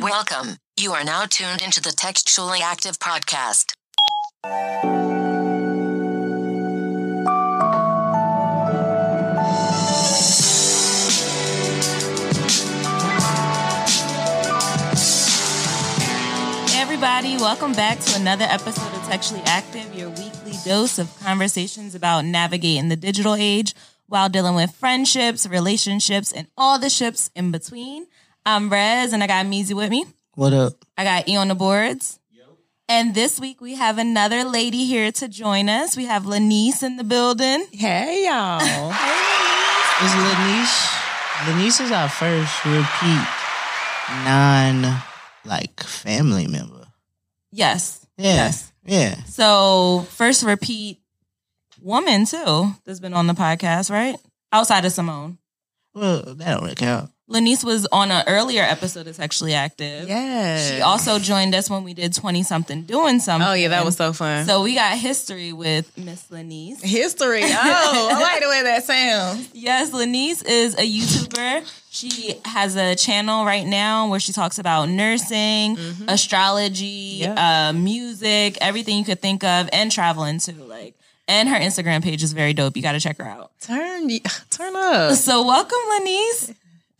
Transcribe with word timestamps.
Welcome. 0.00 0.56
You 0.76 0.92
are 0.92 1.04
now 1.04 1.24
tuned 1.26 1.62
into 1.62 1.80
the 1.80 1.92
Textually 1.92 2.60
Active 2.60 2.98
Podcast. 2.98 3.72
Everybody, 16.74 17.36
welcome 17.36 17.72
back 17.72 18.00
to 18.00 18.20
another 18.20 18.44
episode 18.48 18.92
of 18.94 19.02
Textually 19.06 19.42
Active, 19.46 19.94
your 19.94 20.10
weekly 20.10 20.54
dose 20.64 20.98
of 20.98 21.16
conversations 21.20 21.94
about 21.94 22.24
navigating 22.24 22.88
the 22.88 22.96
digital 22.96 23.34
age 23.34 23.74
while 24.06 24.28
dealing 24.28 24.54
with 24.54 24.74
friendships, 24.74 25.46
relationships, 25.46 26.32
and 26.32 26.48
all 26.56 26.78
the 26.78 26.90
ships 26.90 27.30
in 27.34 27.50
between. 27.50 28.06
I'm 28.46 28.68
Rez, 28.68 29.12
and 29.14 29.22
I 29.22 29.26
got 29.26 29.46
Meezy 29.46 29.74
with 29.74 29.88
me. 29.88 30.04
What 30.34 30.52
up? 30.52 30.74
I 30.98 31.04
got 31.04 31.28
E 31.28 31.36
on 31.36 31.48
the 31.48 31.54
boards. 31.54 32.18
And 32.86 33.14
this 33.14 33.40
week 33.40 33.62
we 33.62 33.76
have 33.76 33.96
another 33.96 34.44
lady 34.44 34.84
here 34.84 35.10
to 35.12 35.26
join 35.26 35.70
us. 35.70 35.96
We 35.96 36.04
have 36.04 36.26
Lanice 36.26 36.82
in 36.82 36.98
the 36.98 37.04
building. 37.04 37.64
Hey 37.72 38.26
y'all. 38.26 38.60
Is 40.04 40.14
Lanice? 40.14 41.00
Lanice 41.46 41.80
is 41.80 41.90
our 41.90 42.10
first 42.10 42.62
repeat 42.66 43.26
non 44.26 45.02
like 45.46 45.80
family 45.82 46.46
member. 46.46 46.86
Yes. 47.50 48.06
Yeah. 48.18 48.34
Yes. 48.34 48.72
Yeah. 48.84 49.14
So 49.24 50.06
first 50.10 50.42
repeat 50.42 51.00
woman 51.80 52.26
too 52.26 52.74
that's 52.84 53.00
been 53.00 53.14
on 53.14 53.28
the 53.28 53.32
podcast, 53.32 53.90
right? 53.90 54.16
Outside 54.52 54.84
of 54.84 54.92
Simone. 54.92 55.38
Well, 55.94 56.22
that 56.22 56.52
don't 56.52 56.62
really 56.64 56.74
count. 56.74 57.10
Lanice 57.26 57.64
was 57.64 57.86
on 57.90 58.10
an 58.10 58.22
earlier 58.26 58.62
episode 58.62 59.06
of 59.06 59.14
Sexually 59.16 59.54
Active. 59.54 60.06
yes. 60.08 60.70
She 60.70 60.82
also 60.82 61.18
joined 61.18 61.54
us 61.54 61.70
when 61.70 61.82
we 61.82 61.94
did 61.94 62.12
20 62.12 62.42
something 62.42 62.82
doing 62.82 63.18
something. 63.18 63.48
Oh 63.48 63.54
yeah, 63.54 63.68
that 63.68 63.82
was 63.84 63.96
so 63.96 64.12
fun. 64.12 64.44
So 64.44 64.62
we 64.62 64.74
got 64.74 64.98
history 64.98 65.50
with 65.54 65.90
Miss 65.96 66.30
Lanice. 66.30 66.82
History. 66.82 67.40
Oh, 67.46 68.08
I 68.12 68.20
like 68.20 68.42
the 68.42 68.48
way 68.48 68.62
that 68.64 68.84
sounds. 68.84 69.48
Yes, 69.54 69.90
Lanice 69.92 70.42
is 70.42 70.74
a 70.74 70.82
YouTuber. 70.86 71.66
She 71.90 72.34
has 72.44 72.76
a 72.76 72.94
channel 72.94 73.44
right 73.46 73.66
now 73.66 74.08
where 74.08 74.20
she 74.20 74.32
talks 74.32 74.58
about 74.58 74.88
nursing, 74.90 75.78
astrology, 76.08 77.20
Yep. 77.20 77.38
uh, 77.38 77.72
music, 77.72 78.58
everything 78.60 78.98
you 78.98 79.04
could 79.04 79.22
think 79.22 79.44
of, 79.44 79.68
and 79.72 79.90
traveling 79.90 80.40
too. 80.40 80.52
Like, 80.52 80.94
and 81.28 81.48
her 81.48 81.56
Instagram 81.56 82.02
page 82.02 82.22
is 82.22 82.32
very 82.34 82.52
dope. 82.52 82.76
You 82.76 82.82
got 82.82 82.92
to 82.92 83.00
check 83.00 83.16
her 83.18 83.24
out. 83.24 83.52
Turn 83.60 84.10
turn 84.50 84.76
up. 84.76 85.14
So, 85.14 85.46
welcome, 85.46 85.78
Lanice. 85.88 86.54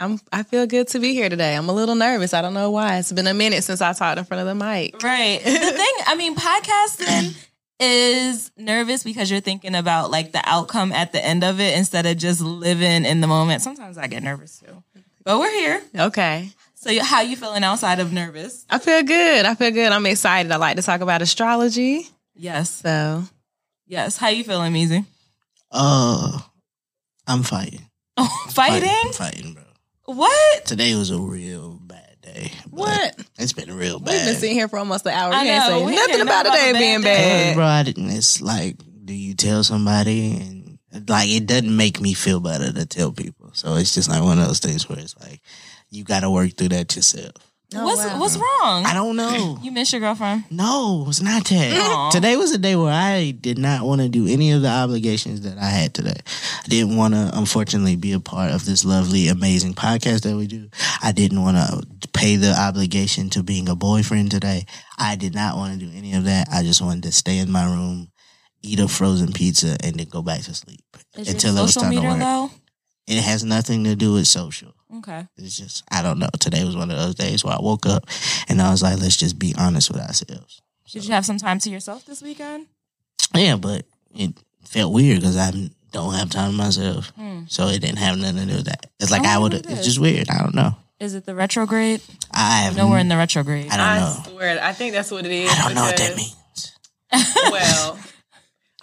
I'm 0.05 0.21
I 0.33 0.43
feel 0.43 0.67
good 0.67 0.89
to 0.89 0.99
be 0.99 1.15
here 1.15 1.29
today. 1.29 1.55
I'm 1.57 1.69
a 1.69 1.73
little 1.73 1.95
nervous. 1.95 2.35
I 2.35 2.43
don't 2.43 2.55
know 2.55 2.71
why. 2.71 2.99
It's 2.99 3.11
been 3.13 3.27
a 3.27 3.35
minute 3.35 3.65
since 3.65 3.81
I 3.81 3.93
talked 3.93 4.19
in 4.19 4.25
front 4.25 4.41
of 4.41 4.47
the 4.47 4.55
mic. 4.55 5.03
Right. 5.03 5.41
The 5.43 5.51
thing, 5.51 5.93
I 6.07 6.15
mean, 6.17 6.37
podcasting 6.37 7.35
is 7.81 8.51
nervous 8.57 9.03
because 9.03 9.31
you're 9.31 9.41
thinking 9.41 9.75
about 9.75 10.11
like 10.11 10.33
the 10.33 10.43
outcome 10.45 10.93
at 10.93 11.13
the 11.13 11.25
end 11.25 11.43
of 11.43 11.59
it 11.61 11.77
instead 11.77 12.07
of 12.07 12.17
just 12.19 12.41
living 12.41 13.05
in 13.05 13.21
the 13.21 13.27
moment. 13.27 13.63
Sometimes 13.63 13.99
I 13.99 14.07
get 14.07 14.23
nervous 14.23 14.61
too. 14.61 14.83
But 15.25 15.39
we're 15.39 15.51
here. 15.51 15.83
Okay. 15.99 16.51
So 16.75 16.91
you- 16.91 17.03
how 17.03 17.23
you 17.23 17.35
feeling 17.37 17.65
outside 17.65 17.99
of 17.99 18.13
nervous? 18.13 18.67
I 18.69 18.79
feel 18.79 19.03
good. 19.03 19.47
I 19.47 19.55
feel 19.55 19.71
good. 19.71 19.91
I'm 19.91 20.05
excited. 20.07 20.53
I 20.53 20.57
like 20.57 20.77
to 20.77 20.83
talk 20.83 21.01
about 21.01 21.23
astrology. 21.23 22.07
Yes. 22.35 22.71
So 22.71 23.25
Yes. 23.87 24.17
How 24.19 24.29
you 24.29 24.45
feeling, 24.45 24.73
Meezy? 24.73 25.05
Uh, 25.71 26.39
I'm 27.27 27.43
fighting. 27.43 27.89
Fighting? 28.51 28.89
I'm 29.07 29.13
fighting, 29.13 29.55
bro. 29.55 29.64
What? 30.07 30.65
Today 30.67 30.95
was 30.95 31.11
a 31.11 31.19
real 31.19 31.79
bad 31.83 32.17
day. 32.21 32.53
What? 32.71 33.17
It's 33.39 33.53
been 33.53 33.75
real 33.75 33.99
bad. 34.01 34.13
we've 34.13 34.25
been 34.27 34.35
sitting 34.35 34.57
here 34.57 34.69
for 34.69 34.79
almost 34.79 35.07
an 35.07 35.13
hour. 35.13 35.33
I 35.33 35.45
You 35.45 35.51
ain't 35.51 35.59
know. 35.63 35.69
saying 35.69 35.95
nothing 35.95 36.09
can't 36.17 36.23
about 36.23 36.45
know 36.45 36.51
a 36.51 36.55
day 36.55 36.71
about 36.71 36.77
a 36.77 36.79
being 36.81 37.01
bad 37.01 37.05
day. 37.05 37.45
Bad. 37.51 37.55
bro, 37.57 37.65
I 37.67 37.83
didn't, 37.83 38.11
it's 38.11 38.41
like, 38.41 38.77
do 39.05 39.15
you 39.15 39.35
tell 39.35 39.65
somebody? 39.65 40.37
And 40.37 40.79
like, 41.09 41.29
it 41.29 41.47
doesn't 41.47 41.75
make 41.77 42.01
me 42.01 42.15
feel 42.15 42.41
better 42.41 42.73
to 42.73 42.87
tell 42.87 43.13
people. 43.13 43.51
So 43.55 43.77
it's 43.77 43.95
just 43.95 44.09
like 44.11 44.23
one 44.23 44.39
of 44.39 44.47
those 44.47 44.61
things 44.61 44.89
where 44.89 44.99
it's 44.99 45.19
like, 45.21 45.41
you 45.91 46.05
got 46.05 46.21
to 46.21 46.31
work 46.31 46.53
through 46.57 46.69
that 46.71 46.95
yourself. 46.97 47.35
Oh, 47.77 47.85
what's 47.85 48.05
wow. 48.05 48.21
what's 48.21 48.37
wrong? 48.37 48.85
I 48.87 48.95
don't 48.95 49.17
know. 49.17 49.59
You 49.65 49.73
miss 49.73 49.93
your 49.93 50.01
girlfriend? 50.01 50.45
No, 50.51 51.07
it's 51.09 51.21
not 51.23 51.45
that. 51.47 51.73
Aw. 51.81 52.11
Today 52.11 52.37
was 52.37 52.53
a 52.53 52.59
day 52.59 52.77
where 52.77 52.93
I 52.93 53.31
did 53.33 53.59
not 53.59 53.85
want 53.87 54.01
to 54.03 54.09
do 54.09 54.27
any 54.27 54.53
of 54.53 54.63
the 54.63 54.69
obligations 54.69 55.41
that 55.43 55.57
I 55.59 55.67
had 55.67 55.95
today. 55.95 56.17
I 56.65 56.69
didn't 56.69 56.97
want 56.97 57.15
to, 57.15 57.31
unfortunately, 57.33 57.97
be 57.97 58.13
a 58.13 58.21
part 58.21 58.53
of 58.53 58.65
this 58.67 58.85
lovely, 58.85 59.29
amazing 59.29 59.75
podcast 59.75 60.23
that 60.23 60.37
we 60.37 60.47
do. 60.47 60.69
I 61.03 61.13
didn't 61.13 61.43
want 61.43 61.57
to 61.57 62.09
pay 62.09 62.37
the 62.37 62.55
obligation 62.59 63.31
to 63.31 63.43
being 63.43 63.69
a 63.69 63.75
boyfriend 63.75 64.31
today. 64.31 64.67
I 64.99 65.17
did 65.17 65.35
not 65.35 65.57
want 65.57 65.79
to 65.81 65.87
do 65.87 65.91
any 65.97 66.15
of 66.15 66.25
that. 66.25 66.49
I 66.53 66.63
just 66.63 66.83
wanted 66.83 67.05
to 67.05 67.13
stay 67.13 67.39
in 67.39 67.51
my 67.51 67.65
room, 67.65 68.09
eat 68.63 68.81
a 68.81 68.89
frozen 68.89 69.33
pizza, 69.33 69.77
and 69.83 69.97
then 69.97 70.09
go 70.09 70.23
back 70.23 70.43
to 70.43 70.55
sleep 70.55 70.85
Is 71.17 71.29
until 71.33 71.55
your 71.55 71.61
it 71.61 71.63
was 71.65 71.75
time 71.75 71.93
to 71.93 72.01
work. 72.01 72.21
low? 72.21 72.51
It 73.07 73.23
has 73.23 73.45
nothing 73.45 73.85
to 73.85 73.95
do 73.97 74.15
with 74.15 74.27
social. 74.27 74.75
Okay. 74.99 75.27
It's 75.37 75.57
just 75.57 75.83
I 75.91 76.03
don't 76.03 76.19
know. 76.19 76.29
Today 76.41 76.65
was 76.65 76.77
one 76.77 76.91
of 76.91 76.97
those 76.97 77.15
days 77.15 77.45
where 77.45 77.55
I 77.55 77.61
woke 77.61 77.87
up 77.87 78.07
and 78.49 78.63
I 78.63 78.71
was 78.71 78.83
like, 78.83 78.99
let's 79.01 79.17
just 79.17 79.39
be 79.39 79.55
honest 79.59 79.91
with 79.91 80.01
ourselves. 80.01 80.63
Did 80.91 81.05
you 81.07 81.13
have 81.13 81.27
some 81.27 81.39
time 81.39 81.59
to 81.61 81.71
yourself 81.71 82.05
this 82.07 82.23
weekend? 82.23 82.67
Yeah, 83.35 83.57
but 83.57 83.85
it 84.15 84.33
felt 84.65 84.93
weird 84.93 85.21
because 85.21 85.37
I 85.37 85.51
don't 85.93 86.15
have 86.15 86.31
time 86.31 86.53
to 86.53 86.57
myself. 86.57 87.11
Hmm. 87.17 87.43
So 87.49 87.67
it 87.69 87.81
didn't 87.81 87.99
have 87.99 88.17
nothing 88.19 88.37
to 88.37 88.47
do 88.47 88.57
with 88.57 88.67
that. 88.67 88.87
It's 89.01 89.11
like 89.11 89.25
I 89.25 89.35
I, 89.35 89.39
would. 89.39 89.55
it 89.55 89.67
It's 89.69 89.85
just 89.85 89.99
weird. 89.99 90.29
I 90.31 90.39
don't 90.39 90.55
know. 90.55 90.77
Is 91.01 91.15
it 91.15 91.25
the 91.27 91.35
retrograde? 91.35 92.01
I 92.33 92.63
have 92.63 92.77
nowhere 92.77 92.99
in 93.01 93.09
the 93.09 93.17
retrograde. 93.17 93.71
I 93.71 93.77
don't 93.77 93.87
I 93.87 93.99
know. 93.99 94.17
swear, 94.31 94.59
I 94.63 94.73
think 94.73 94.93
that's 94.95 95.11
what 95.11 95.27
it 95.27 95.33
is. 95.33 95.51
I 95.53 95.63
don't 95.67 95.75
know 95.75 95.83
what 95.83 95.97
that 95.97 96.17
means. 96.17 96.73
well, 97.51 97.99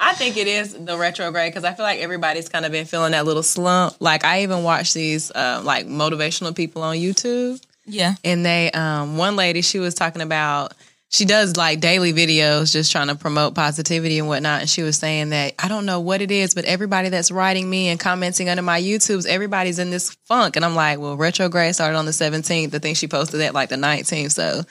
I 0.03 0.13
think 0.13 0.35
it 0.35 0.47
is 0.47 0.73
the 0.73 0.97
retrograde 0.97 1.51
because 1.51 1.63
I 1.63 1.73
feel 1.73 1.85
like 1.85 1.99
everybody's 1.99 2.49
kind 2.49 2.65
of 2.65 2.71
been 2.71 2.85
feeling 2.85 3.11
that 3.11 3.23
little 3.25 3.43
slump. 3.43 3.95
Like 3.99 4.25
I 4.25 4.41
even 4.43 4.63
watch 4.63 4.93
these 4.93 5.29
uh, 5.31 5.61
like 5.63 5.85
motivational 5.85 6.55
people 6.55 6.81
on 6.81 6.95
YouTube, 6.97 7.61
Yeah. 7.85 8.15
and 8.23 8.43
they 8.45 8.71
um, 8.71 9.17
one 9.17 9.35
lady 9.35 9.61
she 9.61 9.77
was 9.79 9.93
talking 9.93 10.23
about 10.23 10.73
she 11.09 11.25
does 11.25 11.57
like 11.57 11.81
daily 11.81 12.13
videos 12.13 12.71
just 12.71 12.89
trying 12.91 13.09
to 13.09 13.15
promote 13.15 13.53
positivity 13.53 14.17
and 14.17 14.29
whatnot. 14.29 14.61
And 14.61 14.69
she 14.69 14.81
was 14.81 14.97
saying 14.97 15.31
that 15.31 15.53
I 15.59 15.67
don't 15.67 15.85
know 15.85 15.99
what 15.99 16.21
it 16.21 16.31
is, 16.31 16.55
but 16.55 16.63
everybody 16.65 17.09
that's 17.09 17.29
writing 17.31 17.69
me 17.69 17.89
and 17.89 17.99
commenting 17.99 18.47
under 18.47 18.61
my 18.63 18.81
YouTubes, 18.81 19.25
everybody's 19.27 19.77
in 19.77 19.89
this 19.89 20.11
funk. 20.25 20.55
And 20.55 20.63
I'm 20.63 20.73
like, 20.73 20.99
well, 20.99 21.17
retrograde 21.17 21.75
started 21.75 21.97
on 21.97 22.05
the 22.05 22.11
17th. 22.11 22.73
I 22.73 22.79
think 22.79 22.95
she 22.95 23.07
posted 23.09 23.41
that 23.41 23.53
like 23.53 23.67
the 23.67 23.75
19th. 23.75 24.31
So 24.31 24.61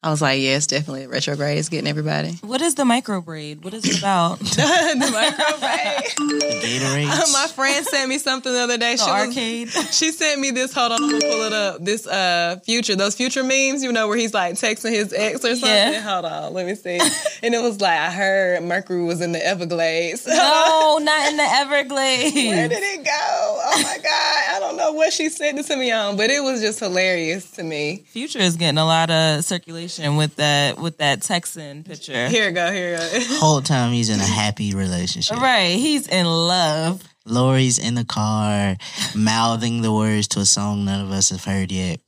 I 0.00 0.10
was 0.10 0.22
like, 0.22 0.40
yeah, 0.40 0.56
it's 0.56 0.68
definitely 0.68 1.08
retrograde. 1.08 1.58
It's 1.58 1.68
getting 1.68 1.88
everybody. 1.88 2.38
What 2.42 2.62
is 2.62 2.76
the 2.76 2.84
micro 2.84 3.20
braid? 3.20 3.64
What 3.64 3.74
is 3.74 3.84
it 3.84 3.98
about? 3.98 4.38
the 4.38 5.10
microphone. 5.12 6.04
The 6.38 6.64
Gatorades. 6.64 7.32
My 7.32 7.46
friend 7.48 7.84
sent 7.86 8.08
me 8.08 8.18
something 8.18 8.52
the 8.52 8.60
other 8.60 8.76
day. 8.78 8.94
the 8.96 9.02
She, 9.04 9.10
was- 9.10 9.28
arcade? 9.28 9.68
she 9.92 10.10
sent 10.12 10.40
me 10.40 10.50
this. 10.50 10.72
Hold 10.72 10.92
on, 10.92 11.02
I'm 11.02 11.10
gonna 11.10 11.20
pull 11.24 11.42
it 11.42 11.52
up. 11.52 11.84
This 11.84 12.06
uh 12.06 12.58
future, 12.64 12.96
those 12.96 13.14
future 13.14 13.42
memes, 13.42 13.82
you 13.82 13.92
know, 13.92 14.08
where 14.08 14.16
he's 14.16 14.34
like 14.34 14.54
texting 14.54 14.90
his 14.92 15.12
ex 15.12 15.44
or 15.44 15.54
something. 15.56 15.68
Yeah. 15.68 16.00
Hold 16.00 16.24
on, 16.26 16.52
let 16.54 16.66
me 16.66 16.74
see. 16.74 16.98
and 17.42 17.54
it 17.54 17.62
was 17.62 17.80
like 17.80 17.98
I 17.98 18.10
heard 18.10 18.62
Mercury 18.64 19.02
was 19.04 19.20
in 19.20 19.32
the 19.32 19.44
Everglades. 19.44 20.26
No, 20.26 20.98
not 21.00 21.28
in 21.30 21.36
the 21.36 21.42
Everglades. 21.44 22.34
Where 22.34 22.68
did 22.68 22.82
it 22.82 23.04
go? 23.04 23.10
Oh 23.14 23.80
my 23.82 23.96
god, 24.02 24.56
I 24.56 24.58
don't 24.60 24.76
know 24.76 24.92
what 24.92 25.12
she 25.12 25.28
sent 25.28 25.58
it 25.58 25.66
to 25.66 25.76
me 25.76 25.90
on, 25.92 26.16
but 26.16 26.30
it 26.30 26.42
was 26.42 26.60
just 26.60 26.80
hilarious 26.80 27.50
to 27.52 27.62
me. 27.62 28.04
Future 28.08 28.40
is 28.40 28.56
getting 28.56 28.78
a 28.78 28.84
lot 28.86 29.10
of 29.10 29.44
circulation 29.44 29.87
with 30.16 30.36
that 30.36 30.78
with 30.78 30.98
that 30.98 31.22
Texan 31.22 31.84
picture. 31.84 32.28
Here 32.28 32.48
we 32.48 32.52
go, 32.52 32.70
here 32.72 32.92
we 32.92 33.18
go. 33.20 33.24
Whole 33.38 33.60
time 33.60 33.92
he's 33.92 34.10
in 34.10 34.20
a 34.20 34.24
happy 34.24 34.74
relationship. 34.74 35.38
Right, 35.38 35.76
he's 35.76 36.06
in 36.08 36.26
love. 36.26 37.02
Lori's 37.24 37.78
in 37.78 37.94
the 37.94 38.04
car, 38.04 38.76
mouthing 39.14 39.82
the 39.82 39.92
words 39.92 40.28
to 40.28 40.40
a 40.40 40.46
song 40.46 40.84
none 40.84 41.04
of 41.04 41.10
us 41.10 41.30
have 41.30 41.44
heard 41.44 41.70
yet. 41.70 42.00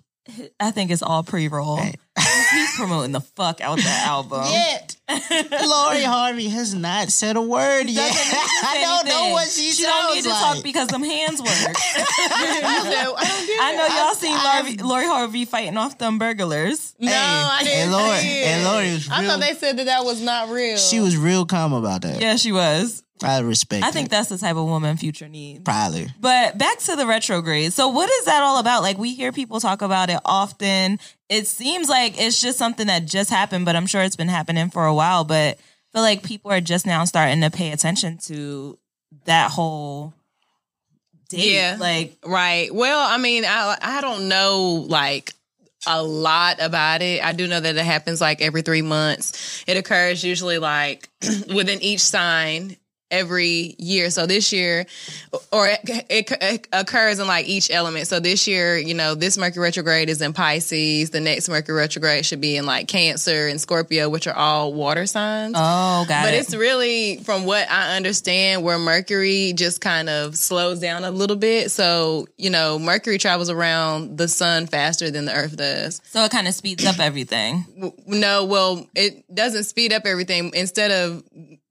I 0.59 0.71
think 0.71 0.91
it's 0.91 1.03
all 1.03 1.23
pre-roll. 1.23 1.77
Right. 1.79 1.97
He's 2.53 2.75
promoting 2.77 3.13
the 3.13 3.21
fuck 3.21 3.61
out 3.61 3.79
that 3.79 4.07
album. 4.09 4.43
Yet, 4.51 4.97
Lori 5.09 6.03
Harvey 6.03 6.49
has 6.49 6.75
not 6.75 7.09
said 7.11 7.37
a 7.37 7.43
word 7.43 7.85
yet. 7.89 8.13
Doesn't 8.13 8.25
need 8.25 8.31
to 8.31 8.49
say 8.67 8.67
I 8.67 8.81
don't 8.83 9.07
know 9.09 9.29
what 9.33 9.49
she, 9.49 9.71
She 9.71 9.83
don't 9.85 10.15
need 10.15 10.23
to 10.25 10.29
like. 10.31 10.55
talk 10.57 10.63
because 10.65 10.89
them 10.89 11.03
hands 11.05 11.41
work. 11.41 11.49
I 11.51 13.15
I 13.61 13.75
know 13.77 13.87
y'all 13.87 14.15
seen 14.15 14.33
I've- 14.37 14.77
Lori, 14.83 14.89
Lori 14.89 15.05
Harvey 15.07 15.45
fighting 15.45 15.77
off 15.77 15.99
them 15.99 16.19
burglars. 16.19 16.95
No, 16.99 17.11
I 17.13 17.61
didn't. 17.63 17.79
and 17.79 17.93
Lori, 17.93 18.19
see 18.19 18.43
it. 18.43 18.47
and 18.47 18.65
Lori 18.65 18.93
was 18.93 19.09
I 19.11 19.27
thought 19.27 19.41
they 19.41 19.55
said 19.55 19.79
that 19.79 19.87
that 19.87 20.05
was 20.05 20.21
not 20.23 20.49
real. 20.51 20.77
she 20.77 21.01
was 21.01 21.17
real 21.17 21.47
calm 21.47 21.73
about 21.73 22.03
that. 22.03 22.21
Yeah, 22.21 22.37
she 22.37 22.53
was. 22.53 23.03
I 23.23 23.41
respect. 23.41 23.85
I 23.85 23.91
think 23.91 24.07
it. 24.07 24.11
that's 24.11 24.29
the 24.29 24.39
type 24.39 24.57
of 24.57 24.65
woman 24.65 24.97
Future 24.97 25.29
needs. 25.29 25.61
probably. 25.61 26.09
But 26.21 26.57
back 26.59 26.79
to 26.81 26.97
the 26.97 27.07
retrograde. 27.07 27.73
So 27.73 27.89
what 27.89 28.11
is 28.11 28.25
that 28.27 28.43
all 28.43 28.59
about? 28.59 28.83
Like 28.83 28.99
we 28.99 29.15
hear 29.15 29.33
people 29.33 29.61
talk 29.61 29.83
about 29.83 30.11
it 30.11 30.19
often. 30.25 30.99
It 31.29 31.47
seems 31.47 31.89
like 31.89 32.21
it's 32.21 32.41
just 32.41 32.59
something 32.59 32.87
that 32.87 33.07
just 33.07 33.31
happened, 33.31 33.65
but 33.65 33.77
I'm 33.77 33.87
sure 33.87 34.03
it's 34.03 34.17
been 34.17 34.29
happening 34.29 34.71
for 34.71 34.87
a 34.87 34.95
while. 34.95 35.25
But 35.25 35.59
I 35.59 35.93
feel 35.93 36.03
like 36.03 36.23
people 36.23 36.51
are 36.51 36.61
just 36.61 36.87
now 36.87 37.05
starting 37.05 37.41
to 37.43 37.51
pay 37.51 37.73
attention 37.73 38.19
to 38.25 38.79
that 39.25 39.51
whole 39.51 40.15
date. 41.29 41.53
Yeah. 41.53 41.77
Like 41.79 42.17
Right. 42.25 42.75
Well, 42.75 43.07
I 43.09 43.19
mean, 43.19 43.45
I 43.47 43.77
I 43.81 44.01
don't 44.01 44.29
know 44.29 44.85
like 44.89 45.33
a 45.87 46.03
lot 46.03 46.59
about 46.61 47.03
it. 47.03 47.25
I 47.25 47.33
do 47.33 47.47
know 47.47 47.59
that 47.59 47.77
it 47.77 47.85
happens 47.85 48.21
like 48.21 48.43
every 48.43 48.63
three 48.63 48.83
months. 48.83 49.65
It 49.67 49.77
occurs 49.77 50.23
usually 50.23 50.59
like 50.59 51.09
within 51.55 51.81
each 51.83 52.01
sign 52.01 52.77
every 53.11 53.75
year. 53.79 54.11
So 54.11 54.27
this 54.27 54.53
year, 54.53 54.87
or 55.53 55.69
it, 55.69 55.81
it, 55.85 56.33
it, 56.41 56.69
occurs 56.73 57.19
in 57.19 57.27
like 57.27 57.47
each 57.47 57.71
element. 57.71 58.07
So 58.07 58.21
this 58.21 58.47
year, 58.47 58.77
you 58.77 58.95
know, 58.95 59.15
this 59.15 59.37
Mercury 59.37 59.65
retrograde 59.65 60.09
is 60.09 60.23
in 60.23 60.33
Pisces. 60.33 61.11
The 61.11 61.21
next 61.21 61.49
Mercury 61.49 61.77
retrograde 61.77 62.25
should 62.25 62.41
be 62.41 62.57
in 62.57 62.67
like 62.67 62.89
Cancer 62.89 63.49
and 63.49 63.61
Scorpio, 63.61 64.09
which 64.09 64.27
are 64.27 64.35
all 64.35 64.73
water 64.73 65.07
signs. 65.07 65.55
Oh, 65.57 66.05
got 66.09 66.25
but 66.25 66.35
it. 66.35 66.39
it's 66.39 66.55
really, 66.55 67.19
from 67.19 67.45
what 67.45 67.71
I 67.71 67.97
understand, 67.97 68.63
where 68.63 68.79
Mercury 68.79 69.53
just 69.55 69.81
kind 69.81 70.09
of 70.09 70.37
slows 70.37 70.81
down 70.81 71.05
a 71.05 71.11
little 71.11 71.37
bit. 71.37 71.71
So, 71.71 72.27
you 72.37 72.51
know, 72.51 72.79
Mercury 72.79 73.19
travels 73.19 73.51
around 73.51 74.19
the 74.19 74.29
sun 74.29 74.67
faster 74.67 75.11
than 75.11 75.25
the 75.25 75.35
earth 75.35 75.57
does. 75.57 76.01
so 76.05 76.25
it 76.25 76.31
kind 76.31 76.49
of 76.49 76.55
speeds 76.55 76.85
up 76.87 76.99
everything. 76.99 77.65
No, 78.07 78.45
well, 78.45 78.87
it 78.95 79.25
doesn't 79.35 79.65
speed 79.65 79.93
up 79.93 80.07
everything. 80.07 80.53
Instead 80.55 80.91
of 80.91 81.23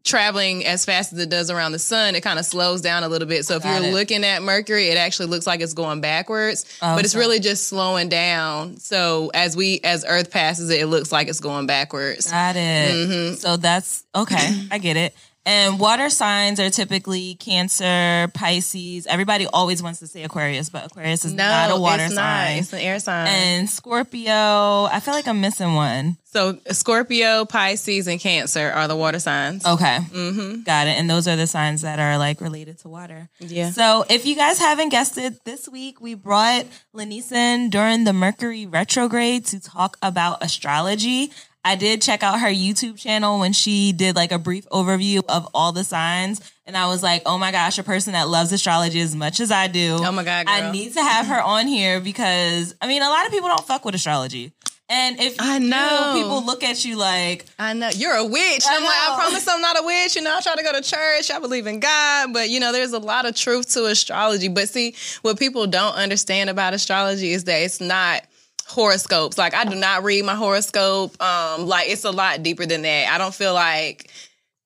traveling 0.10 0.66
as 0.66 0.84
fast 0.84 1.14
as 1.14 1.20
it 1.20 1.30
does 1.30 1.50
around 1.50 1.72
the 1.72 1.80
sun, 1.80 2.16
it 2.16 2.22
kind 2.22 2.40
of 2.40 2.46
slows 2.46 2.82
down 2.82 3.04
a 3.04 3.08
little 3.08 3.28
bit. 3.28 3.46
So 3.46 3.56
if 3.56 3.64
Got 3.64 3.82
you're 3.82 3.92
it. 3.92 3.94
looking 3.94 4.24
at 4.26 4.42
Mercury, 4.44 4.88
it 4.90 4.98
actually 4.98 5.28
looks 5.28 5.48
like 5.48 5.62
it's 5.62 5.74
going 5.74 6.02
backwards, 6.02 6.66
Oh, 6.82 6.96
but 6.96 7.06
it's 7.06 7.14
so- 7.14 7.20
really 7.20 7.40
just 7.40 7.68
slowing 7.68 8.10
down. 8.10 8.78
So 8.78 9.32
as 9.34 9.56
we 9.56 9.80
as 9.84 10.04
Earth 10.08 10.32
passes 10.32 10.70
it, 10.70 10.82
it 10.82 10.88
looks 10.88 11.12
like 11.12 11.28
it's 11.30 11.40
going 11.40 11.68
backwards. 11.68 12.30
Got 12.32 12.56
it. 12.58 12.92
Mm-hmm. 12.92 13.36
So 13.36 13.56
that's 13.58 14.04
okay. 14.16 14.64
I 14.72 14.78
get 14.80 14.98
it. 14.98 15.14
And 15.50 15.80
water 15.80 16.10
signs 16.12 16.60
are 16.60 16.70
typically 16.70 17.34
Cancer, 17.36 18.30
Pisces. 18.36 19.08
Everybody 19.08 19.48
always 19.48 19.82
wants 19.82 20.00
to 20.00 20.08
say 20.08 20.24
Aquarius, 20.24 20.70
but 20.70 20.86
Aquarius 20.86 21.26
is 21.26 21.34
No, 21.34 21.44
not 21.44 21.72
a 21.72 21.80
water 21.80 22.04
it's 22.06 22.14
not. 22.14 22.22
sign. 22.22 22.58
It's 22.60 22.72
an 22.74 22.80
air 22.80 23.00
sign. 23.00 23.28
And 23.28 23.70
Scorpio, 23.70 24.84
I 24.86 25.00
feel 25.04 25.14
like 25.16 25.28
I'm 25.28 25.42
missing 25.42 25.74
one. 25.74 26.18
so 26.26 26.60
Scorpio, 26.72 27.46
Pisces, 27.46 28.08
and 28.08 28.20
Cancer 28.20 28.70
are 28.70 28.88
the 28.88 28.96
water 28.96 29.18
signs. 29.20 29.66
Okay. 29.66 29.98
Mm-hmm. 29.98 30.62
Got 30.62 30.88
it. 30.88 30.92
And 31.00 31.10
those 31.10 31.28
are 31.28 31.36
the 31.36 31.48
signs 31.48 31.82
that 31.82 31.98
are 32.00 32.18
like 32.20 32.42
related 32.42 32.78
to 32.80 32.88
water. 32.90 33.30
Yeah. 33.40 33.72
So 33.72 34.06
if 34.10 34.26
you 34.28 34.36
guys 34.36 34.60
haven't 34.60 34.90
guessed 34.90 35.18
it, 35.18 35.44
this 35.46 35.68
week 35.68 36.00
we 36.00 36.14
brought 36.14 36.66
Lanice 36.94 37.32
in 37.32 37.72
during 37.72 38.04
the 38.04 38.14
Mercury 38.14 38.68
retrograde 38.68 39.46
to 39.48 39.60
talk 39.60 39.98
about 40.04 40.44
astrology. 40.44 41.32
I 41.64 41.76
did 41.76 42.02
check 42.02 42.24
out 42.24 42.40
her 42.40 42.48
YouTube 42.48 42.98
channel 42.98 43.40
when 43.40 43.52
she 43.54 43.92
did 43.92 44.16
like 44.16 44.32
a 44.32 44.40
brief 44.40 44.68
overview 44.70 45.24
of 45.28 45.48
all 45.54 45.72
the 45.72 45.84
signs. 45.84 46.40
And 46.66 46.78
I 46.78 46.88
was 46.88 47.04
like, 47.04 47.24
oh 47.26 47.38
my 47.38 47.52
gosh, 47.52 47.78
a 47.78 47.84
person 47.84 48.14
that 48.14 48.30
loves 48.30 48.52
astrology 48.52 49.02
as 49.02 49.16
much 49.16 49.40
as 49.40 49.52
I 49.52 49.68
do. 49.68 49.98
Oh 50.00 50.12
my 50.12 50.24
God, 50.24 50.46
I 50.48 50.72
need 50.72 50.94
to 50.94 51.02
have 51.02 51.28
her 51.28 51.42
on 51.42 51.68
here 51.68 52.00
because 52.00 52.76
I 52.82 52.88
mean, 52.88 53.02
a 53.02 53.10
lot 53.10 53.26
of 53.26 53.32
people 53.32 53.50
don't 53.50 53.66
fuck 53.66 53.84
with 53.86 53.96
astrology. 53.96 54.54
And 54.92 55.20
if 55.20 55.40
I 55.40 55.60
do, 55.60 55.68
know. 55.68 56.14
people 56.16 56.44
look 56.44 56.64
at 56.64 56.84
you 56.84 56.98
like, 56.98 57.46
I 57.60 57.74
know 57.74 57.90
you're 57.90 58.16
a 58.16 58.26
witch. 58.26 58.64
I 58.68 58.76
I'm 58.76 58.84
like, 58.84 58.92
I 58.92 59.16
promise 59.20 59.48
I'm 59.48 59.62
not 59.62 59.80
a 59.80 59.86
witch. 59.86 60.16
You 60.16 60.24
know, 60.24 60.36
I 60.36 60.42
try 60.42 60.56
to 60.56 60.64
go 60.64 60.74
to 60.74 60.82
church. 60.82 61.30
I 61.30 61.40
believe 61.40 61.68
in 61.68 61.80
God, 61.80 62.34
but 62.34 62.50
you 62.50 62.60
know, 62.60 62.72
there's 62.72 62.94
a 62.94 63.00
lot 63.00 63.28
of 63.28 63.36
truth 63.36 63.72
to 63.74 63.86
astrology. 63.86 64.48
But 64.48 64.68
see, 64.70 64.96
what 65.22 65.38
people 65.38 65.68
don't 65.68 65.94
understand 65.94 66.50
about 66.50 66.74
astrology 66.74 67.32
is 67.32 67.44
that 67.44 67.58
it's 67.62 67.80
not 67.80 68.24
horoscopes. 68.70 69.38
Like 69.38 69.54
I 69.54 69.66
do 69.66 69.76
not 69.76 70.04
read 70.04 70.24
my 70.26 70.36
horoscope. 70.36 71.22
Um, 71.22 71.68
like 71.68 71.90
it's 71.90 72.06
a 72.06 72.12
lot 72.12 72.44
deeper 72.44 72.66
than 72.66 72.84
that. 72.84 73.12
I 73.12 73.18
don't 73.18 73.34
feel 73.34 73.54
like, 73.54 74.12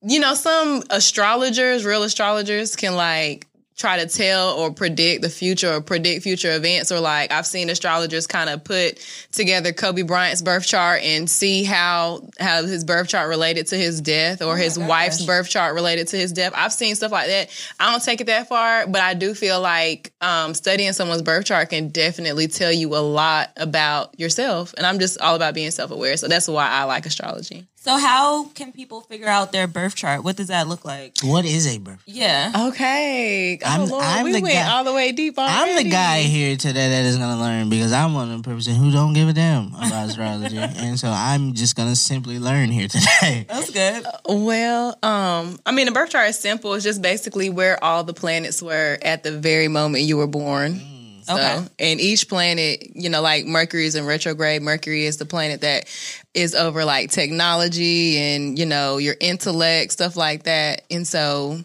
you 0.02 0.20
know, 0.20 0.34
some 0.34 0.82
astrologers, 0.90 1.84
real 1.84 2.02
astrologers, 2.02 2.76
can 2.76 2.94
like 2.94 3.46
try 3.76 3.98
to 3.98 4.08
tell 4.08 4.50
or 4.54 4.72
predict 4.72 5.22
the 5.22 5.28
future 5.28 5.74
or 5.74 5.80
predict 5.80 6.22
future 6.22 6.54
events 6.54 6.92
or 6.92 7.00
like 7.00 7.32
I've 7.32 7.46
seen 7.46 7.68
astrologers 7.68 8.26
kind 8.26 8.48
of 8.48 8.62
put 8.62 9.04
together 9.32 9.72
Kobe 9.72 10.02
Bryant's 10.02 10.42
birth 10.42 10.66
chart 10.66 11.02
and 11.02 11.28
see 11.28 11.64
how 11.64 12.28
how 12.38 12.62
his 12.62 12.84
birth 12.84 13.08
chart 13.08 13.28
related 13.28 13.66
to 13.68 13.76
his 13.76 14.00
death 14.00 14.42
or 14.42 14.56
his 14.56 14.78
wife's 14.78 15.24
birth 15.24 15.48
chart 15.48 15.74
related 15.74 16.08
to 16.08 16.16
his 16.16 16.32
death. 16.32 16.52
I've 16.54 16.72
seen 16.72 16.94
stuff 16.94 17.10
like 17.10 17.26
that. 17.26 17.50
I 17.80 17.90
don't 17.90 18.02
take 18.02 18.20
it 18.20 18.28
that 18.28 18.48
far, 18.48 18.86
but 18.86 19.00
I 19.00 19.14
do 19.14 19.34
feel 19.34 19.60
like 19.60 20.12
um, 20.20 20.54
studying 20.54 20.92
someone's 20.92 21.22
birth 21.22 21.46
chart 21.46 21.70
can 21.70 21.88
definitely 21.88 22.46
tell 22.46 22.72
you 22.72 22.94
a 22.94 22.98
lot 22.98 23.50
about 23.56 24.18
yourself. 24.20 24.74
And 24.76 24.86
I'm 24.86 25.00
just 25.00 25.20
all 25.20 25.34
about 25.34 25.54
being 25.54 25.70
self-aware. 25.70 26.16
So 26.16 26.28
that's 26.28 26.46
why 26.46 26.68
I 26.68 26.84
like 26.84 27.06
astrology. 27.06 27.66
So 27.84 27.98
how 27.98 28.44
can 28.54 28.72
people 28.72 29.02
figure 29.02 29.28
out 29.28 29.52
their 29.52 29.66
birth 29.66 29.94
chart? 29.94 30.24
What 30.24 30.36
does 30.36 30.48
that 30.48 30.66
look 30.68 30.84
like? 30.86 31.18
What 31.22 31.44
is 31.44 31.66
a 31.66 31.78
birth? 31.78 32.02
Yeah. 32.06 32.50
Okay. 32.68 33.58
Oh, 33.62 33.68
I'm- 33.68 33.88
Lord, 33.88 34.04
I'm 34.04 34.24
we 34.24 34.32
the 34.32 34.40
went 34.40 34.54
guy- 34.54 34.70
all 34.72 34.84
the 34.84 34.92
way 34.94 35.12
deep 35.12 35.34
I'm 35.36 35.76
the 35.76 35.90
guy 35.90 36.20
here 36.22 36.56
today 36.56 36.88
that 36.88 37.04
is 37.04 37.18
gonna 37.18 37.38
learn 37.38 37.68
because 37.68 37.92
I'm 37.92 38.14
one 38.14 38.30
of 38.30 38.42
the 38.42 38.48
person 38.48 38.74
who 38.74 38.90
don't 38.90 39.12
give 39.12 39.28
a 39.28 39.34
damn 39.34 39.68
about 39.74 40.08
astrology, 40.08 40.56
and 40.58 40.98
so 40.98 41.08
I'm 41.10 41.52
just 41.52 41.76
gonna 41.76 41.94
simply 41.96 42.38
learn 42.38 42.70
here 42.70 42.88
today. 42.88 43.44
That's 43.48 43.70
good. 43.70 44.06
Well, 44.26 44.96
um, 45.02 45.58
I 45.66 45.72
mean, 45.72 45.84
the 45.86 45.92
birth 45.92 46.10
chart 46.10 46.28
is 46.30 46.38
simple. 46.38 46.72
It's 46.74 46.84
just 46.84 47.02
basically 47.02 47.50
where 47.50 47.82
all 47.84 48.02
the 48.02 48.14
planets 48.14 48.62
were 48.62 48.96
at 49.02 49.22
the 49.24 49.32
very 49.32 49.68
moment 49.68 50.04
you 50.04 50.16
were 50.16 50.26
born. 50.26 50.80
So, 51.24 51.34
Okay. 51.34 51.66
and 51.78 52.00
each 52.00 52.28
planet, 52.28 52.94
you 52.94 53.08
know, 53.08 53.22
like 53.22 53.46
Mercury 53.46 53.86
is 53.86 53.94
in 53.94 54.04
retrograde. 54.06 54.62
Mercury 54.62 55.06
is 55.06 55.16
the 55.16 55.26
planet 55.26 55.62
that 55.62 55.86
is 56.34 56.54
over 56.54 56.84
like 56.84 57.10
technology 57.10 58.18
and, 58.18 58.58
you 58.58 58.66
know, 58.66 58.98
your 58.98 59.16
intellect, 59.20 59.92
stuff 59.92 60.16
like 60.16 60.44
that. 60.44 60.82
And 60.90 61.06
so 61.06 61.58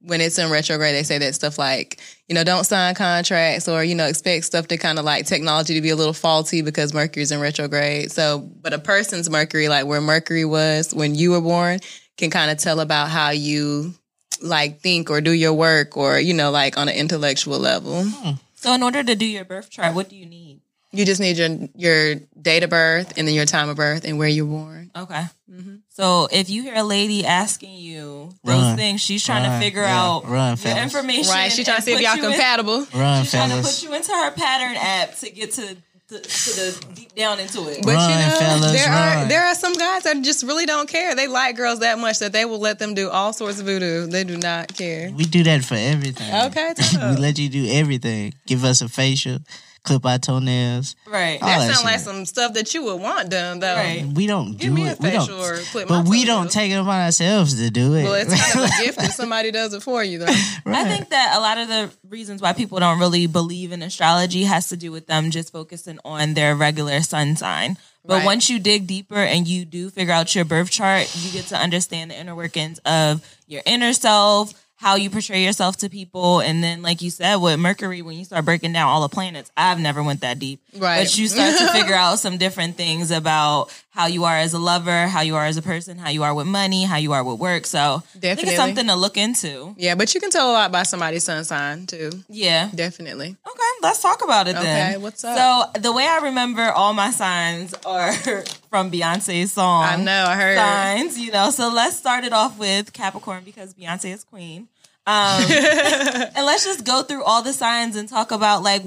when 0.00 0.20
it's 0.20 0.38
in 0.38 0.50
retrograde, 0.50 0.94
they 0.94 1.02
say 1.02 1.18
that 1.18 1.34
stuff 1.34 1.58
like, 1.58 2.00
you 2.28 2.34
know, 2.34 2.42
don't 2.42 2.64
sign 2.64 2.94
contracts 2.94 3.68
or, 3.68 3.84
you 3.84 3.94
know, 3.94 4.06
expect 4.06 4.44
stuff 4.44 4.66
to 4.68 4.76
kind 4.76 4.98
of 4.98 5.04
like 5.04 5.26
technology 5.26 5.74
to 5.74 5.80
be 5.80 5.90
a 5.90 5.96
little 5.96 6.12
faulty 6.12 6.62
because 6.62 6.92
Mercury's 6.92 7.30
in 7.30 7.40
retrograde. 7.40 8.10
So, 8.10 8.38
but 8.38 8.72
a 8.72 8.78
person's 8.78 9.30
Mercury, 9.30 9.68
like 9.68 9.86
where 9.86 10.00
Mercury 10.00 10.44
was 10.44 10.94
when 10.94 11.14
you 11.14 11.32
were 11.32 11.40
born, 11.40 11.78
can 12.16 12.30
kind 12.30 12.50
of 12.50 12.58
tell 12.58 12.80
about 12.80 13.10
how 13.10 13.30
you 13.30 13.94
like 14.40 14.80
think 14.80 15.08
or 15.10 15.20
do 15.20 15.30
your 15.30 15.52
work 15.54 15.96
or, 15.96 16.18
you 16.18 16.34
know, 16.34 16.50
like 16.50 16.76
on 16.76 16.88
an 16.88 16.96
intellectual 16.96 17.58
level. 17.58 18.02
Hmm. 18.04 18.32
So 18.62 18.72
in 18.72 18.82
order 18.84 19.02
to 19.02 19.14
do 19.16 19.26
your 19.26 19.44
birth 19.44 19.70
chart, 19.70 19.92
what 19.94 20.08
do 20.08 20.14
you 20.14 20.24
need? 20.24 20.60
You 20.92 21.04
just 21.04 21.20
need 21.20 21.36
your 21.38 21.48
your 21.74 22.14
date 22.40 22.62
of 22.62 22.70
birth 22.70 23.14
and 23.16 23.26
then 23.26 23.34
your 23.34 23.44
time 23.46 23.68
of 23.68 23.76
birth 23.76 24.04
and 24.04 24.18
where 24.18 24.28
you're 24.28 24.46
born. 24.46 24.90
Okay. 24.94 25.24
Mm-hmm. 25.50 25.76
So 25.88 26.28
if 26.30 26.48
you 26.48 26.62
hear 26.62 26.74
a 26.76 26.82
lady 26.84 27.24
asking 27.26 27.74
you 27.74 28.30
those 28.44 28.60
Run. 28.62 28.76
things, 28.76 29.00
she's 29.00 29.24
trying 29.24 29.42
Run. 29.42 29.58
to 29.58 29.64
figure 29.64 29.82
Yeah. 29.82 30.00
out 30.02 30.28
Run, 30.28 30.56
your 30.62 30.76
information. 30.76 31.32
Right? 31.32 31.50
She's 31.50 31.64
trying 31.64 31.78
to 31.78 31.82
see 31.82 31.94
if 31.94 32.00
y'all 32.02 32.16
you 32.16 32.24
in- 32.24 32.30
compatible. 32.32 32.86
Run, 32.94 33.22
she's 33.24 33.32
trying 33.32 33.50
to 33.50 33.62
put 33.62 33.82
you 33.82 33.92
into 33.94 34.12
her 34.12 34.30
pattern 34.32 34.76
app 34.76 35.16
to 35.16 35.30
get 35.30 35.52
to 35.52 35.76
to, 36.12 36.20
to 36.20 36.50
the 36.60 36.86
deep 36.94 37.14
down 37.14 37.38
into 37.40 37.68
it. 37.68 37.78
But 37.82 37.94
Run, 37.94 38.10
you 38.10 38.16
know, 38.16 38.36
fellas, 38.38 38.72
there 38.72 38.88
are 38.92 39.16
run. 39.16 39.28
there 39.28 39.44
are 39.46 39.54
some 39.54 39.72
guys 39.74 40.02
that 40.04 40.22
just 40.22 40.42
really 40.44 40.66
don't 40.66 40.88
care. 40.88 41.14
They 41.14 41.26
like 41.28 41.56
girls 41.56 41.80
that 41.80 41.98
much 41.98 42.18
that 42.20 42.32
they 42.32 42.44
will 42.44 42.58
let 42.60 42.78
them 42.78 42.94
do 42.94 43.08
all 43.10 43.32
sorts 43.32 43.60
of 43.60 43.66
voodoo. 43.66 44.06
They 44.06 44.24
do 44.24 44.36
not 44.36 44.74
care. 44.76 45.10
We 45.16 45.24
do 45.24 45.42
that 45.44 45.64
for 45.64 45.74
everything. 45.74 46.32
Okay, 46.46 46.74
turn 46.74 47.00
we 47.10 47.14
up. 47.14 47.18
let 47.18 47.38
you 47.38 47.48
do 47.48 47.66
everything. 47.70 48.34
Give 48.46 48.64
us 48.64 48.82
a 48.82 48.88
facial, 48.88 49.38
clip 49.84 50.06
our 50.06 50.18
toenails. 50.18 50.94
right. 51.06 51.40
All 51.42 51.48
That 51.48 51.66
that 51.66 51.74
sounds 51.74 51.84
like 51.84 51.98
some 51.98 52.24
stuff 52.24 52.54
that 52.54 52.72
you 52.72 52.84
would 52.84 53.00
want 53.00 53.30
done 53.30 53.58
though. 53.58 53.74
Right. 53.74 54.04
We 54.14 54.26
don't 54.26 54.52
Give 54.52 54.68
do 54.70 54.74
me 54.74 54.86
a 54.88 54.92
it. 54.92 55.00
We 55.00 55.10
don't. 55.10 55.30
or 55.30 55.56
clip 55.72 55.88
my 55.88 56.02
But 56.02 56.08
we 56.10 56.24
don't 56.24 56.50
take 56.50 56.70
it 56.70 56.74
upon 56.76 57.00
ourselves 57.00 57.54
to 57.60 57.70
do 57.70 57.94
it. 57.94 58.04
Well, 58.04 58.14
it's 58.14 58.30
kind 58.52 58.64
of 58.64 58.70
a 58.70 58.82
gift 58.84 58.98
if 59.02 59.12
somebody 59.12 59.50
does 59.50 59.74
it 59.74 59.82
for 59.82 60.02
you 60.04 60.18
though. 60.18 60.26
I 60.26 60.84
think 60.84 61.08
that 61.10 61.34
a 61.36 61.40
lot 61.40 61.58
of 61.58 61.68
the 61.68 61.90
reasons 62.08 62.40
why 62.40 62.52
people 62.52 62.78
don't 62.78 63.00
really 63.00 63.26
believe 63.26 63.72
in 63.72 63.82
astrology 63.82 64.44
has 64.44 64.68
to 64.68 64.76
do 64.76 64.92
with 64.92 65.06
them 65.06 65.30
just 65.30 65.52
focusing 65.52 65.98
on 66.04 66.34
their 66.34 66.54
regular 66.54 67.00
sun 67.02 67.36
sign. 67.36 67.76
But 68.04 68.18
Right. 68.18 68.24
once 68.24 68.50
you 68.50 68.58
dig 68.58 68.86
deeper 68.88 69.14
and 69.16 69.46
you 69.46 69.64
do 69.64 69.88
figure 69.90 70.12
out 70.12 70.34
your 70.34 70.44
birth 70.44 70.70
chart, 70.70 71.08
you 71.16 71.30
get 71.32 71.46
to 71.46 71.56
understand 71.56 72.10
the 72.10 72.18
inner 72.18 72.34
workings 72.34 72.78
of 72.84 73.24
your 73.46 73.62
inner 73.64 73.92
self, 73.92 74.52
how 74.82 74.96
you 74.96 75.10
portray 75.10 75.44
yourself 75.44 75.76
to 75.76 75.88
people, 75.88 76.40
and 76.40 76.62
then, 76.62 76.82
like 76.82 77.02
you 77.02 77.10
said, 77.10 77.36
with 77.36 77.56
Mercury, 77.60 78.02
when 78.02 78.18
you 78.18 78.24
start 78.24 78.44
breaking 78.44 78.72
down 78.72 78.88
all 78.88 79.00
the 79.00 79.08
planets, 79.08 79.48
I've 79.56 79.78
never 79.78 80.02
went 80.02 80.22
that 80.22 80.40
deep, 80.40 80.60
Right. 80.76 81.02
But 81.04 81.16
you 81.16 81.28
start 81.28 81.56
to 81.58 81.68
figure 81.72 81.94
out 81.94 82.18
some 82.18 82.36
different 82.36 82.76
things 82.76 83.12
about 83.12 83.68
how 83.90 84.06
you 84.06 84.24
are 84.24 84.36
as 84.36 84.54
a 84.54 84.58
lover, 84.58 85.06
how 85.06 85.20
you 85.20 85.36
are 85.36 85.46
as 85.46 85.56
a 85.56 85.62
person, 85.62 85.98
how 85.98 86.08
you 86.10 86.24
are 86.24 86.34
with 86.34 86.48
money, 86.48 86.82
how 86.82 86.96
you 86.96 87.12
are 87.12 87.22
with 87.22 87.38
work. 87.38 87.64
So 87.64 87.78
I 87.78 87.98
think 87.98 88.22
Definitely. 88.22 88.50
it's 88.54 88.56
something 88.56 88.86
to 88.88 88.96
look 88.96 89.16
into. 89.16 89.74
Yeah, 89.78 89.94
but 89.94 90.12
you 90.14 90.20
can 90.20 90.30
tell 90.30 90.50
a 90.50 90.54
lot 90.54 90.72
by 90.72 90.82
somebody's 90.82 91.22
sun 91.24 91.44
sign 91.44 91.86
too. 91.86 92.10
Yeah. 92.28 92.68
Definitely. 92.74 93.28
Okay, 93.46 93.70
let's 93.82 94.02
talk 94.02 94.24
about 94.24 94.48
it 94.48 94.56
then. 94.56 94.94
Okay, 94.94 94.98
what's 95.00 95.22
up? 95.24 95.72
So 95.74 95.80
the 95.80 95.92
way 95.92 96.08
I 96.08 96.18
remember 96.24 96.62
all 96.72 96.92
my 96.92 97.10
signs 97.10 97.72
are 97.86 98.12
from 98.72 98.90
Beyonce's 98.90 99.52
song. 99.52 99.84
I 99.84 99.96
know. 99.96 100.24
I 100.26 100.34
heard. 100.34 100.56
signs, 100.56 101.18
you 101.18 101.30
know. 101.30 101.50
So 101.50 101.70
let's 101.70 101.94
start 101.94 102.24
it 102.24 102.32
off 102.32 102.58
with 102.58 102.94
Capricorn 102.94 103.44
because 103.44 103.74
Beyonce 103.74 104.14
is 104.14 104.24
queen. 104.24 104.66
Um, 105.06 105.42
and 105.50 106.46
let's 106.46 106.64
just 106.64 106.82
go 106.82 107.02
through 107.02 107.22
all 107.22 107.42
the 107.42 107.52
signs 107.52 107.96
and 107.96 108.08
talk 108.08 108.32
about 108.32 108.62
like 108.62 108.82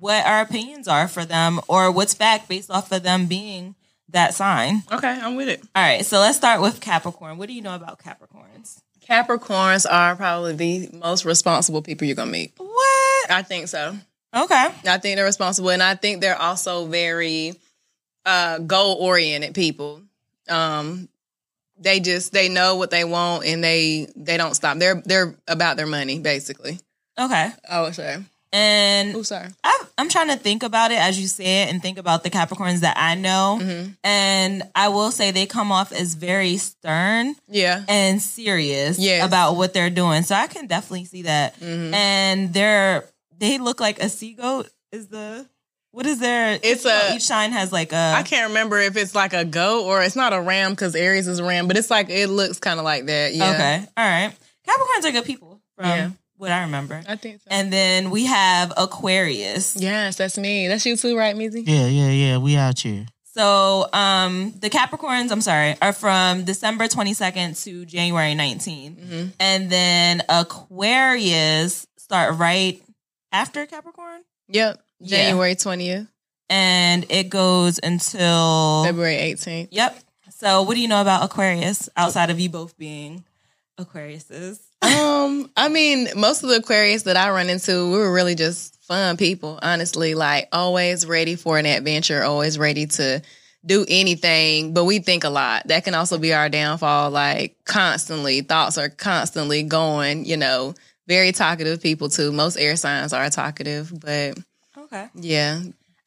what 0.00 0.26
our 0.26 0.40
opinions 0.40 0.88
are 0.88 1.06
for 1.06 1.24
them 1.24 1.60
or 1.68 1.92
what's 1.92 2.14
fact 2.14 2.48
based 2.48 2.68
off 2.68 2.90
of 2.90 3.04
them 3.04 3.26
being 3.26 3.76
that 4.08 4.34
sign. 4.34 4.82
Okay, 4.90 5.08
I'm 5.08 5.36
with 5.36 5.48
it. 5.48 5.60
All 5.76 5.84
right, 5.84 6.04
so 6.04 6.18
let's 6.18 6.36
start 6.36 6.60
with 6.60 6.80
Capricorn. 6.80 7.38
What 7.38 7.46
do 7.46 7.54
you 7.54 7.62
know 7.62 7.76
about 7.76 8.00
Capricorns? 8.00 8.80
Capricorns 9.08 9.86
are 9.88 10.16
probably 10.16 10.86
the 10.86 10.96
most 10.96 11.24
responsible 11.24 11.80
people 11.80 12.08
you're 12.08 12.16
gonna 12.16 12.28
meet. 12.28 12.54
What? 12.56 13.30
I 13.30 13.42
think 13.42 13.68
so. 13.68 13.96
Okay. 14.34 14.66
I 14.84 14.98
think 14.98 15.14
they're 15.14 15.24
responsible, 15.24 15.70
and 15.70 15.82
I 15.82 15.94
think 15.94 16.22
they're 16.22 16.40
also 16.40 16.86
very 16.86 17.54
uh, 18.26 18.58
goal 18.58 18.94
oriented 19.00 19.54
people. 19.54 20.02
Um, 20.48 21.08
they 21.80 22.00
just 22.00 22.32
they 22.32 22.48
know 22.48 22.76
what 22.76 22.90
they 22.90 23.04
want 23.04 23.44
and 23.44 23.62
they 23.62 24.08
they 24.16 24.36
don't 24.36 24.54
stop. 24.54 24.78
They're 24.78 25.00
they're 25.04 25.36
about 25.46 25.76
their 25.76 25.86
money 25.86 26.18
basically. 26.18 26.78
Okay. 27.18 27.50
I 27.68 27.82
would 27.82 27.94
say. 27.94 28.18
And 28.50 29.14
Oh, 29.14 29.22
sorry. 29.22 29.48
I, 29.62 29.84
I'm 29.98 30.08
trying 30.08 30.28
to 30.28 30.36
think 30.36 30.62
about 30.62 30.90
it 30.90 30.98
as 30.98 31.20
you 31.20 31.26
say 31.26 31.62
it 31.64 31.68
and 31.70 31.82
think 31.82 31.98
about 31.98 32.22
the 32.24 32.30
Capricorns 32.30 32.80
that 32.80 32.96
I 32.96 33.14
know. 33.14 33.58
Mm-hmm. 33.60 33.90
And 34.02 34.62
I 34.74 34.88
will 34.88 35.10
say 35.10 35.30
they 35.32 35.44
come 35.44 35.70
off 35.70 35.92
as 35.92 36.14
very 36.14 36.56
stern 36.56 37.36
Yeah. 37.46 37.84
and 37.88 38.22
serious 38.22 38.98
Yes. 38.98 39.26
about 39.26 39.56
what 39.56 39.74
they're 39.74 39.90
doing. 39.90 40.22
So 40.22 40.34
I 40.34 40.46
can 40.46 40.66
definitely 40.66 41.04
see 41.04 41.22
that. 41.22 41.60
Mhm. 41.60 41.92
And 41.92 42.54
they're, 42.54 43.04
they 43.36 43.58
look 43.58 43.80
like 43.80 44.02
a 44.02 44.08
sea 44.08 44.32
goat 44.32 44.70
is 44.92 45.08
the, 45.08 45.46
what 45.98 46.06
is 46.06 46.20
there? 46.20 46.56
It's 46.62 46.84
a- 46.84 47.16
each 47.16 47.22
sign 47.22 47.50
has 47.50 47.72
like 47.72 47.92
a, 47.92 48.14
I 48.16 48.22
can't 48.22 48.48
remember 48.50 48.78
if 48.78 48.96
it's 48.96 49.16
like 49.16 49.32
a 49.32 49.44
goat 49.44 49.82
or 49.82 50.00
it's 50.00 50.14
not 50.14 50.32
a 50.32 50.40
ram 50.40 50.70
because 50.70 50.94
Aries 50.94 51.26
is 51.26 51.40
a 51.40 51.44
ram, 51.44 51.66
but 51.66 51.76
it's 51.76 51.90
like 51.90 52.08
it 52.08 52.28
looks 52.28 52.60
kind 52.60 52.78
of 52.78 52.84
like 52.84 53.06
that. 53.06 53.34
Yeah. 53.34 53.50
okay. 53.52 53.84
All 53.96 54.04
right. 54.08 54.32
Capricorns 54.64 55.04
are 55.08 55.10
good 55.12 55.24
people 55.24 55.60
from 55.76 55.86
Yeah. 55.86 56.10
what 56.36 56.52
I 56.52 56.62
remember. 56.62 57.02
I 57.08 57.16
think 57.16 57.40
so. 57.40 57.48
And 57.50 57.72
then 57.72 58.10
we 58.10 58.26
have 58.26 58.72
Aquarius. 58.76 59.74
yes, 59.74 60.14
that's 60.16 60.38
me. 60.38 60.68
That's 60.68 60.86
you 60.86 60.96
too, 60.96 61.16
right, 61.18 61.34
Mizzy? 61.34 61.64
Yeah, 61.66 61.86
yeah, 61.88 62.10
yeah. 62.10 62.36
We 62.38 62.56
out 62.56 62.78
here. 62.78 63.06
So 63.34 63.88
um 63.92 64.52
the 64.60 64.70
Capricorns, 64.70 65.32
I'm 65.32 65.40
sorry, 65.40 65.76
are 65.82 65.92
from 65.92 66.44
December 66.44 66.84
22nd 66.86 67.60
to 67.64 67.84
January 67.86 68.34
19th. 68.34 68.96
Mm-hmm. 69.00 69.28
And 69.40 69.68
then 69.70 70.22
Aquarius 70.28 71.86
start 71.98 72.36
right 72.38 72.80
after 73.32 73.66
Capricorn. 73.66 74.22
Yep. 74.48 74.80
January 75.02 75.54
20th, 75.54 76.08
And 76.50 77.06
it 77.10 77.30
goes 77.30 77.78
until 77.82 78.84
February 78.84 79.16
18th. 79.16 79.68
Yep. 79.70 79.98
So 80.30 80.62
what 80.62 80.74
do 80.74 80.80
you 80.80 80.88
know 80.88 81.00
about 81.00 81.24
Aquarius 81.24 81.88
outside 81.96 82.30
of 82.30 82.38
you 82.38 82.48
both 82.48 82.76
being 82.78 83.24
Aquariuses? 83.78 84.60
Um, 84.82 85.50
I 85.56 85.68
mean, 85.68 86.08
most 86.16 86.42
of 86.42 86.50
the 86.50 86.56
Aquarius 86.56 87.02
that 87.04 87.16
I 87.16 87.30
run 87.30 87.50
into, 87.50 87.90
we 87.90 87.98
were 87.98 88.12
really 88.12 88.36
just 88.36 88.80
fun 88.82 89.16
people, 89.16 89.58
honestly. 89.60 90.14
Like 90.14 90.48
always 90.52 91.06
ready 91.06 91.34
for 91.34 91.58
an 91.58 91.66
adventure, 91.66 92.22
always 92.22 92.58
ready 92.58 92.86
to 92.86 93.20
do 93.66 93.84
anything, 93.88 94.72
but 94.72 94.84
we 94.84 95.00
think 95.00 95.24
a 95.24 95.30
lot. 95.30 95.66
That 95.66 95.84
can 95.84 95.94
also 95.94 96.18
be 96.18 96.32
our 96.32 96.48
downfall. 96.48 97.10
Like 97.10 97.56
constantly, 97.64 98.40
thoughts 98.42 98.78
are 98.78 98.88
constantly 98.88 99.64
going, 99.64 100.24
you 100.24 100.36
know, 100.36 100.74
very 101.08 101.32
talkative 101.32 101.82
people 101.82 102.08
too. 102.08 102.30
Most 102.30 102.56
air 102.56 102.76
signs 102.76 103.12
are 103.12 103.28
talkative, 103.30 103.92
but 103.98 104.38
Okay. 104.90 105.10
yeah. 105.14 105.60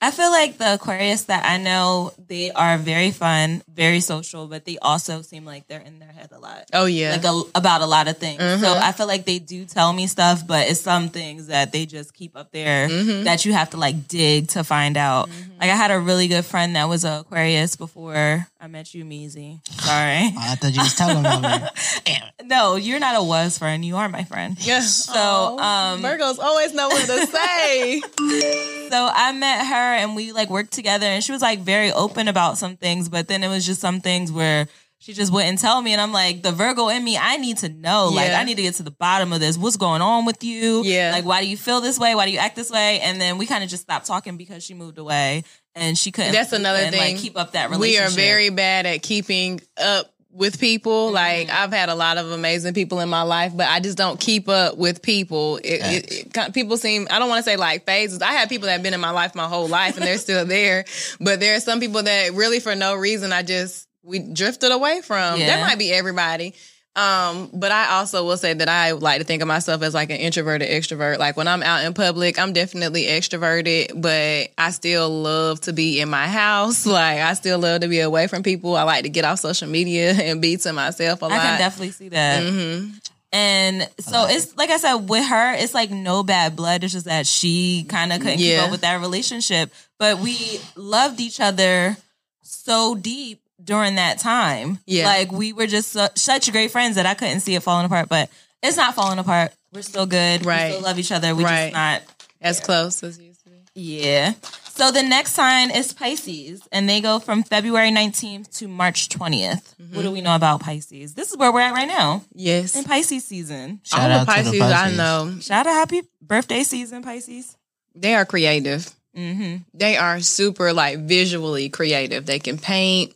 I 0.04 0.10
feel 0.12 0.32
like 0.32 0.58
the 0.58 0.74
Aquarius 0.74 1.26
that 1.26 1.46
I 1.46 1.58
know, 1.58 2.12
they 2.28 2.50
are 2.52 2.78
very 2.80 3.12
fun, 3.12 3.62
very 3.72 4.00
social, 4.00 4.48
but 4.48 4.66
they 4.66 4.78
also 4.80 5.22
seem 5.22 5.46
like 5.46 5.68
they're 5.68 5.80
in 5.80 6.00
their 6.00 6.10
head 6.12 6.30
a 6.32 6.40
lot. 6.40 6.66
Oh 6.74 6.86
yeah. 6.86 7.12
like 7.12 7.24
a, 7.24 7.42
about 7.54 7.82
a 7.82 7.86
lot 7.86 8.08
of 8.08 8.18
things. 8.18 8.42
Mm-hmm. 8.42 8.64
So 8.64 8.74
I 8.74 8.94
feel 8.94 9.06
like 9.08 9.26
they 9.26 9.38
do 9.40 9.64
tell 9.66 9.94
me 9.94 10.08
stuff, 10.08 10.46
but 10.48 10.68
it's 10.68 10.82
some 10.82 11.10
things 11.10 11.48
that 11.48 11.72
they 11.72 11.86
just 11.86 12.14
keep 12.14 12.36
up 12.36 12.52
there 12.52 12.88
Mm-hmm. 12.90 13.24
that 13.26 13.46
you 13.46 13.54
have 13.54 13.70
to 13.72 13.78
like 13.78 14.08
dig 14.08 14.48
to 14.50 14.64
find 14.64 14.98
out. 14.98 15.30
Like 15.60 15.70
I 15.70 15.76
had 15.76 15.92
a 15.92 16.00
really 16.00 16.28
good 16.28 16.46
friend 16.46 16.76
that 16.76 16.90
was 16.90 17.06
a 17.06 17.20
Aquarius 17.22 17.76
before 17.76 18.48
I 18.60 18.68
met 18.68 18.94
you, 18.96 19.06
Meezy. 19.06 19.60
Sorry. 19.82 20.32
Oh, 20.34 20.52
I 20.52 20.56
thought 20.56 20.74
you 20.74 20.82
was 20.82 20.96
telling 20.96 21.20
about 21.20 21.42
me. 21.42 21.68
Damn. 22.06 22.28
no, 22.48 22.76
you're 22.76 23.00
not 23.00 23.16
a 23.16 23.24
was 23.24 23.58
friend. 23.60 23.84
You 23.86 23.98
are 23.98 24.10
my 24.10 24.24
friend. 24.24 24.58
yeah. 24.66 24.80
So, 24.82 25.60
um, 25.60 26.02
Virgos 26.02 26.40
always 26.40 26.74
know 26.74 26.88
what 26.90 27.06
to 27.06 27.28
say. 27.28 28.02
So 28.92 29.10
I 29.10 29.32
met 29.32 29.66
her 29.68 29.91
and 29.92 30.16
we 30.16 30.32
like 30.32 30.50
worked 30.50 30.72
together 30.72 31.06
and 31.06 31.24
she 31.24 31.32
was 31.32 31.42
like 31.42 31.60
very 31.60 31.92
open 31.92 32.28
about 32.28 32.58
some 32.58 32.78
things, 32.78 33.10
but 33.10 33.28
then 33.28 33.44
it 33.44 33.48
was 33.48 33.66
just 33.66 33.82
some 33.82 34.02
things 34.02 34.32
where 34.32 34.68
she 35.00 35.14
just 35.14 35.34
wouldn't 35.34 35.58
tell 35.58 35.82
me. 35.82 35.94
And 35.94 36.02
I'm 36.02 36.14
like, 36.14 36.44
the 36.44 36.52
Virgo 36.52 36.90
in 36.90 37.04
me, 37.04 37.18
I 37.18 37.38
need 37.38 37.58
to 37.58 37.70
know. 37.70 38.10
Like, 38.10 38.30
I 38.30 38.44
need 38.44 38.58
to 38.58 38.62
get 38.62 38.76
to 38.76 38.84
the 38.84 38.92
bottom 38.92 39.34
of 39.34 39.40
this. 39.40 39.58
What's 39.58 39.76
going 39.76 40.00
on 40.00 40.26
with 40.26 40.44
you? 40.44 40.84
Yeah. 40.84 41.12
Like, 41.12 41.26
why 41.26 41.42
do 41.42 41.48
you 41.48 41.58
feel 41.58 41.82
this 41.82 41.98
way? 41.98 42.14
Why 42.14 42.28
do 42.28 42.32
you 42.32 42.38
act 42.38 42.56
this 42.56 42.70
way? 42.70 43.00
And 43.00 43.20
then 43.20 43.40
we 43.40 43.48
kind 43.48 43.64
of 43.64 43.70
just 43.72 43.82
stopped 43.82 44.06
talking 44.06 44.38
because 44.38 44.64
she 44.64 44.76
moved 44.76 45.00
away 45.00 45.44
and 45.74 45.98
she 45.98 46.12
couldn't. 46.12 46.34
That's 46.34 46.54
another 46.54 46.84
and, 46.84 46.92
thing. 46.94 47.16
Like, 47.16 47.18
keep 47.22 47.36
up 47.36 47.54
that 47.54 47.72
we 47.72 47.98
are 47.98 48.10
very 48.10 48.50
bad 48.50 48.86
at 48.86 49.02
keeping 49.02 49.62
up 49.76 50.14
with 50.34 50.60
people. 50.60 51.08
Mm-hmm. 51.08 51.16
Like 51.16 51.50
I've 51.50 51.72
had 51.72 51.90
a 51.90 51.96
lot 51.96 52.18
of 52.18 52.32
amazing 52.32 52.74
people 52.74 53.00
in 53.00 53.10
my 53.10 53.24
life, 53.24 53.52
but 53.56 53.68
I 53.68 53.80
just 53.80 53.98
don't 53.98 54.20
keep 54.20 54.50
up 54.50 54.78
with 54.78 55.02
people. 55.02 55.58
It, 55.58 55.82
it, 55.82 56.36
it, 56.38 56.54
people 56.54 56.78
seem 56.78 57.08
I 57.10 57.20
don't 57.20 57.30
want 57.30 57.44
to 57.44 57.50
say 57.50 57.58
like 57.58 57.86
phases. 57.86 58.22
I 58.22 58.34
have 58.34 58.50
people 58.50 58.68
that 58.68 58.74
have 58.74 58.84
been 58.84 58.94
in 58.94 59.02
my 59.02 59.12
life 59.12 59.36
my 59.36 59.48
whole 59.48 59.68
life 59.68 59.98
and 59.98 60.06
they're 60.06 60.18
still 60.18 60.46
there, 60.46 60.86
but 61.20 61.40
there 61.40 61.56
are 61.56 61.60
some 61.60 61.80
people 61.80 62.04
that 62.04 62.34
really 62.34 62.60
for 62.60 62.76
no 62.76 62.96
reason 62.96 63.32
I 63.34 63.44
just 63.44 63.88
we 64.04 64.20
drifted 64.20 64.72
away 64.72 65.02
from. 65.02 65.40
Yeah. 65.40 65.48
That 65.48 65.68
might 65.68 65.78
be 65.78 65.92
everybody. 65.92 66.56
Um, 66.94 67.50
but 67.54 67.72
I 67.72 67.92
also 67.92 68.26
will 68.26 68.36
say 68.36 68.54
that 68.54 68.68
I 68.68 68.92
like 68.92 69.20
to 69.20 69.24
think 69.24 69.42
of 69.42 69.48
myself 69.48 69.82
as 69.82 69.94
like 69.94 70.10
an 70.10 70.18
introverted 70.18 70.70
extrovert. 70.70 71.20
Like 71.20 71.38
when 71.38 71.48
I'm 71.48 71.64
out 71.64 71.86
in 71.86 71.94
public, 71.94 72.38
I'm 72.38 72.52
definitely 72.52 73.04
extroverted, 73.06 74.02
but 74.02 74.50
I 74.58 74.72
still 74.72 75.10
love 75.10 75.62
to 75.62 75.74
be 75.74 76.02
in 76.02 76.10
my 76.10 76.28
house. 76.28 76.86
Like 76.92 77.22
I 77.22 77.34
still 77.36 77.58
love 77.58 77.82
to 77.82 77.88
be 77.88 78.02
away 78.02 78.28
from 78.28 78.44
people. 78.44 78.76
I 78.76 78.84
like 78.84 79.04
to 79.04 79.10
get 79.10 79.24
off 79.24 79.40
social 79.40 79.70
media 79.70 80.12
and 80.22 80.42
be 80.42 80.58
to 80.58 80.74
myself 80.74 81.22
a 81.22 81.26
lot. 81.26 81.32
I 81.32 81.38
can 81.38 81.60
definitely 81.60 81.92
see 81.92 82.10
that. 82.10 82.44
Mm-hmm. 82.44 82.90
And 83.32 83.90
so 84.00 84.28
it's 84.28 84.58
like 84.58 84.70
I 84.70 84.78
said 84.78 84.96
with 84.96 85.26
her, 85.26 85.54
it's 85.54 85.74
like 85.74 85.90
no 85.90 86.22
bad 86.22 86.58
blood. 86.58 86.84
It's 86.84 86.92
just 86.92 87.06
that 87.06 87.26
she 87.26 87.86
kind 87.88 88.12
of 88.12 88.20
couldn't 88.20 88.40
keep 88.40 88.60
up 88.60 88.72
with 88.72 88.82
that 88.82 89.00
relationship. 89.00 89.72
But 89.98 90.20
we 90.20 90.60
loved 90.76 91.22
each 91.22 91.40
other 91.40 91.96
so 92.42 92.94
deep 92.96 93.40
during 93.64 93.96
that 93.96 94.20
time. 94.20 94.80
Yeah. 94.86 95.06
like 95.06 95.32
we 95.32 95.54
were 95.54 95.68
just 95.68 95.92
su- 95.92 96.08
such 96.16 96.52
great 96.52 96.72
friends 96.72 96.96
that 96.96 97.06
I 97.06 97.14
couldn't 97.14 97.42
see 97.42 97.56
it 97.56 97.64
falling 97.64 97.86
apart. 97.86 98.10
But 98.10 98.30
it's 98.64 98.78
not 98.78 98.96
falling 98.96 99.20
apart. 99.20 99.52
We're 99.74 99.82
still 99.82 100.06
good. 100.06 100.46
Right. 100.46 100.66
We 100.68 100.72
still 100.72 100.84
love 100.84 101.00
each 101.00 101.12
other. 101.12 101.36
We 101.36 101.44
Right. 101.44 101.72
just 101.72 101.74
not. 101.74 102.02
as 102.42 102.60
close 102.60 103.04
as 103.04 103.18
you 103.20 103.28
used 103.28 103.44
to 103.44 103.50
be. 103.52 103.58
Yeah. 103.76 104.34
So 104.74 104.90
the 104.92 105.04
next 105.04 105.34
sign 105.34 105.70
is 105.70 105.94
Pisces, 105.94 106.62
and 106.72 106.90
they 106.90 107.02
go 107.02 107.20
from 107.20 107.44
February 107.44 107.92
19th 107.92 108.58
to 108.58 108.68
March 108.68 109.10
20th. 109.10 109.76
Mm-hmm. 109.80 109.96
What 109.96 110.02
do 110.02 110.12
we 110.12 110.22
know 110.22 110.34
about 110.36 110.62
Pisces? 110.62 111.14
This 111.14 111.30
is 111.30 111.38
where 111.38 111.52
we're 111.52 111.60
at 111.62 111.74
right 111.74 111.88
now 111.88 112.24
Yes. 112.34 112.76
in 112.76 112.84
Pisces 112.84 113.24
season. 113.26 113.82
All 113.94 114.00
Shout 114.00 114.10
the 114.10 114.16
out 114.16 114.20
to 114.22 114.26
Pisces, 114.44 114.62
I 114.62 114.92
know, 114.96 115.36
Shout 115.40 115.68
out 115.68 115.72
a 115.72 115.74
happy 115.74 116.02
birthday 116.22 116.64
season, 116.64 117.04
Pisces. 117.04 117.56
they 117.94 118.16
are 118.16 118.26
creative. 118.26 118.90
Mm-hmm. 119.16 119.58
They 119.74 119.98
are 119.98 120.20
super 120.22 120.72
like 120.74 121.00
visually 121.00 121.70
creative. 121.70 122.26
They 122.26 122.40
can 122.40 122.58
paint. 122.58 123.14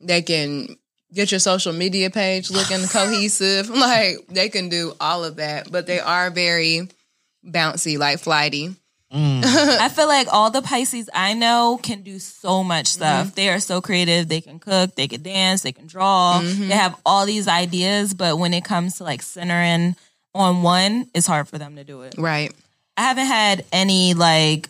They 0.00 0.22
can 0.22 0.76
get 1.12 1.32
your 1.32 1.40
social 1.40 1.72
media 1.72 2.10
page 2.10 2.50
looking 2.50 2.86
cohesive. 2.88 3.70
Like 3.80 4.26
they 4.28 4.48
can 4.48 4.68
do 4.68 4.94
all 5.00 5.24
of 5.24 5.36
that, 5.36 5.70
but 5.70 5.86
they 5.86 6.00
are 6.00 6.30
very 6.30 6.88
bouncy, 7.44 7.98
like 7.98 8.20
flighty. 8.20 8.76
I 9.12 9.88
feel 9.88 10.06
like 10.06 10.28
all 10.30 10.50
the 10.50 10.62
Pisces 10.62 11.10
I 11.12 11.34
know 11.34 11.80
can 11.82 12.02
do 12.02 12.20
so 12.20 12.62
much 12.62 12.86
stuff. 12.86 13.26
Mm-hmm. 13.26 13.34
They 13.34 13.48
are 13.48 13.58
so 13.58 13.80
creative. 13.80 14.28
They 14.28 14.40
can 14.40 14.60
cook, 14.60 14.94
they 14.94 15.08
can 15.08 15.22
dance, 15.22 15.62
they 15.62 15.72
can 15.72 15.88
draw. 15.88 16.40
Mm-hmm. 16.40 16.68
They 16.68 16.74
have 16.74 16.94
all 17.04 17.26
these 17.26 17.48
ideas, 17.48 18.14
but 18.14 18.38
when 18.38 18.54
it 18.54 18.64
comes 18.64 18.98
to 18.98 19.04
like 19.04 19.22
centering 19.22 19.96
on 20.32 20.62
one, 20.62 21.10
it's 21.12 21.26
hard 21.26 21.48
for 21.48 21.58
them 21.58 21.74
to 21.74 21.82
do 21.82 22.02
it. 22.02 22.14
Right. 22.18 22.52
I 22.96 23.02
haven't 23.02 23.26
had 23.26 23.64
any 23.72 24.14
like 24.14 24.68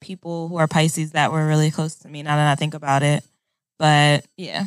people 0.00 0.46
who 0.46 0.56
are 0.56 0.68
Pisces 0.68 1.12
that 1.12 1.32
were 1.32 1.44
really 1.44 1.72
close 1.72 1.96
to 1.96 2.08
me 2.08 2.22
now 2.22 2.36
that 2.36 2.52
I 2.52 2.54
think 2.54 2.74
about 2.74 3.02
it. 3.02 3.24
But 3.78 4.24
yeah, 4.36 4.66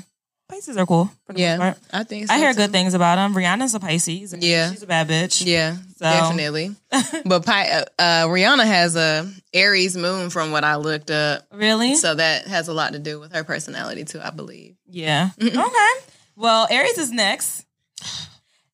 Pisces 0.49 0.77
are 0.77 0.85
cool 0.85 1.09
for 1.25 1.33
the 1.33 1.39
Yeah. 1.41 1.73
I 1.93 2.03
think 2.03 2.27
so 2.27 2.33
I 2.33 2.37
hear 2.37 2.51
too. 2.53 2.57
good 2.57 2.71
things 2.71 2.93
about 2.93 3.15
them. 3.15 3.33
Rihanna's 3.33 3.73
a 3.75 3.79
Pisces. 3.79 4.33
Yeah. 4.37 4.69
she's 4.71 4.83
a 4.83 4.87
bad 4.87 5.07
bitch. 5.07 5.43
Yeah, 5.45 5.75
So- 5.97 6.05
definitely. 6.05 6.75
but 7.25 7.45
Pi- 7.45 7.69
uh, 7.69 7.85
uh, 7.99 8.25
Rihanna 8.27 8.65
has 8.65 8.95
a 8.95 9.29
Aries 9.53 9.95
moon 9.97 10.29
from 10.29 10.51
what 10.51 10.63
I 10.63 10.75
looked 10.75 11.09
up. 11.11 11.45
Really? 11.51 11.95
So 11.95 12.15
that 12.15 12.47
has 12.47 12.67
a 12.67 12.73
lot 12.73 12.93
to 12.93 12.99
do 12.99 13.19
with 13.19 13.33
her 13.33 13.43
personality 13.43 14.03
too, 14.05 14.19
I 14.21 14.29
believe. 14.29 14.75
Yeah. 14.87 15.29
Okay. 15.41 15.89
Well, 16.35 16.67
Aries 16.69 16.97
is 16.99 17.11
next. 17.11 17.65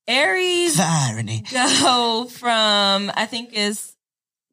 Aries 0.08 0.75
The 0.75 0.84
irony. 0.86 1.44
go 1.52 2.28
from 2.30 3.10
I 3.16 3.25
think 3.25 3.54
is 3.54 3.94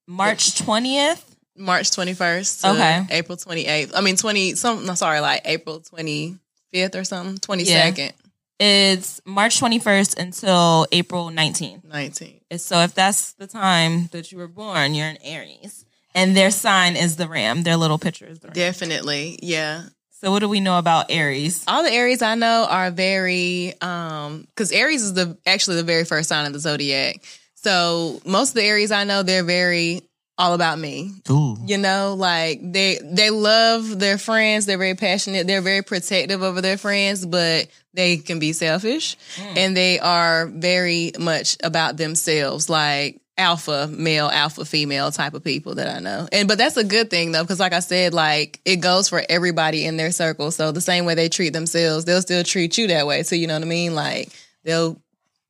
March 0.06 0.56
twentieth. 0.58 1.24
March 1.60 1.90
21st 1.90 2.60
to 2.62 2.70
Okay. 2.70 3.06
April 3.10 3.36
28th. 3.38 3.92
I 3.94 4.00
mean 4.00 4.16
20 4.16 4.54
some 4.56 4.86
no 4.86 4.94
sorry, 4.94 5.20
like 5.20 5.42
April 5.44 5.80
25th 5.80 6.94
or 6.94 7.04
something, 7.04 7.36
22nd, 7.36 8.12
It's 8.58 9.20
March 9.24 9.58
twenty 9.58 9.78
first 9.78 10.18
until 10.18 10.86
April 10.92 11.30
nineteenth. 11.30 11.84
19th. 11.86 12.60
So 12.60 12.80
if 12.80 12.94
that's 12.94 13.32
the 13.34 13.46
time 13.46 14.08
that 14.12 14.32
you 14.32 14.38
were 14.38 14.48
born, 14.48 14.94
you're 14.94 15.06
an 15.08 15.18
Aries. 15.22 15.84
And 16.14 16.36
their 16.36 16.50
sign 16.50 16.96
is 16.96 17.16
the 17.16 17.28
ram. 17.28 17.62
Their 17.62 17.76
little 17.76 17.98
picture 17.98 18.26
is 18.26 18.40
the 18.40 18.48
ram. 18.48 18.54
Definitely. 18.54 19.38
Yeah. 19.42 19.84
So 20.20 20.30
what 20.30 20.40
do 20.40 20.48
we 20.48 20.60
know 20.60 20.76
about 20.76 21.06
Aries? 21.10 21.64
All 21.68 21.82
the 21.82 21.90
Aries 21.92 22.20
I 22.20 22.34
know 22.34 22.66
are 22.68 22.90
very 22.90 23.74
um 23.80 24.46
cuz 24.56 24.72
Aries 24.72 25.02
is 25.02 25.14
the 25.14 25.38
actually 25.46 25.76
the 25.76 25.82
very 25.84 26.04
first 26.04 26.28
sign 26.28 26.44
of 26.46 26.52
the 26.52 26.60
zodiac. 26.60 27.22
So 27.54 28.20
most 28.26 28.50
of 28.50 28.54
the 28.56 28.64
Aries 28.64 28.90
I 28.90 29.04
know 29.04 29.22
they're 29.22 29.44
very 29.44 30.02
all 30.40 30.54
about 30.54 30.78
me. 30.78 31.12
Ooh. 31.30 31.56
You 31.66 31.78
know, 31.78 32.14
like 32.18 32.60
they 32.62 32.98
they 33.02 33.30
love 33.30 33.98
their 33.98 34.18
friends. 34.18 34.66
They're 34.66 34.78
very 34.78 34.94
passionate. 34.94 35.46
They're 35.46 35.60
very 35.60 35.82
protective 35.82 36.42
over 36.42 36.60
their 36.60 36.78
friends, 36.78 37.26
but 37.26 37.68
they 37.92 38.16
can 38.16 38.38
be 38.38 38.52
selfish, 38.52 39.16
mm. 39.36 39.56
and 39.56 39.76
they 39.76 39.98
are 39.98 40.46
very 40.46 41.12
much 41.18 41.58
about 41.62 41.96
themselves. 41.96 42.70
Like 42.70 43.20
alpha 43.36 43.88
male, 43.90 44.28
alpha 44.28 44.64
female 44.64 45.10
type 45.10 45.34
of 45.34 45.44
people 45.44 45.76
that 45.76 45.94
I 45.94 46.00
know. 46.00 46.28
And 46.32 46.48
but 46.48 46.58
that's 46.58 46.76
a 46.76 46.84
good 46.84 47.10
thing 47.10 47.32
though, 47.32 47.42
because 47.42 47.60
like 47.60 47.72
I 47.72 47.80
said, 47.80 48.14
like 48.14 48.60
it 48.64 48.76
goes 48.76 49.08
for 49.08 49.22
everybody 49.28 49.84
in 49.84 49.96
their 49.96 50.12
circle. 50.12 50.50
So 50.50 50.72
the 50.72 50.80
same 50.80 51.04
way 51.04 51.14
they 51.14 51.28
treat 51.28 51.52
themselves, 51.52 52.04
they'll 52.04 52.22
still 52.22 52.44
treat 52.44 52.78
you 52.78 52.88
that 52.88 53.06
way. 53.06 53.22
So 53.24 53.36
you 53.36 53.46
know 53.46 53.54
what 53.54 53.62
I 53.62 53.66
mean? 53.66 53.94
Like 53.94 54.30
they'll 54.64 55.00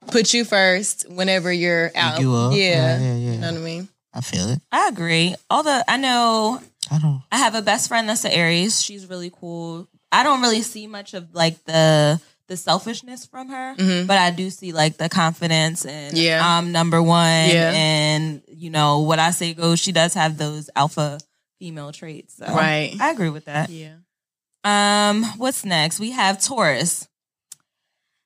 put 0.08 0.34
you 0.34 0.44
first 0.44 1.08
whenever 1.10 1.52
you're 1.52 1.90
out. 1.94 2.20
you 2.20 2.34
up. 2.34 2.52
Yeah. 2.54 2.58
Yeah, 2.58 2.98
yeah, 2.98 3.14
yeah. 3.14 3.32
You 3.32 3.38
know 3.38 3.52
what 3.52 3.60
I 3.60 3.64
mean? 3.64 3.88
I 4.12 4.20
feel 4.20 4.48
it. 4.50 4.60
I 4.72 4.88
agree. 4.88 5.34
Although 5.50 5.82
I 5.86 5.96
know 5.96 6.60
I 6.90 6.98
don't. 6.98 7.22
I 7.30 7.36
have 7.38 7.54
a 7.54 7.62
best 7.62 7.88
friend 7.88 8.08
that's 8.08 8.24
an 8.24 8.32
Aries. 8.32 8.82
She's 8.82 9.06
really 9.06 9.30
cool. 9.30 9.88
I 10.12 10.22
don't 10.24 10.40
really 10.42 10.62
see 10.62 10.86
much 10.86 11.14
of 11.14 11.32
like 11.34 11.62
the 11.64 12.20
the 12.48 12.56
selfishness 12.56 13.26
from 13.26 13.48
her, 13.50 13.74
but 14.06 14.18
I 14.18 14.32
do 14.32 14.50
see 14.50 14.72
like 14.72 14.96
the 14.96 15.08
confidence 15.08 15.86
and 15.86 16.14
Mm-hmm. 16.14 16.24
Yeah. 16.24 16.40
I'm 16.42 16.72
number 16.72 17.00
one. 17.00 17.48
Yeah. 17.48 17.70
And 17.72 18.42
you 18.48 18.70
know 18.70 19.00
what 19.00 19.20
I 19.20 19.30
say 19.30 19.54
goes. 19.54 19.78
She 19.78 19.92
does 19.92 20.14
have 20.14 20.36
those 20.36 20.68
alpha 20.74 21.20
female 21.60 21.92
traits. 21.92 22.38
So 22.38 22.46
Right. 22.46 22.96
I 23.00 23.10
agree 23.12 23.30
with 23.30 23.44
that. 23.44 23.70
Yeah. 23.70 23.94
Um, 24.64 25.22
what's 25.38 25.64
next? 25.64 26.00
We 26.00 26.10
have 26.10 26.42
Taurus. 26.42 27.06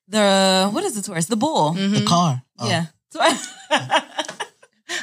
The 0.08 0.70
what 0.72 0.84
is 0.84 0.94
the 0.96 1.02
Taurus? 1.02 1.26
The 1.26 1.36
bull. 1.36 1.72
Mm-hmm. 1.74 1.94
The 1.94 2.04
car. 2.06 2.42
Oh. 2.58 2.68
Yeah. 2.68 2.86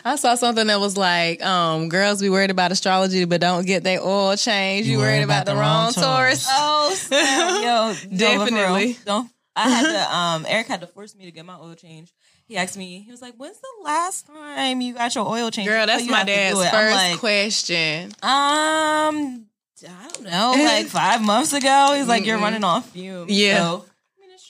I 0.05 0.15
saw 0.15 0.35
something 0.35 0.67
that 0.67 0.79
was 0.79 0.97
like, 0.97 1.43
um, 1.43 1.89
girls 1.89 2.21
be 2.21 2.29
worried 2.29 2.51
about 2.51 2.71
astrology, 2.71 3.25
but 3.25 3.41
don't 3.41 3.65
get 3.65 3.83
their 3.83 4.01
oil 4.01 4.35
changed. 4.35 4.87
You, 4.87 4.97
worried 4.99 5.23
about, 5.23 5.45
the 5.45 5.55
wrong 5.55 5.93
Taurus. 5.93 6.47
Oh, 6.49 6.93
snap. 6.95 7.63
yo, 7.63 8.17
Definitely. 8.17 8.17
Definitely. 8.17 8.97
Don't. 9.05 9.31
I 9.55 9.69
had 9.69 9.83
to. 9.83 10.15
Um, 10.15 10.45
Eric 10.47 10.67
had 10.67 10.81
to 10.81 10.87
force 10.87 11.15
me 11.15 11.25
to 11.25 11.31
get 11.31 11.45
my 11.45 11.55
oil 11.57 11.75
change. 11.75 12.13
He 12.47 12.57
asked 12.57 12.77
me. 12.77 13.01
He 13.05 13.11
was 13.11 13.21
like, 13.21 13.35
"When's 13.35 13.59
the 13.59 13.83
last 13.83 14.27
time 14.27 14.81
you 14.81 14.93
got 14.93 15.13
your 15.15 15.27
oil 15.27 15.51
change?" 15.51 15.67
Girl, 15.67 15.85
that's 15.85 16.07
my 16.07 16.23
dad's 16.23 16.57
first 16.57 16.95
like, 16.95 17.19
question. 17.19 18.11
um, 18.23 19.45
I 19.83 20.09
don't 20.13 20.23
know, 20.23 20.53
like 20.57 20.87
five 20.87 21.21
months 21.21 21.53
ago. 21.53 21.93
He's 21.95 22.07
like, 22.07 22.25
"You're 22.25 22.39
running 22.39 22.63
off 22.63 22.89
fumes." 22.89 23.31
Yeah. 23.31 23.57
So, 23.57 23.63
I 23.65 23.69
mean, 23.71 23.81
it's 23.81 23.90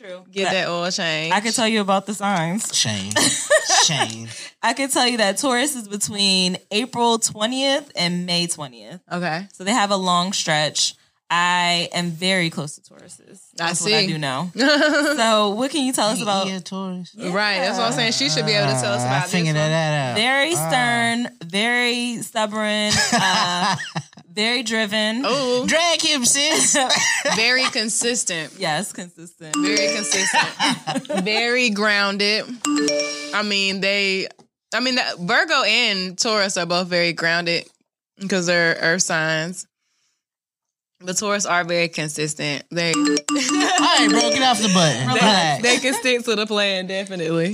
true. 0.02 0.26
Get 0.32 0.46
But 0.46 0.52
that 0.54 0.68
oil 0.70 0.92
change. 0.92 1.34
I 1.34 1.40
can 1.42 1.52
tell 1.54 1.68
you 1.68 1.82
about 1.82 2.06
the 2.06 2.14
signs. 2.14 2.76
Shame. 2.76 3.12
Shame. 3.86 4.28
I 4.62 4.74
can 4.74 4.90
tell 4.90 5.08
you 5.08 5.18
that 5.18 5.38
Taurus 5.38 5.76
is 5.76 5.88
between 5.88 6.58
April 6.72 7.20
20th 7.20 7.90
and 7.96 8.26
May 8.26 8.48
20th. 8.48 9.00
Okay. 9.12 9.48
So 9.54 9.64
they 9.64 9.72
have 9.72 9.92
a 9.92 9.96
long 9.98 10.34
stretch. 10.34 10.96
I 11.34 11.88
am 11.94 12.12
very 12.12 12.50
close 12.50 12.76
to 12.76 12.82
Tauruses. 12.82 13.40
I 13.58 13.68
That's 13.68 13.82
what 13.82 13.94
I 13.94 14.06
do 14.06 14.18
know. 14.18 14.52
so 14.56 15.52
what 15.52 15.72
can 15.72 15.86
you 15.86 15.94
tell 15.94 16.10
us 16.10 16.22
about? 16.22 16.48
Yeah, 16.48 16.60
Taurus. 16.60 17.16
Right. 17.18 17.60
That's 17.60 17.78
what 17.78 17.88
I'm 17.88 17.94
saying. 17.94 18.12
She 18.12 18.30
should 18.30 18.46
be 18.46 18.52
able 18.52 18.68
to 18.74 18.80
tell 18.82 18.92
us 18.94 19.02
Uh, 19.02 19.06
about 19.06 19.24
I 19.24 19.28
figured 19.28 19.56
this. 19.56 19.62
one. 19.62 19.72
that 19.72 20.10
out. 20.12 20.16
Very 20.18 20.56
stern, 20.56 21.38
very 21.46 22.18
stubborn, 22.22 22.92
uh, 23.14 23.76
very 24.34 24.64
driven. 24.64 25.24
Oh, 25.26 25.66
Drag 25.68 26.02
him, 26.02 26.26
sis. 26.26 26.78
very 27.36 27.64
consistent. 27.66 28.54
Yes, 28.58 28.92
consistent. 28.94 29.56
Very 29.56 29.96
consistent. 29.96 31.24
very 31.24 31.70
grounded. 31.70 32.46
I 33.34 33.44
mean, 33.46 33.82
they. 33.82 34.28
I 34.74 34.80
mean, 34.80 34.96
that- 34.96 35.18
Virgo 35.20 35.64
and 35.64 36.18
Taurus 36.18 36.56
are 36.58 36.66
both 36.66 36.88
very 36.88 37.14
grounded 37.14 37.66
because 38.20 38.46
they're 38.46 38.78
earth 38.82 39.02
signs. 39.02 39.68
The 41.04 41.14
Taurus 41.16 41.46
are 41.48 41.64
very 41.64 41.88
consistent. 41.90 42.64
They 42.70 42.92
All 42.94 43.06
right, 43.08 44.08
bro, 44.10 44.20
get 44.30 44.44
off 44.44 44.62
the 44.62 44.70
button. 44.74 45.08
Relax. 45.08 45.64
they 45.64 45.78
can 45.80 45.94
stick 45.96 46.24
to 46.26 46.36
the 46.36 46.46
plan 46.46 46.86
definitely. 46.88 47.52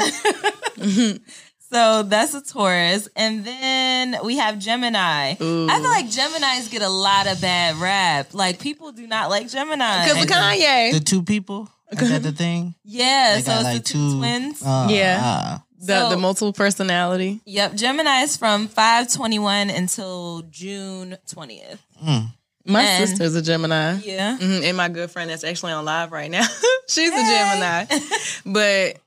So 1.71 2.03
that's 2.03 2.33
a 2.33 2.41
Taurus. 2.41 3.09
And 3.15 3.43
then 3.43 4.17
we 4.23 4.37
have 4.37 4.57
Gemini. 4.59 5.31
I 5.31 5.35
feel 5.35 5.57
like 5.67 6.05
Geminis 6.07 6.71
get 6.71 6.81
a 6.81 6.89
lot 6.89 7.27
of 7.27 7.41
bad 7.41 7.75
rap. 7.75 8.33
Like 8.33 8.59
people 8.59 8.91
do 8.91 9.05
not 9.07 9.29
like 9.29 9.49
Gemini. 9.49 10.05
Because 10.07 10.23
of 10.23 10.29
Kanye, 10.29 10.93
the 10.93 10.99
two 10.99 11.23
people. 11.23 11.69
Is 11.91 12.09
that 12.09 12.23
the 12.23 12.31
thing? 12.33 12.75
yeah, 12.83 13.35
They 13.35 13.41
so 13.41 13.47
got 13.51 13.55
it's 13.59 13.63
like 13.63 13.77
the 13.77 13.83
two, 13.83 14.17
twins. 14.17 14.61
uh, 14.61 14.87
Yeah. 14.89 15.21
uh, 15.23 15.57
the, 15.79 15.85
So- 16.01 16.09
the 16.09 16.17
multiple 16.17 16.51
personality. 16.53 17.39
Yep, 17.45 17.75
Gemini 17.75 18.21
is 18.23 18.35
from 18.35 18.67
521 18.67 19.69
until 19.69 20.43
June 20.49 21.17
20th. 21.27 21.79
My 22.65 22.81
And- 22.83 23.07
sister's 23.09 23.35
a 23.35 23.41
Gemini. 23.41 23.99
Yeah. 24.03 24.37
Mhm, 24.37 24.63
And 24.67 24.75
my 24.75 24.89
good 24.89 25.09
friend 25.11 25.29
that's 25.29 25.45
actually 25.45 25.71
on 25.71 25.85
live 25.85 26.11
right 26.11 26.29
now. 26.29 26.45
She's 26.89 27.11
a 27.11 27.15
Gemini. 27.15 27.85
but 28.45 28.97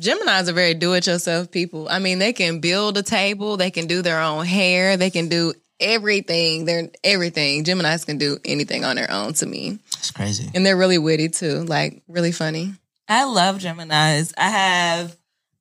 Geminis 0.00 0.48
are 0.48 0.52
very 0.52 0.74
do 0.74 0.94
it 0.94 1.06
yourself 1.06 1.50
people. 1.50 1.88
I 1.88 1.98
mean, 1.98 2.18
they 2.18 2.32
can 2.32 2.60
build 2.60 2.96
a 2.98 3.02
table, 3.02 3.56
they 3.56 3.70
can 3.70 3.86
do 3.86 4.02
their 4.02 4.20
own 4.20 4.44
hair, 4.44 4.96
they 4.96 5.10
can 5.10 5.28
do 5.28 5.54
everything. 5.80 6.64
They're 6.64 6.88
everything. 7.04 7.64
Geminis 7.64 8.04
can 8.06 8.18
do 8.18 8.38
anything 8.44 8.84
on 8.84 8.96
their 8.96 9.10
own 9.10 9.34
to 9.34 9.46
me. 9.46 9.78
it's 9.98 10.10
crazy. 10.10 10.50
And 10.54 10.64
they're 10.64 10.76
really 10.76 10.98
witty 10.98 11.28
too, 11.28 11.64
like 11.64 12.02
really 12.08 12.32
funny. 12.32 12.74
I 13.08 13.24
love 13.24 13.58
Geminis. 13.58 14.32
I 14.36 14.48
have, 14.48 15.16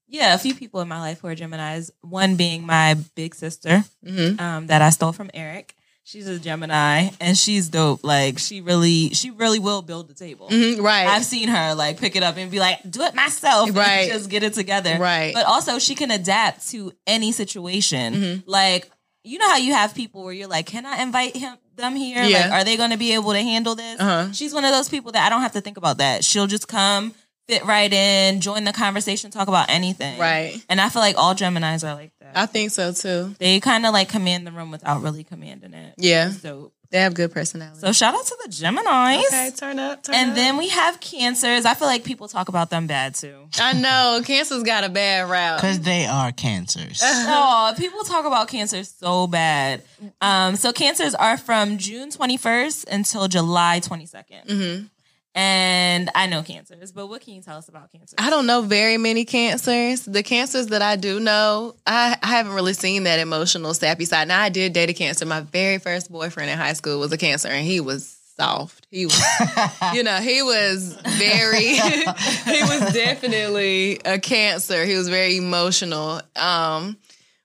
yeah, 0.07 0.33
a 0.33 0.37
few 0.37 0.55
people 0.55 0.81
in 0.81 0.87
my 0.87 0.99
life 0.99 1.19
who 1.19 1.27
are 1.27 1.35
Geminis. 1.35 1.91
One 2.01 2.35
being 2.37 2.65
my 2.65 2.95
big 3.15 3.35
sister 3.35 3.83
Mhm. 4.05 4.39
um, 4.39 4.67
that 4.67 4.81
I 4.81 4.89
stole 4.89 5.11
from 5.11 5.29
Eric. 5.33 5.75
She's 6.07 6.27
a 6.27 6.37
Gemini 6.37 7.09
and 7.19 7.35
she's 7.35 7.67
dope. 7.67 8.01
Like 8.03 8.37
she 8.37 8.61
really, 8.61 9.09
she 9.15 9.31
really 9.31 9.57
will 9.57 9.81
build 9.81 10.07
the 10.07 10.13
table. 10.13 10.47
Mhm, 10.49 10.79
Right. 10.79 11.07
I've 11.07 11.25
seen 11.25 11.47
her 11.49 11.73
like 11.73 11.99
pick 11.99 12.15
it 12.15 12.21
up 12.21 12.37
and 12.37 12.51
be 12.51 12.59
like, 12.59 12.79
do 12.89 13.01
it 13.01 13.15
myself, 13.15 13.75
Right. 13.75 14.07
just 14.07 14.29
get 14.29 14.43
it 14.43 14.53
together, 14.53 14.97
Right. 14.99 15.33
But 15.33 15.47
also, 15.47 15.79
she 15.79 15.95
can 15.95 16.11
adapt 16.11 16.69
to 16.69 16.91
any 17.07 17.31
situation. 17.31 18.13
Mm-hmm. 18.13 18.39
Like, 18.49 18.87
you 19.23 19.39
know 19.39 19.49
how 19.49 19.57
you 19.57 19.73
have 19.73 19.95
people 19.95 20.23
where 20.23 20.31
you're 20.33 20.47
like, 20.47 20.67
can 20.67 20.85
I 20.85 21.01
invite 21.01 21.35
him 21.35 21.57
them 21.75 21.95
here? 21.95 22.23
Yeah. 22.23 22.41
Like, 22.41 22.51
are 22.51 22.63
they 22.63 22.77
going 22.77 22.91
to 22.91 22.97
be 22.97 23.13
able 23.15 23.31
to 23.33 23.41
handle 23.41 23.73
this? 23.73 23.99
Uh-huh. 23.99 24.31
She's 24.31 24.53
one 24.53 24.63
of 24.63 24.71
those 24.71 24.87
people 24.87 25.11
that 25.13 25.25
I 25.25 25.29
don't 25.29 25.41
have 25.41 25.53
to 25.53 25.61
think 25.61 25.75
about 25.77 25.97
that. 25.97 26.23
She'll 26.23 26.47
just 26.47 26.67
come, 26.67 27.13
fit 27.47 27.63
right 27.65 27.91
in, 27.91 28.41
join 28.41 28.63
the 28.63 28.73
conversation, 28.73 29.31
talk 29.31 29.47
about 29.47 29.69
anything, 29.69 30.19
Right. 30.19 30.63
And 30.69 30.79
I 30.81 30.89
feel 30.89 31.01
like 31.01 31.17
all 31.17 31.35
Gemini's 31.35 31.83
are 31.83 31.93
like 31.95 32.11
that. 32.21 32.31
I 32.35 32.45
think 32.45 32.71
so 32.71 32.91
too. 32.91 33.35
they 33.39 33.59
kind 33.59 33.85
of 33.85 33.93
like 33.93 34.09
command 34.09 34.45
the 34.47 34.51
room 34.51 34.71
without 34.71 35.01
really 35.01 35.23
commanding 35.23 35.73
it. 35.73 35.93
Yeah. 35.97 36.27
It's 36.29 36.41
dope. 36.41 36.73
They 36.91 36.99
have 37.01 37.13
good 37.15 37.31
personality. 37.33 37.79
So 37.79 37.91
shout 37.91 38.13
out 38.13 38.25
to 38.25 38.37
the 38.43 38.49
Geminis. 38.49 39.25
okay, 39.27 39.51
turn 39.57 39.79
up. 39.79 40.03
Turn 40.03 40.15
And 40.15 40.29
up. 40.29 40.35
then 40.35 40.55
we 40.57 40.69
have 40.69 40.99
cancers. 41.01 41.65
I 41.65 41.73
feel 41.73 41.87
like 41.87 42.03
people 42.05 42.27
talk 42.27 42.47
about 42.47 42.69
them 42.69 42.87
bad 42.87 43.15
too. 43.15 43.47
I 43.59 43.73
know 43.73 44.21
Cancer's 44.23 44.63
got 44.63 44.83
a 44.83 44.89
bad 44.89 45.29
rap 45.29 45.57
Because 45.57 45.79
they 45.81 46.05
are 46.05 46.31
cancers. 46.31 47.01
oh, 47.03 47.73
people 47.77 48.01
talk 48.03 48.25
about 48.25 48.47
cancer 48.47 48.83
so 48.83 49.27
bad. 49.27 49.81
Um, 50.21 50.55
so 50.55 50.71
cancers 50.71 51.15
are 51.15 51.37
from 51.37 51.79
June 51.79 52.11
21st 52.11 52.85
until 52.89 53.27
July 53.27 53.81
22nd. 53.83 54.47
Mhm. 54.47 54.89
And 55.37 56.09
I 56.15 56.27
know 56.27 56.43
cancers, 56.43 56.93
but 56.93 57.07
what 57.07 57.21
can 57.21 57.33
you 57.33 57.41
tell 57.41 57.57
us 57.57 57.67
about 57.67 57.91
cancer? 57.91 58.15
I 58.17 58.29
don't 58.29 58.47
know 58.47 58.61
very 58.61 58.97
many 58.97 59.25
cancers. 59.25 60.05
The 60.05 60.23
cancers 60.23 60.67
that 60.67 60.81
I 60.81 60.95
do 60.95 61.19
know, 61.19 61.75
I, 61.85 62.17
I 62.23 62.27
haven't 62.27 62.53
really 62.53 62.73
seen 62.73 63.03
that 63.03 63.19
emotional, 63.19 63.73
sappy 63.73 64.05
side. 64.05 64.29
Now, 64.29 64.39
I 64.39 64.47
did 64.47 64.71
date 64.71 64.89
a 64.89 64.93
cancer. 64.93 65.25
My 65.25 65.41
very 65.41 65.77
first 65.77 66.09
boyfriend 66.09 66.49
in 66.49 66.57
high 66.57 66.71
school 66.71 67.01
was 67.01 67.11
a 67.11 67.17
cancer, 67.17 67.49
and 67.49 67.65
he 67.67 67.81
was 67.81 68.17
soft. 68.37 68.87
He 68.91 69.07
was, 69.07 69.21
you 69.93 70.03
know, 70.03 70.17
he 70.19 70.41
was 70.41 70.97
very, 71.17 71.65
he 71.73 72.61
was 72.63 72.93
definitely 72.93 73.99
a 74.05 74.19
cancer. 74.19 74.85
He 74.85 74.95
was 74.95 75.09
very 75.09 75.35
emotional. 75.35 76.21
Um, 76.37 76.95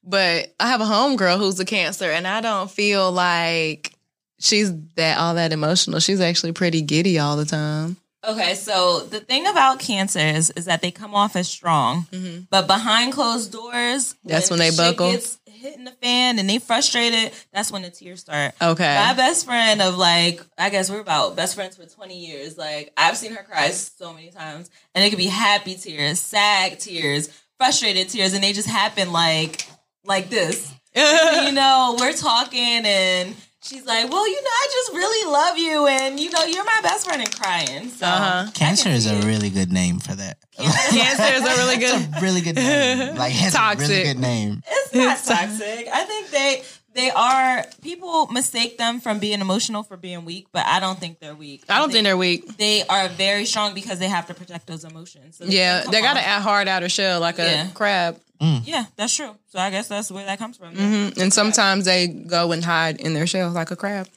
but 0.05 0.55
I 0.61 0.69
have 0.69 0.81
a 0.81 0.85
homegirl 0.85 1.39
who's 1.39 1.59
a 1.59 1.65
cancer, 1.65 2.11
and 2.11 2.25
I 2.25 2.41
don't 2.41 2.71
feel 2.71 3.11
like 3.11 3.97
she's 4.41 4.73
that 4.97 5.19
all 5.19 5.35
that 5.35 5.53
emotional. 5.53 6.01
She's 6.01 6.21
actually 6.21 6.53
pretty 6.53 6.83
giddy 6.83 7.19
all 7.19 7.37
the 7.37 7.45
time. 7.45 7.97
Okay, 8.27 8.55
so 8.55 9.01
the 9.01 9.21
thing 9.21 9.47
about 9.47 9.79
cancers 9.79 10.51
is 10.51 10.67
that 10.67 10.83
they 10.83 10.91
come 10.91 11.15
off 11.15 11.37
as 11.37 11.49
strong, 11.49 12.07
but 12.51 12.67
behind 12.67 13.13
closed 13.15 13.51
doors, 13.53 14.15
Mm-hmm. 14.15 14.29
That's 14.29 14.51
when 14.51 14.59
they 14.59 14.69
shit 14.71 14.77
buckle? 14.77 15.13
Gets 15.13 15.39
hitting 15.47 15.85
the 15.85 15.91
fan 15.91 16.39
and 16.39 16.49
they 16.49 16.59
frustrated. 16.59 17.33
That's 17.53 17.71
when 17.73 17.83
the 17.83 17.91
tears 17.91 18.21
start. 18.21 18.55
Okay. 18.61 18.95
My 18.95 19.15
best 19.15 19.47
friend 19.47 19.81
of 19.81 19.97
like, 19.97 20.41
I 20.59 20.69
guess 20.71 20.91
we're 20.91 21.01
about 21.01 21.37
best 21.37 21.55
friends 21.55 21.77
for 21.77 21.87
20 21.87 22.19
years. 22.19 22.59
Like, 22.59 22.93
I've 22.97 23.17
seen 23.17 23.33
her 23.35 23.43
cry 23.43 23.69
so 23.71 24.13
many 24.13 24.31
times. 24.31 24.71
And 24.95 25.05
it 25.05 25.11
could 25.11 25.19
be 25.19 25.27
happy 25.27 25.75
tears, 25.75 26.21
sad 26.21 26.79
tears, 26.81 27.29
frustrated 27.59 28.09
tears, 28.09 28.33
and 28.35 28.43
they 28.45 28.53
just 28.53 28.69
happen 28.69 29.13
like 29.13 29.67
like 30.05 30.29
this. 30.31 30.73
you 30.95 31.53
know, 31.53 31.97
we're 31.99 32.13
talking 32.15 32.85
and 32.85 33.35
she's 33.63 33.85
like, 33.87 34.11
well, 34.11 34.27
you 34.29 34.35
know, 34.43 34.51
I 34.51 34.67
just 34.73 34.93
really 34.93 35.33
love 35.33 35.59
you, 35.59 35.87
and 35.87 36.19
you 36.21 36.31
know, 36.31 36.45
you're 36.45 36.65
my 36.65 36.81
best 36.83 37.07
friend, 37.07 37.23
and 37.23 37.35
crying. 37.35 37.89
So 37.91 38.07
Uh-huh. 38.07 38.51
Cancer 38.55 38.89
is 38.89 39.07
a 39.11 39.17
it. 39.19 39.25
really 39.25 39.51
good 39.51 39.73
name 39.73 39.99
for 39.99 40.15
that. 40.15 40.39
Cancer 40.59 41.35
is 41.35 41.43
a 41.43 41.57
really 41.63 41.77
good. 41.79 42.23
really 42.23 42.41
good 42.41 42.57
name. 42.57 43.17
Like 43.21 43.33
has 43.33 43.55
a 43.55 43.77
really 43.81 44.03
good 44.05 44.19
name. 44.19 44.63
it's 44.67 44.95
not 44.95 45.19
toxic. 45.37 45.89
I 45.93 46.05
think 46.05 46.31
they 46.31 46.63
they 46.95 47.11
are 47.11 47.65
people 47.83 48.27
mistake 48.29 48.79
them 48.79 49.01
from 49.01 49.19
being 49.19 49.41
emotional 49.41 49.83
for 49.83 49.97
being 49.97 50.25
weak, 50.25 50.47
but 50.53 50.67
I 50.67 50.81
don't 50.81 50.99
think 50.99 51.21
they're 51.21 51.35
weak. 51.35 51.65
I 51.69 51.79
don't 51.79 51.93
think 51.93 52.05
they're 52.05 52.17
weak. 52.17 52.57
they 52.57 52.85
are 52.87 53.09
very 53.09 53.45
strong 53.45 53.75
because 53.75 53.99
they 53.99 54.09
have 54.09 54.27
to 54.27 54.35
protect 54.35 54.67
those 54.67 54.85
emotions. 54.85 55.37
So 55.37 55.45
Yeah, 55.47 55.83
come 55.83 55.93
they 55.93 56.01
got 56.03 56.15
to 56.15 56.21
act 56.27 56.43
hard 56.43 56.69
outer 56.69 56.89
shell 56.89 57.21
like 57.21 57.39
a 57.39 57.45
Yeah. 57.45 57.67
crab. 57.75 58.21
Yeah, 58.65 58.87
that's 58.97 59.15
true. 59.15 59.37
So 59.49 59.59
I 59.59 59.69
guess 59.71 59.89
that's 59.89 60.11
where 60.11 60.25
that 60.25 60.39
comes 60.39 60.57
from. 60.57 60.75
Mm-hmm. 60.75 61.21
And 61.21 61.33
sometimes 61.33 61.85
they 61.85 62.07
go 62.09 62.53
and 62.53 62.65
hide 62.65 62.99
in 62.99 63.13
their 63.13 63.27
shell 63.27 63.51
like 63.51 63.71
a 63.71 63.77
crab. 63.77 64.09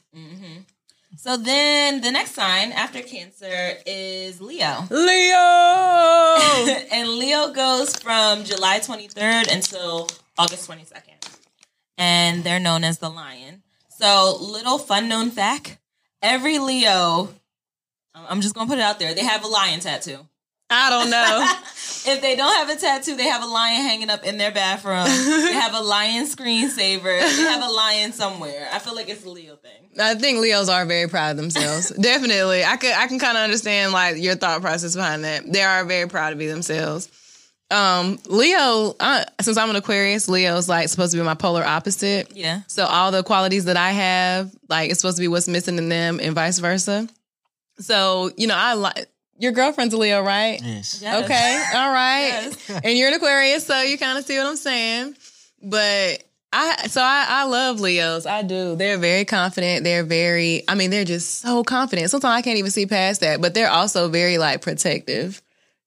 So 1.17 1.37
then 1.37 2.01
the 2.01 2.11
next 2.11 2.31
sign 2.33 2.71
after 2.71 3.01
Cancer 3.01 3.77
is 3.85 4.41
Leo. 4.41 4.87
Leo. 4.89 5.35
and 6.91 7.09
Leo 7.17 7.51
goes 7.53 7.95
from 7.97 8.43
July 8.43 8.79
23rd 8.79 9.53
until 9.53 10.09
August 10.37 10.69
22nd. 10.69 11.12
And 11.97 12.43
they're 12.43 12.59
known 12.59 12.83
as 12.83 12.97
the 12.97 13.09
lion. 13.09 13.63
So, 13.89 14.37
little 14.39 14.79
fun 14.79 15.07
known 15.07 15.29
fact 15.29 15.77
every 16.21 16.57
Leo, 16.57 17.29
I'm 18.15 18.41
just 18.41 18.55
going 18.55 18.67
to 18.67 18.71
put 18.71 18.79
it 18.79 18.83
out 18.83 18.99
there, 18.99 19.13
they 19.13 19.23
have 19.23 19.43
a 19.43 19.47
lion 19.47 19.79
tattoo. 19.79 20.19
I 20.69 20.89
don't 20.89 21.09
know. 21.09 21.53
If 22.05 22.21
they 22.21 22.35
don't 22.35 22.53
have 22.53 22.69
a 22.69 22.77
tattoo, 22.77 23.15
they 23.15 23.27
have 23.27 23.41
a 23.43 23.45
lion 23.45 23.81
hanging 23.81 24.09
up 24.09 24.25
in 24.25 24.37
their 24.37 24.51
bathroom. 24.51 25.05
they 25.05 25.53
have 25.53 25.73
a 25.73 25.79
lion 25.79 26.25
screensaver. 26.25 27.01
They 27.03 27.43
have 27.43 27.63
a 27.63 27.71
lion 27.71 28.11
somewhere. 28.11 28.67
I 28.73 28.79
feel 28.79 28.93
like 28.93 29.07
it's 29.07 29.23
a 29.23 29.29
Leo 29.29 29.55
thing. 29.55 29.89
I 29.97 30.15
think 30.15 30.39
Leos 30.39 30.67
are 30.67 30.85
very 30.85 31.07
proud 31.07 31.31
of 31.31 31.37
themselves. 31.37 31.89
Definitely. 32.01 32.65
I 32.65 32.75
could 32.75 32.91
I 32.91 33.07
can 33.07 33.19
kind 33.19 33.37
of 33.37 33.43
understand 33.43 33.93
like 33.93 34.17
your 34.17 34.35
thought 34.35 34.61
process 34.61 34.97
behind 34.97 35.23
that. 35.23 35.49
They 35.49 35.61
are 35.61 35.85
very 35.85 36.09
proud 36.09 36.31
to 36.31 36.35
be 36.35 36.47
themselves. 36.47 37.07
Um, 37.73 38.19
Leo, 38.27 38.95
uh, 38.99 39.25
since 39.41 39.57
I'm 39.57 39.69
an 39.69 39.75
Aquarius, 39.75 40.29
Leo's 40.29 40.69
like 40.69 40.89
supposed 40.89 41.11
to 41.13 41.17
be 41.17 41.23
my 41.23 41.33
polar 41.33 41.63
opposite. 41.63 42.31
Yeah. 42.35 42.61
So 42.67 42.85
all 42.85 43.11
the 43.11 43.23
qualities 43.23 43.65
that 43.65 43.77
I 43.77 43.91
have, 43.91 44.51
like 44.69 44.91
it's 44.91 44.99
supposed 44.99 45.17
to 45.17 45.21
be 45.21 45.27
what's 45.27 45.47
missing 45.47 45.77
in 45.77 45.89
them 45.89 46.19
and 46.21 46.35
vice 46.35 46.59
versa. 46.59 47.07
So, 47.79 48.29
you 48.37 48.45
know, 48.47 48.55
I 48.55 48.73
like 48.73 49.07
your 49.39 49.51
girlfriend's 49.51 49.93
a 49.93 49.97
Leo, 49.97 50.21
right? 50.21 50.59
Yes. 50.63 51.01
Yes. 51.01 51.25
Okay. 51.25 51.63
All 51.75 51.91
right. 51.91 52.55
Yes. 52.69 52.81
And 52.83 52.97
you're 52.97 53.07
an 53.07 53.15
Aquarius, 53.15 53.65
so 53.65 53.81
you 53.81 53.97
kind 53.97 54.17
of 54.17 54.25
see 54.25 54.37
what 54.37 54.47
I'm 54.47 54.55
saying. 54.55 55.15
But 55.61 56.23
I 56.51 56.87
so 56.87 57.01
I, 57.01 57.25
I 57.27 57.43
love 57.45 57.79
Leos. 57.79 58.25
I 58.27 58.43
do. 58.43 58.75
They're 58.75 58.99
very 58.99 59.25
confident. 59.25 59.83
They're 59.83 60.03
very 60.03 60.63
I 60.67 60.75
mean, 60.75 60.91
they're 60.91 61.05
just 61.05 61.39
so 61.39 61.63
confident. 61.63 62.11
Sometimes 62.11 62.37
I 62.37 62.41
can't 62.43 62.59
even 62.59 62.71
see 62.71 62.85
past 62.85 63.21
that. 63.21 63.41
But 63.41 63.55
they're 63.55 63.69
also 63.69 64.09
very 64.09 64.37
like 64.37 64.61
protective. 64.61 65.41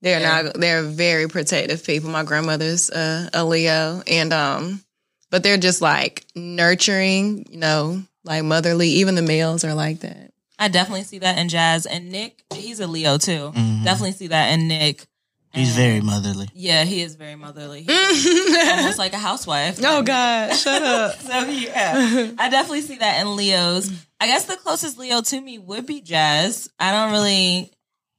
They're 0.07 0.21
Yeah. 0.21 0.43
not 0.43 0.55
they're 0.55 0.83
very 0.85 1.27
protective 1.29 1.85
people. 1.85 2.11
My 2.11 2.23
grandmother's 2.23 2.89
uh, 2.91 3.29
a 3.35 3.45
Leo. 3.45 4.03
And 4.07 4.33
um 4.33 4.83
but 5.31 5.43
they're 5.43 5.57
just 5.59 5.83
like 5.83 6.25
nurturing, 6.37 7.47
you 7.51 7.59
know, 7.59 8.03
like 8.25 8.45
motherly. 8.45 8.89
Even 8.89 9.17
the 9.17 9.23
males 9.23 9.65
are 9.65 9.75
like 9.75 10.01
that. 10.01 10.31
I 10.59 10.69
definitely 10.69 11.03
see 11.03 11.19
that 11.19 11.39
in 11.39 11.49
Jazz. 11.49 11.87
And 11.87 12.11
Nick, 12.11 12.43
he's 12.55 12.79
a 12.81 12.87
Leo 12.87 13.19
too. 13.19 13.53
Mhm. 13.55 13.85
Definitely 13.85 14.13
see 14.13 14.29
that 14.29 14.53
in 14.53 14.69
Nick. 14.69 15.07
He's 15.53 15.75
very 15.75 16.01
motherly. 16.03 16.49
Yeah, 16.55 16.85
he 16.85 17.01
is 17.01 17.15
very 17.17 17.35
motherly. 17.35 17.83
He's 17.83 18.27
almost 18.69 18.99
like 18.99 19.15
a 19.15 19.19
housewife. 19.19 19.81
Oh 19.83 20.03
God, 20.03 20.55
shut 20.55 20.83
up. 20.83 21.17
So 21.21 21.45
yeah, 21.47 22.31
I 22.39 22.49
definitely 22.51 22.83
see 22.83 22.99
that 22.99 23.21
in 23.23 23.37
Leos. 23.37 23.91
I 24.21 24.27
guess 24.27 24.45
the 24.45 24.57
closest 24.57 24.99
Leo 24.99 25.21
to 25.23 25.41
me 25.41 25.59
would 25.59 25.87
be 25.87 26.01
Jazz. 26.03 26.69
I 26.79 26.93
don't 26.93 27.11
really, 27.13 27.73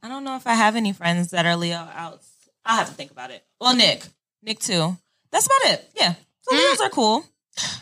I 0.07 0.09
don't 0.09 0.23
know 0.23 0.37
if 0.37 0.47
I 0.47 0.53
have 0.53 0.77
any 0.77 0.93
friends 0.93 1.31
that 1.31 1.45
are 1.45 1.57
Leo 1.57 1.75
out. 1.75 2.21
I'll 2.65 2.77
have 2.77 2.87
to 2.87 2.93
think 2.93 3.11
about 3.11 3.29
it. 3.29 3.43
Well, 3.59 3.75
Nick, 3.75 4.05
Nick 4.41 4.59
too. 4.59 4.95
That's 5.33 5.47
about 5.47 5.73
it. 5.73 5.89
Yeah. 5.99 6.13
So 6.43 6.55
Mm. 6.55 6.59
Leos 6.59 6.79
are 6.79 6.89
cool. 6.89 7.25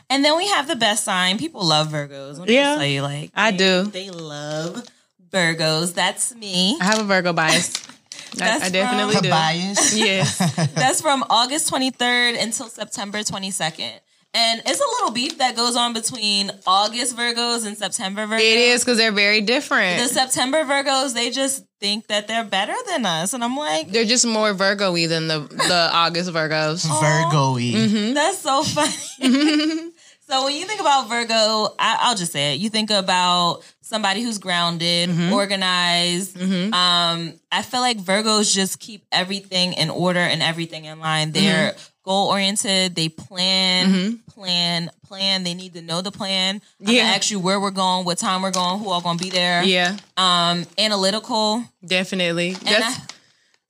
And 0.09 0.25
then 0.25 0.35
we 0.35 0.47
have 0.47 0.67
the 0.67 0.75
best 0.75 1.03
sign. 1.03 1.37
People 1.37 1.63
love 1.63 1.89
Virgos. 1.89 2.39
Let 2.39 2.49
Yeah. 2.49 2.81
you, 2.81 3.03
like 3.03 3.29
I 3.35 3.51
they- 3.51 3.57
do. 3.57 3.83
They 3.83 4.09
love 4.09 4.83
Virgos. 5.29 5.93
That's 5.93 6.33
me. 6.33 6.77
I 6.81 6.85
have 6.85 6.99
a 6.99 7.03
Virgo 7.03 7.31
bias. 7.31 7.71
I, 8.33 8.37
That's 8.37 8.65
I 8.65 8.69
definitely 8.69 9.15
do. 9.17 9.21
Tobias. 9.21 9.95
Yes. 9.95 10.37
That's 10.73 11.01
from 11.01 11.23
August 11.29 11.71
23rd 11.71 12.41
until 12.41 12.69
September 12.69 13.19
22nd. 13.19 13.99
And 14.33 14.61
it's 14.65 14.79
a 14.81 14.83
little 14.83 15.11
beef 15.11 15.37
that 15.37 15.55
goes 15.55 15.77
on 15.77 15.93
between 15.93 16.51
August 16.67 17.15
Virgos 17.15 17.65
and 17.65 17.77
September 17.77 18.25
Virgos. 18.27 18.39
It 18.39 18.57
is 18.57 18.83
because 18.83 18.97
they're 18.97 19.13
very 19.13 19.39
different. 19.39 20.01
The. 20.01 20.09
September 20.09 20.63
Virgos, 20.65 21.13
they 21.13 21.29
just 21.29 21.63
think 21.85 22.07
that 22.07 22.27
they're 22.27 22.43
better 22.43 22.73
than 22.87 23.05
us. 23.05 23.33
And 23.33 23.43
I'm 23.43 23.55
like, 23.55 23.91
They're 23.91 24.05
just 24.05 24.25
more 24.25 24.53
Virgo-y 24.53 25.05
than 25.05 25.27
the 25.27 25.39
the 25.41 25.89
August 26.03 26.31
Virgos. 26.31 26.81
Virgo-y. 26.83 27.73
Mm-hmm. 27.75 28.13
that's 28.13 28.39
so 28.39 28.63
funny. 28.63 29.91
so 30.27 30.45
when 30.45 30.55
you 30.55 30.65
think 30.65 30.81
about 30.81 31.07
Virgo, 31.09 31.33
I, 31.79 31.97
I'll 32.01 32.15
just 32.15 32.31
say 32.31 32.53
it. 32.53 32.59
You 32.59 32.69
think 32.69 32.89
about 32.89 33.61
somebody 33.81 34.21
who's 34.23 34.37
grounded, 34.39 35.09
Mm-hmm. 35.09 35.33
organized. 35.33 36.37
Um, 36.41 37.33
I 37.51 37.61
feel 37.61 37.81
like 37.81 37.97
Virgos 37.97 38.53
just 38.53 38.79
keep 38.79 39.05
everything 39.11 39.73
in 39.73 39.89
order 39.89 40.19
and 40.19 40.41
everything 40.41 40.85
in 40.85 40.99
line. 40.99 41.31
They're 41.31 41.71
Mm-hmm. 41.71 41.79
goal 42.03 42.29
oriented. 42.29 42.95
They 42.95 43.09
plan, 43.09 44.19
plan, 44.33 44.89
plan. 45.07 45.43
They 45.43 45.53
need 45.53 45.73
to 45.73 45.81
know 45.81 46.01
the 46.01 46.11
plan. 46.11 46.61
I'm 46.85 46.93
Yeah. 46.93 47.03
ask 47.03 47.29
you 47.31 47.39
where 47.39 47.59
we're 47.59 47.71
going, 47.71 48.05
what 48.05 48.17
time 48.17 48.41
we're 48.41 48.51
going, 48.51 48.79
who 48.79 48.89
all 48.89 49.01
gonna 49.01 49.17
be 49.19 49.29
there. 49.29 49.63
Yeah, 49.63 49.95
Um, 50.17 50.65
analytical. 50.77 51.63
definitely. 51.85 52.49
And 52.49 52.61
That's 52.67 52.99
I- 52.99 53.03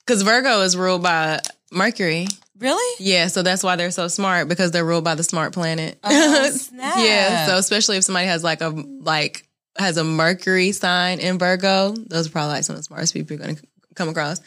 because 0.05 0.21
Virgo 0.21 0.61
is 0.61 0.77
ruled 0.77 1.01
by 1.03 1.39
Mercury. 1.71 2.27
Really? 2.59 2.95
Yeah, 3.05 3.27
so 3.27 3.41
that's 3.43 3.63
why 3.63 3.75
they're 3.75 3.91
so 3.91 4.07
smart 4.07 4.47
because 4.47 4.71
they're 4.71 4.85
ruled 4.85 5.03
by 5.03 5.15
the 5.15 5.23
smart 5.23 5.53
planet. 5.53 5.99
Oh, 6.03 6.49
snap. 6.51 6.95
yeah, 6.99 7.47
so 7.47 7.57
especially 7.57 7.97
if 7.97 8.03
somebody 8.03 8.27
has 8.27 8.43
like 8.43 8.61
a 8.61 8.69
like 8.69 9.47
has 9.77 9.97
a 9.97 10.03
Mercury 10.03 10.71
sign 10.71 11.19
in 11.19 11.37
Virgo, 11.37 11.93
those 12.07 12.27
are 12.27 12.31
probably 12.31 12.53
like 12.53 12.63
some 12.63 12.75
of 12.75 12.79
the 12.79 12.83
smartest 12.83 13.13
people 13.13 13.35
you're 13.35 13.45
gonna 13.45 13.59
come 13.95 14.09
across. 14.09 14.39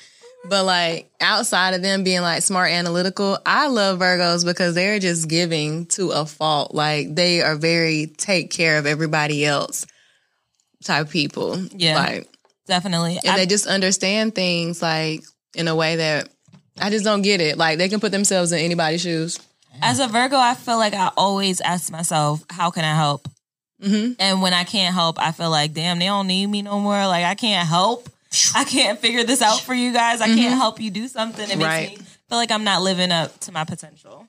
But 0.48 0.64
like 0.64 1.10
outside 1.20 1.74
of 1.74 1.82
them 1.82 2.04
being 2.04 2.22
like 2.22 2.42
smart 2.42 2.70
analytical, 2.70 3.38
I 3.44 3.66
love 3.66 3.98
Virgos 3.98 4.44
because 4.44 4.74
they're 4.74 5.00
just 5.00 5.28
giving 5.28 5.86
to 5.86 6.10
a 6.10 6.24
fault. 6.24 6.74
Like 6.74 7.14
they 7.14 7.42
are 7.42 7.56
very 7.56 8.06
take 8.06 8.50
care 8.50 8.78
of 8.78 8.86
everybody 8.86 9.44
else 9.44 9.84
type 10.84 11.10
people. 11.10 11.58
Yeah. 11.74 11.96
Like 11.96 12.28
Definitely. 12.66 13.18
and 13.24 13.30
I- 13.32 13.36
they 13.36 13.46
just 13.46 13.66
understand 13.66 14.34
things 14.34 14.80
like 14.80 15.22
in 15.54 15.66
a 15.68 15.74
way 15.74 15.96
that 15.96 16.28
I 16.80 16.90
just 16.90 17.04
don't 17.04 17.22
get 17.22 17.40
it. 17.40 17.56
Like 17.58 17.78
they 17.78 17.88
can 17.88 18.00
put 18.00 18.12
themselves 18.12 18.52
in 18.52 18.58
anybody's 18.60 19.00
shoes. 19.02 19.38
as 19.82 20.00
a 20.00 20.08
Virgo, 20.08 20.36
I 20.36 20.54
feel 20.54 20.76
like 20.78 20.94
I 20.94 21.10
always 21.16 21.60
ask 21.60 21.90
myself, 21.92 22.44
how 22.50 22.70
can 22.70 22.84
I 22.84 22.94
help? 22.94 23.28
Mhm. 23.82 24.16
And 24.18 24.42
when 24.42 24.52
I 24.52 24.64
can't 24.64 24.92
help, 24.94 25.20
I 25.20 25.30
feel 25.32 25.50
like, 25.50 25.72
damn, 25.72 25.98
they 26.00 26.06
don't 26.06 26.26
need 26.26 26.46
me 26.48 26.62
no 26.62 26.80
more. 26.80 27.06
Like, 27.06 27.24
I 27.24 27.34
can't 27.36 27.68
help. 27.68 28.08
I 28.54 28.64
can't 28.64 28.98
figure 28.98 29.22
this 29.24 29.40
out 29.40 29.60
for 29.60 29.72
you 29.74 29.92
guys. 29.92 30.20
I 30.20 30.26
can't 30.26 30.54
help 30.58 30.80
you 30.80 30.90
do 30.90 31.06
something. 31.08 31.44
It 31.48 31.56
makes 31.58 31.64
Right. 31.68 31.98
me 31.98 32.04
feel 32.28 32.38
like 32.38 32.50
I'm 32.50 32.64
not 32.64 32.82
living 32.82 33.10
up 33.10 33.38
to 33.40 33.52
my 33.52 33.64
potential. 33.64 34.26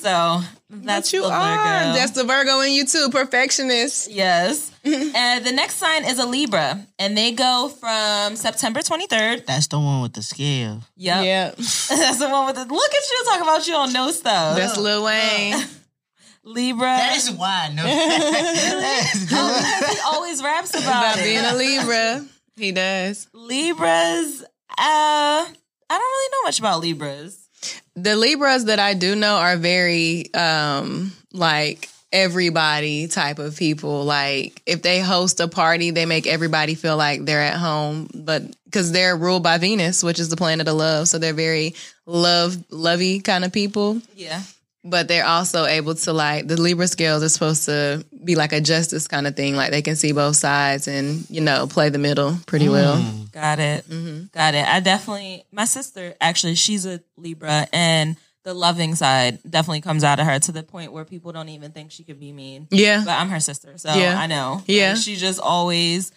So 0.00 0.40
that's 0.70 1.10
But 1.10 1.12
you 1.12 1.22
the 1.22 1.28
are. 1.30 1.92
That's 1.94 2.12
the 2.12 2.24
Virgo 2.24 2.60
in 2.60 2.72
you 2.72 2.84
too, 2.86 3.08
perfectionist. 3.10 4.10
yes. 4.10 4.70
and 4.84 5.44
the 5.44 5.52
next 5.52 5.76
sign 5.76 6.04
is 6.04 6.18
a 6.18 6.26
Libra, 6.26 6.86
and 6.98 7.16
they 7.16 7.32
go 7.32 7.68
from 7.80 8.36
September 8.36 8.80
23rd. 8.80 9.44
That's 9.46 9.66
the 9.66 9.78
one 9.78 10.00
with 10.02 10.12
the 10.14 10.22
scale. 10.22 10.82
Yep. 10.96 11.24
Yeah, 11.24 11.50
That's 11.56 12.18
the 12.18 12.28
one 12.30 12.46
with 12.46 12.56
the 12.56 12.64
look 12.72 12.90
at 12.94 13.10
you 13.10 13.24
talking 13.26 13.42
about 13.42 13.66
you 13.66 13.72
don't 13.74 13.92
know 13.92 14.10
stuff. 14.10 14.56
that's 14.56 14.76
Lil 14.78 15.04
Wayne. 15.04 15.56
Libra. 16.44 16.86
That 16.86 17.16
is 17.16 17.30
why 17.32 17.68
I 17.70 17.74
know. 17.74 17.82
That 17.84 19.10
is- 19.14 19.28
Oh, 19.32 19.86
he 19.92 19.98
always 20.16 20.42
raps 20.42 20.70
about, 20.70 20.82
About 20.88 21.18
it. 21.18 21.24
being 21.24 21.44
a 21.44 21.54
Libra, 21.54 22.26
he 22.56 22.72
does. 22.72 23.28
Libras. 23.34 24.42
Uh, 24.78 25.44
I 25.90 25.94
don't 25.94 26.00
really 26.00 26.28
know 26.32 26.46
much 26.46 26.58
about 26.60 26.80
Libras. 26.80 27.48
The 27.96 28.16
Libras 28.16 28.66
that 28.66 28.78
I 28.78 28.94
do 28.94 29.16
know 29.16 29.36
are 29.36 29.56
very 29.56 30.32
um 30.32 31.12
like 31.32 31.88
everybody 32.12 33.08
type 33.08 33.38
of 33.38 33.56
people. 33.56 34.04
Like 34.04 34.62
if 34.66 34.82
they 34.82 35.00
host 35.00 35.40
a 35.40 35.48
party, 35.48 35.90
they 35.90 36.06
make 36.06 36.26
everybody 36.26 36.74
feel 36.74 36.96
like 36.96 37.24
they're 37.24 37.42
at 37.42 37.56
home, 37.56 38.08
but 38.14 38.42
because 38.64 38.92
they're 38.92 39.16
ruled 39.16 39.42
by 39.42 39.58
Venus, 39.58 40.02
which 40.02 40.20
is 40.20 40.28
the 40.28 40.36
planet 40.36 40.68
of 40.68 40.76
love, 40.76 41.08
so 41.08 41.18
they're 41.18 41.32
very 41.32 41.74
love 42.06 42.56
lovey 42.70 43.20
kind 43.20 43.44
of 43.44 43.52
people. 43.52 44.00
Yeah. 44.14 44.42
But 44.84 45.08
they're 45.08 45.26
also 45.26 45.66
able 45.66 45.94
to 45.94 46.12
like 46.12 46.46
the 46.48 46.60
Libra 46.60 46.88
scales 46.88 47.22
are 47.22 47.28
supposed 47.28 47.66
to 47.66 48.04
be 48.24 48.34
like 48.34 48.52
a 48.52 48.60
justice 48.60 49.06
kind 49.06 49.26
of 49.26 49.36
thing. 49.36 49.54
Like 49.56 49.70
they 49.70 49.82
can 49.82 49.96
see 49.96 50.12
both 50.12 50.36
sides 50.36 50.88
and 50.88 51.28
you 51.28 51.40
know 51.40 51.66
play 51.66 51.88
the 51.90 51.98
middle 51.98 52.38
pretty 52.46 52.68
well. 52.68 53.02
Got 53.32 53.58
it. 53.58 53.88
Mm-hmm. 53.88 54.24
Got 54.32 54.54
it. 54.54 54.66
I 54.66 54.80
definitely, 54.80 55.44
my 55.52 55.64
sister, 55.64 56.14
actually, 56.20 56.54
she's 56.54 56.86
a 56.86 57.00
Libra, 57.16 57.68
and 57.72 58.16
the 58.42 58.54
loving 58.54 58.94
side 58.94 59.38
definitely 59.48 59.82
comes 59.82 60.02
out 60.02 60.18
of 60.18 60.26
her 60.26 60.38
to 60.38 60.52
the 60.52 60.62
point 60.62 60.92
where 60.92 61.04
people 61.04 61.30
don't 61.32 61.50
even 61.50 61.72
think 61.72 61.90
she 61.92 62.04
could 62.04 62.18
be 62.18 62.32
mean. 62.32 62.66
Yeah. 62.70 63.02
But 63.04 63.12
I'm 63.12 63.28
her 63.28 63.40
sister, 63.40 63.76
so 63.76 63.94
Yeah. 63.94 64.18
I 64.18 64.26
know. 64.26 64.62
Yeah. 64.66 64.92
Like, 64.94 65.02
she 65.02 65.16
just 65.16 65.40
always 65.40 66.10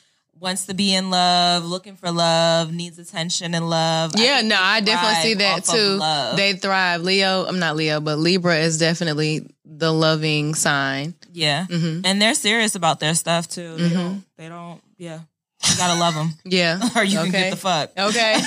wants 0.43 0.65
to 0.67 0.73
be 0.75 0.93
in 0.93 1.09
love, 1.09 1.65
looking 1.65 1.95
for 1.95 2.11
love, 2.11 2.71
needs 2.71 2.99
attention 2.99 3.55
and 3.55 3.67
love. 3.69 4.11
Yeah, 4.15 4.37
think 4.37 4.49
no, 4.49 4.57
I 4.59 4.81
definitely 4.81 5.21
see 5.23 5.33
that 5.35 5.63
too. 5.65 6.35
They 6.37 6.53
thrive. 6.53 7.01
Leo, 7.01 7.45
I'm 7.45 7.57
not 7.59 7.75
Leo, 7.75 7.99
but 8.01 8.19
Libra 8.19 8.57
is 8.57 8.77
definitely 8.77 9.47
the 9.65 9.91
loving 9.91 10.53
sign. 10.53 11.15
yeah, 11.31 11.65
Mm-hmm. 11.69 12.05
and 12.05 12.21
they're 12.21 12.35
serious 12.35 12.75
about 12.75 12.99
their 12.99 13.15
stuff 13.15 13.47
too. 13.47 13.75
They 13.77 13.89
don't. 13.89 14.23
They 14.37 14.49
don't. 14.49 14.81
Yeah, 14.97 15.19
you 15.67 15.77
gotta 15.77 15.99
love 15.99 16.13
them, 16.13 16.33
Yeah. 16.45 16.79
or 16.95 17.03
you 17.03 17.17
can 17.19 17.27
Okay. 17.29 17.31
get 17.31 17.49
the 17.51 17.57
fuck. 17.57 17.91
Okay. 17.97 18.35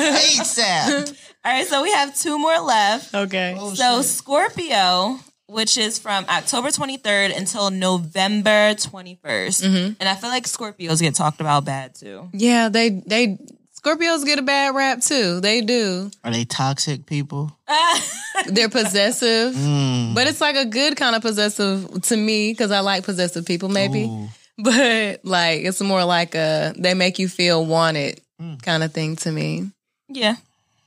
ASAP. 0.00 1.16
All 1.44 1.52
right, 1.52 1.66
so 1.66 1.82
we 1.82 1.90
have 1.92 2.16
two 2.16 2.38
more 2.38 2.58
left. 2.60 3.14
okay. 3.14 3.56
So 3.74 4.02
Scorpio, 4.02 5.18
which 5.48 5.76
is 5.78 5.98
from 5.98 6.24
October 6.28 6.68
23rd 6.68 7.36
until 7.36 7.70
November 7.70 8.74
21st. 8.74 9.18
Mm-hmm. 9.64 9.92
And 10.00 10.08
I 10.08 10.14
feel 10.14 10.30
like 10.30 10.44
Scorpios 10.44 11.00
get 11.00 11.14
talked 11.14 11.40
about 11.40 11.64
bad 11.64 11.94
too. 11.94 12.28
Yeah, 12.32 12.68
they 12.68 12.90
they 12.90 13.38
Scorpios 13.80 14.24
get 14.24 14.38
a 14.38 14.42
bad 14.42 14.74
rap 14.74 15.00
too. 15.00 15.40
They 15.40 15.60
do. 15.60 16.10
Are 16.24 16.32
they 16.32 16.44
toxic 16.44 17.06
people? 17.06 17.56
They're 18.48 18.68
possessive, 18.68 19.54
Mm. 19.54 20.14
but 20.14 20.26
it's 20.26 20.40
like 20.40 20.56
a 20.56 20.64
good 20.66 20.96
kind 20.96 21.14
of 21.16 21.22
possessive 21.22 22.02
to 22.02 22.16
me 22.16 22.52
because 22.52 22.70
I 22.72 22.80
like 22.80 23.04
possessive 23.04 23.46
people. 23.46 23.68
Maybe, 23.68 24.04
Ooh. 24.04 24.28
but 24.58 25.24
like 25.24 25.60
it's 25.60 25.80
more 25.80 26.04
like 26.04 26.34
a 26.34 26.74
they 26.76 26.94
make 26.94 27.18
you 27.18 27.28
feel 27.28 27.64
wanted 27.64 28.20
Mm. 28.40 28.60
kind 28.62 28.82
of 28.82 28.92
thing 28.92 29.16
to 29.16 29.32
me. 29.32 29.70
yeah, 30.10 30.36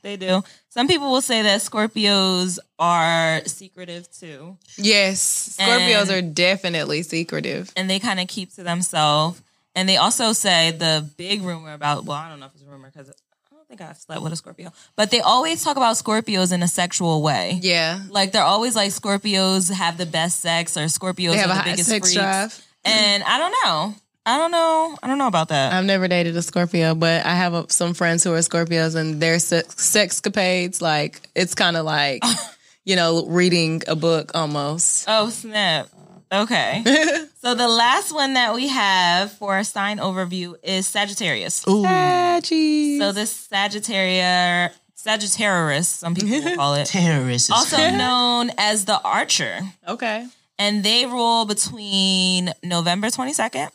they 0.02 0.16
do. 0.16 0.42
Some 0.68 0.86
people 0.88 1.10
will 1.10 1.20
say 1.22 1.42
that 1.42 1.60
Scorpios 1.60 2.58
are 2.78 3.42
secretive 3.46 4.10
too. 4.12 4.56
Yes, 4.76 5.56
Scorpios 5.58 6.02
And- 6.02 6.10
are 6.10 6.22
definitely 6.22 7.02
secretive. 7.02 7.72
And 7.76 7.88
they 7.90 7.98
kind 7.98 8.20
of 8.20 8.28
keep 8.28 8.54
to 8.54 8.62
themselves. 8.62 9.40
And 9.74 9.88
they 9.88 9.96
also 9.96 10.32
say 10.32 10.72
the 10.72 11.08
big 11.16 11.42
rumor 11.42 11.72
about, 11.72 12.04
well, 12.04 12.16
I 12.16 12.28
don't 12.28 12.40
know 12.40 12.46
if 12.46 12.54
it's 12.54 12.62
a 12.64 12.66
rumor 12.66 12.90
because 12.92 13.08
I 13.10 13.54
don't 13.54 13.68
think 13.68 13.80
I've 13.80 13.96
slept 13.96 14.20
with 14.22 14.32
a 14.32 14.36
Scorpio, 14.36 14.72
but 14.96 15.10
they 15.12 15.20
always 15.20 15.62
talk 15.62 15.76
about 15.76 15.94
Scorpios 15.96 16.52
in 16.52 16.62
a 16.62 16.68
sexual 16.68 17.22
way. 17.22 17.58
Yeah, 17.62 18.00
Like 18.10 18.32
they're 18.32 18.42
always 18.42 18.74
like 18.74 18.90
Scorpios 18.90 19.70
have 19.72 19.96
the 19.96 20.06
best 20.06 20.40
sex 20.40 20.76
or 20.76 20.86
Scorpios 20.86 21.36
are 21.40 21.48
the 21.56 21.62
biggest 21.64 21.88
sex 21.88 22.08
freaks. 22.08 22.14
drive. 22.14 22.64
And 22.84 23.22
I 23.22 23.38
don't 23.38 23.54
know. 23.64 23.94
I 24.26 24.36
don't 24.36 24.50
know. 24.50 24.98
I 25.02 25.06
don't 25.06 25.18
know 25.18 25.26
about 25.26 25.48
that. 25.48 25.72
I've 25.72 25.84
never 25.84 26.06
dated 26.06 26.36
a 26.36 26.42
Scorpio, 26.42 26.94
but 26.94 27.24
I 27.24 27.34
have 27.34 27.54
a, 27.54 27.70
some 27.70 27.94
friends 27.94 28.22
who 28.22 28.34
are 28.34 28.38
Scorpios, 28.38 28.94
and 28.94 29.20
their 29.20 29.38
sex, 29.38 29.74
sexcapades, 29.76 30.82
like 30.82 31.20
it's 31.34 31.54
kind 31.54 31.76
of 31.76 31.86
like, 31.86 32.22
you 32.84 32.96
know, 32.96 33.24
reading 33.26 33.82
a 33.88 33.96
book 33.96 34.32
almost. 34.34 35.06
oh 35.08 35.30
snap. 35.30 35.88
Okay. 36.32 36.84
so 37.42 37.54
the 37.54 37.66
last 37.66 38.12
one 38.12 38.34
that 38.34 38.54
we 38.54 38.68
have 38.68 39.32
for 39.32 39.54
our 39.54 39.64
sign 39.64 39.98
overview 39.98 40.54
is 40.62 40.86
Sagittarius. 40.86 41.66
Ooh. 41.66 41.82
Saggies. 41.82 42.98
So 42.98 43.12
this 43.12 43.32
Sagittarius, 43.32 44.76
Sagittarius, 44.94 45.88
some 45.88 46.14
people 46.14 46.30
will 46.30 46.56
call 46.56 46.74
it, 46.74 46.86
Terrorists. 46.88 47.48
is 47.48 47.54
also 47.54 47.90
known 47.90 48.52
as 48.58 48.84
the 48.84 49.00
Archer, 49.02 49.60
okay. 49.88 50.26
and 50.58 50.84
they 50.84 51.06
rule 51.06 51.46
between 51.46 52.52
November 52.62 53.08
22nd 53.08 53.70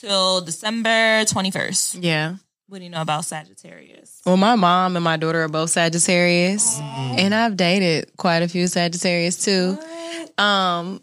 till 0.00 0.40
December 0.40 1.24
21st. 1.24 1.98
Yeah. 2.00 2.36
What 2.68 2.78
do 2.78 2.84
you 2.84 2.90
know 2.90 3.02
about 3.02 3.24
Sagittarius? 3.24 4.20
Well, 4.24 4.36
my 4.36 4.54
mom 4.54 4.96
and 4.96 5.04
my 5.04 5.16
daughter 5.16 5.42
are 5.42 5.48
both 5.48 5.70
Sagittarius, 5.70 6.78
and 6.80 7.34
I've 7.34 7.56
dated 7.56 8.16
quite 8.16 8.42
a 8.42 8.48
few 8.48 8.68
Sagittarius 8.68 9.44
too. 9.44 9.76
Um, 10.38 11.02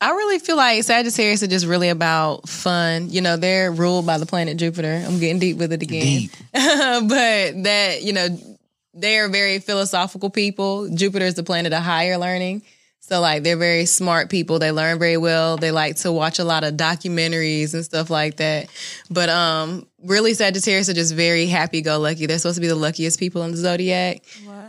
I 0.00 0.10
really 0.10 0.40
feel 0.40 0.56
like 0.56 0.82
Sagittarius 0.82 1.42
are 1.42 1.46
just 1.46 1.66
really 1.66 1.90
about 1.90 2.48
fun. 2.48 3.10
You 3.10 3.20
know, 3.20 3.36
they're 3.36 3.70
ruled 3.70 4.06
by 4.06 4.18
the 4.18 4.26
planet 4.26 4.56
Jupiter. 4.56 5.04
I'm 5.06 5.20
getting 5.20 5.38
deep 5.38 5.58
with 5.58 5.72
it 5.72 5.82
again. 5.82 6.02
Deep. 6.02 6.30
but 6.52 7.62
that, 7.62 7.98
you 8.02 8.12
know, 8.12 8.28
they 8.94 9.18
are 9.18 9.28
very 9.28 9.60
philosophical 9.60 10.30
people. 10.30 10.88
Jupiter 10.92 11.26
is 11.26 11.34
the 11.34 11.44
planet 11.44 11.72
of 11.72 11.82
higher 11.82 12.18
learning. 12.18 12.62
So 13.10 13.20
like 13.20 13.42
they're 13.42 13.56
very 13.56 13.86
smart 13.86 14.30
people. 14.30 14.60
They 14.60 14.70
learn 14.70 15.00
very 15.00 15.16
well. 15.16 15.56
They 15.56 15.72
like 15.72 15.96
to 15.96 16.12
watch 16.12 16.38
a 16.38 16.44
lot 16.44 16.62
of 16.62 16.74
documentaries 16.74 17.74
and 17.74 17.84
stuff 17.84 18.08
like 18.08 18.36
that. 18.36 18.68
But 19.10 19.28
um 19.28 19.88
really 20.04 20.32
Sagittarius 20.32 20.88
are 20.88 20.94
just 20.94 21.12
very 21.12 21.46
happy 21.46 21.82
go 21.82 21.98
lucky. 21.98 22.26
They're 22.26 22.38
supposed 22.38 22.54
to 22.54 22.60
be 22.60 22.68
the 22.68 22.76
luckiest 22.76 23.18
people 23.18 23.42
in 23.42 23.50
the 23.50 23.56
zodiac. 23.56 24.22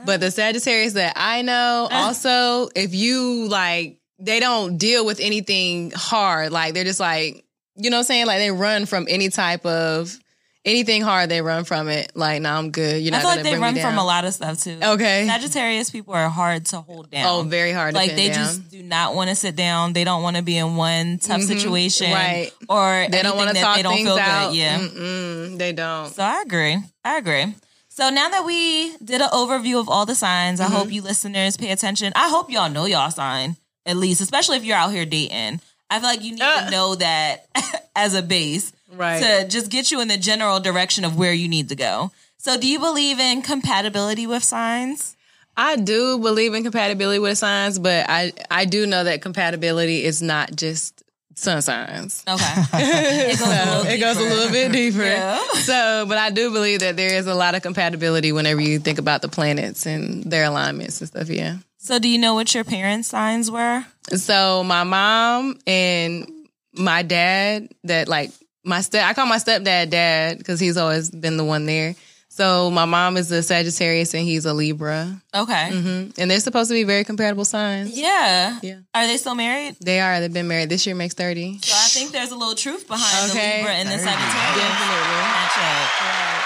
But 0.08 0.22
the 0.22 0.32
Sagittarius 0.32 0.94
that 0.94 1.14
I 1.18 1.44
know 1.44 1.88
also 1.92 2.70
if 2.76 2.96
you 2.96 3.48
like 3.48 4.00
they 4.18 4.40
don't 4.40 4.78
deal 4.78 5.06
with 5.06 5.20
anything 5.20 5.92
hard. 5.96 6.52
Like 6.52 6.74
they're 6.74 6.84
just 6.84 7.00
like 7.00 7.46
you 7.76 7.92
know 7.92 7.98
what 7.98 8.02
I'm 8.02 8.06
saying? 8.06 8.26
Like 8.26 8.40
they 8.40 8.50
run 8.50 8.88
from 8.88 9.06
any 9.08 9.30
type 9.30 9.68
of 9.68 10.18
anything 10.66 11.02
hard, 11.02 11.30
they 11.30 11.42
run 11.42 11.64
from 11.64 11.90
it. 11.90 12.12
Like, 12.16 12.42
no, 12.42 12.52
I'm 12.52 12.72
good. 12.72 13.02
You're 13.02 13.14
I 13.14 13.18
not 13.18 13.22
feel 13.22 13.30
gonna 13.32 13.42
like 13.42 13.52
they 13.54 13.60
run 13.60 13.76
from 13.76 13.98
a 13.98 14.04
lot 14.06 14.26
of 14.26 14.34
stuff 14.34 14.60
too. 14.64 14.78
Okay. 14.82 15.26
Sagittarius 15.28 15.90
people 15.90 16.14
are 16.14 16.30
hard 16.30 16.66
to 16.68 16.82
hold 16.82 17.10
down. 17.12 17.26
Oh, 17.28 17.44
very 17.44 17.72
hard. 17.72 17.94
like 17.94 18.12
to 18.12 18.16
they 18.16 18.28
down. 18.28 18.36
just 18.36 18.70
do 18.70 18.84
not 18.84 19.16
want 19.16 19.30
to 19.30 19.36
sit 19.36 19.56
down. 19.56 19.94
They 19.94 20.04
don't 20.04 20.22
want 20.24 20.38
to 20.38 20.44
be 20.44 20.58
in 20.58 20.76
one 20.76 21.18
tough 21.18 21.42
situation, 21.42 22.08
Mm-hmm. 22.08 22.14
Right. 22.14 22.52
Or 22.70 23.08
they 23.10 23.22
don't 23.24 23.38
want 23.38 23.56
to 23.56 23.62
talk 23.62 23.76
they 23.78 23.84
don't 23.84 23.94
things 23.96 24.08
feel 24.08 24.18
out. 24.18 24.50
good. 24.50 24.58
Yeah. 24.58 24.80
Mm-mm, 24.80 25.58
they 25.58 25.74
don't. 25.74 26.10
So 26.10 26.24
I 26.24 26.42
agree. 26.46 26.78
I 27.04 27.18
agree. 27.18 27.56
So 27.90 28.10
now 28.10 28.30
that 28.30 28.46
we 28.46 28.96
did 28.98 29.20
an 29.22 29.30
overview 29.30 29.80
of 29.80 29.90
all 29.90 30.06
the 30.06 30.16
signs, 30.16 30.60
I 30.60 30.66
Mm-hmm. 30.66 30.76
hope 30.76 30.92
you 30.92 31.02
listeners 31.02 31.58
pay 31.58 31.72
attention. 31.72 32.14
I 32.16 32.30
hope 32.30 32.50
y'all 32.50 32.70
know 32.70 32.86
y'all 32.86 33.12
sign 33.12 33.58
at 33.86 33.98
least, 33.98 34.22
especially 34.22 34.58
if 34.58 34.64
you're 34.64 34.78
out 34.78 34.92
here 34.92 35.06
dating. 35.06 35.60
I 35.90 36.00
feel 36.00 36.08
like 36.08 36.24
you 36.24 36.32
need 36.34 36.42
Uh. 36.42 36.66
to 36.66 36.72
know 36.72 36.96
that 36.96 37.48
as 37.96 38.14
a 38.16 38.22
base 38.22 38.72
Right. 38.92 39.22
to 39.22 39.48
just 39.48 39.70
get 39.70 39.92
you 39.92 40.02
in 40.02 40.08
the 40.08 40.18
general 40.18 40.60
direction 40.60 41.06
of 41.06 41.18
where 41.18 41.34
you 41.34 41.48
need 41.48 41.70
to 41.70 41.76
go. 41.76 42.12
So, 42.38 42.60
do 42.60 42.68
you 42.68 42.80
believe 42.80 43.20
in 43.20 43.42
compatibility 43.42 44.26
with 44.28 44.44
signs? 44.44 45.16
I 45.56 45.76
do 45.76 46.18
believe 46.18 46.54
in 46.54 46.64
compatibility 46.64 47.20
with 47.20 47.38
signs, 47.38 47.78
but 47.78 48.06
I 48.10 48.34
I 48.50 48.66
do 48.66 48.86
know 48.88 49.04
that 49.04 49.22
compatibility 49.22 50.04
is 50.04 50.22
not 50.22 50.56
just 50.56 51.04
sun 51.36 51.62
signs. 51.62 52.24
Okay, 52.28 52.54
it 52.74 53.40
goes 53.40 53.48
a 53.48 53.66
little, 53.66 53.86
it 53.86 53.98
goes 54.00 54.18
a 54.18 54.22
little 54.22 54.52
bit 54.52 54.72
deeper. 54.72 55.04
Yeah. 55.04 55.40
So, 55.54 56.06
but 56.08 56.18
I 56.18 56.30
do 56.30 56.52
believe 56.52 56.80
that 56.80 56.98
there 56.98 57.14
is 57.14 57.28
a 57.28 57.36
lot 57.36 57.56
of 57.56 57.62
compatibility 57.62 58.32
whenever 58.32 58.62
you 58.62 58.80
think 58.80 59.00
about 59.00 59.22
the 59.22 59.28
planets 59.30 59.86
and 59.86 60.24
their 60.24 60.46
alignments 60.46 61.02
and 61.02 61.08
stuff. 61.08 61.30
Yeah. 61.30 61.58
So, 61.78 62.00
do 62.00 62.08
you 62.08 62.18
know 62.18 62.34
what 62.36 62.54
your 62.54 62.64
parents' 62.64 63.10
signs 63.10 63.50
were? 63.52 63.86
So 64.16 64.64
my 64.64 64.84
mom 64.84 65.60
and 65.68 66.28
my 66.74 67.04
dad, 67.04 67.70
that 67.84 68.08
like 68.08 68.32
my 68.64 68.82
step, 68.82 69.06
I 69.08 69.14
call 69.14 69.26
my 69.26 69.38
stepdad 69.38 69.90
dad 69.90 70.38
because 70.38 70.60
he's 70.60 70.78
always 70.78 71.10
been 71.10 71.38
the 71.38 71.44
one 71.46 71.66
there. 71.66 71.96
So 72.30 72.72
my 72.72 72.86
mom 72.86 73.18
is 73.18 73.30
a 73.30 73.44
Sagittarius 73.44 74.14
and 74.14 74.24
he's 74.24 74.46
a 74.46 74.54
Libra, 74.54 75.22
Okay, 75.36 75.70
hmm 75.70 76.12
and 76.18 76.32
they're 76.32 76.40
supposed 76.40 76.70
to 76.70 76.74
be 76.76 76.86
very 76.86 77.04
compatible 77.04 77.44
signs. 77.44 77.92
yeah, 77.98 78.58
Yeah. 78.62 78.80
Are 78.96 79.06
they 79.06 79.18
still 79.18 79.36
married? 79.36 79.76
They 79.82 80.00
are. 80.00 80.22
They've 80.22 80.32
been 80.32 80.48
married. 80.48 80.70
This 80.70 80.86
year 80.88 80.96
makes 80.96 81.14
thirty. 81.14 81.60
So 81.62 81.76
I 81.76 81.88
think 81.90 82.12
there's 82.14 82.32
a 82.32 82.36
little 82.38 82.56
truth 82.56 82.88
behind 82.88 83.32
Okay. 83.32 83.52
the 83.52 83.58
Libra 83.58 83.74
and 83.74 83.90
the 83.90 83.98
Thirty. 83.98 84.12
Sagittarius 84.12 84.56
Definitely. 84.64 85.20
matchup. 85.36 85.88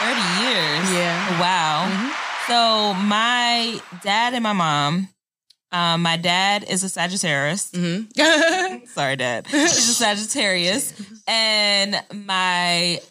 Thirty 0.01 0.27
years. 0.43 0.91
Yeah. 0.91 1.39
Wow. 1.39 2.11
So 2.47 2.93
my 2.95 3.79
dad 4.03 4.33
and 4.33 4.41
my 4.43 4.53
mom. 4.53 5.09
Um, 5.75 6.03
my 6.03 6.15
dad 6.15 6.63
is 6.69 6.83
a 6.83 6.89
Sagittarius. 6.89 7.71
Mm-hmm. 7.71 8.85
Sorry, 8.85 9.17
Dad. 9.17 9.45
He's 9.47 9.89
a 9.89 9.93
Sagittarius, 9.93 10.93
and 11.27 12.01
my 12.13 13.01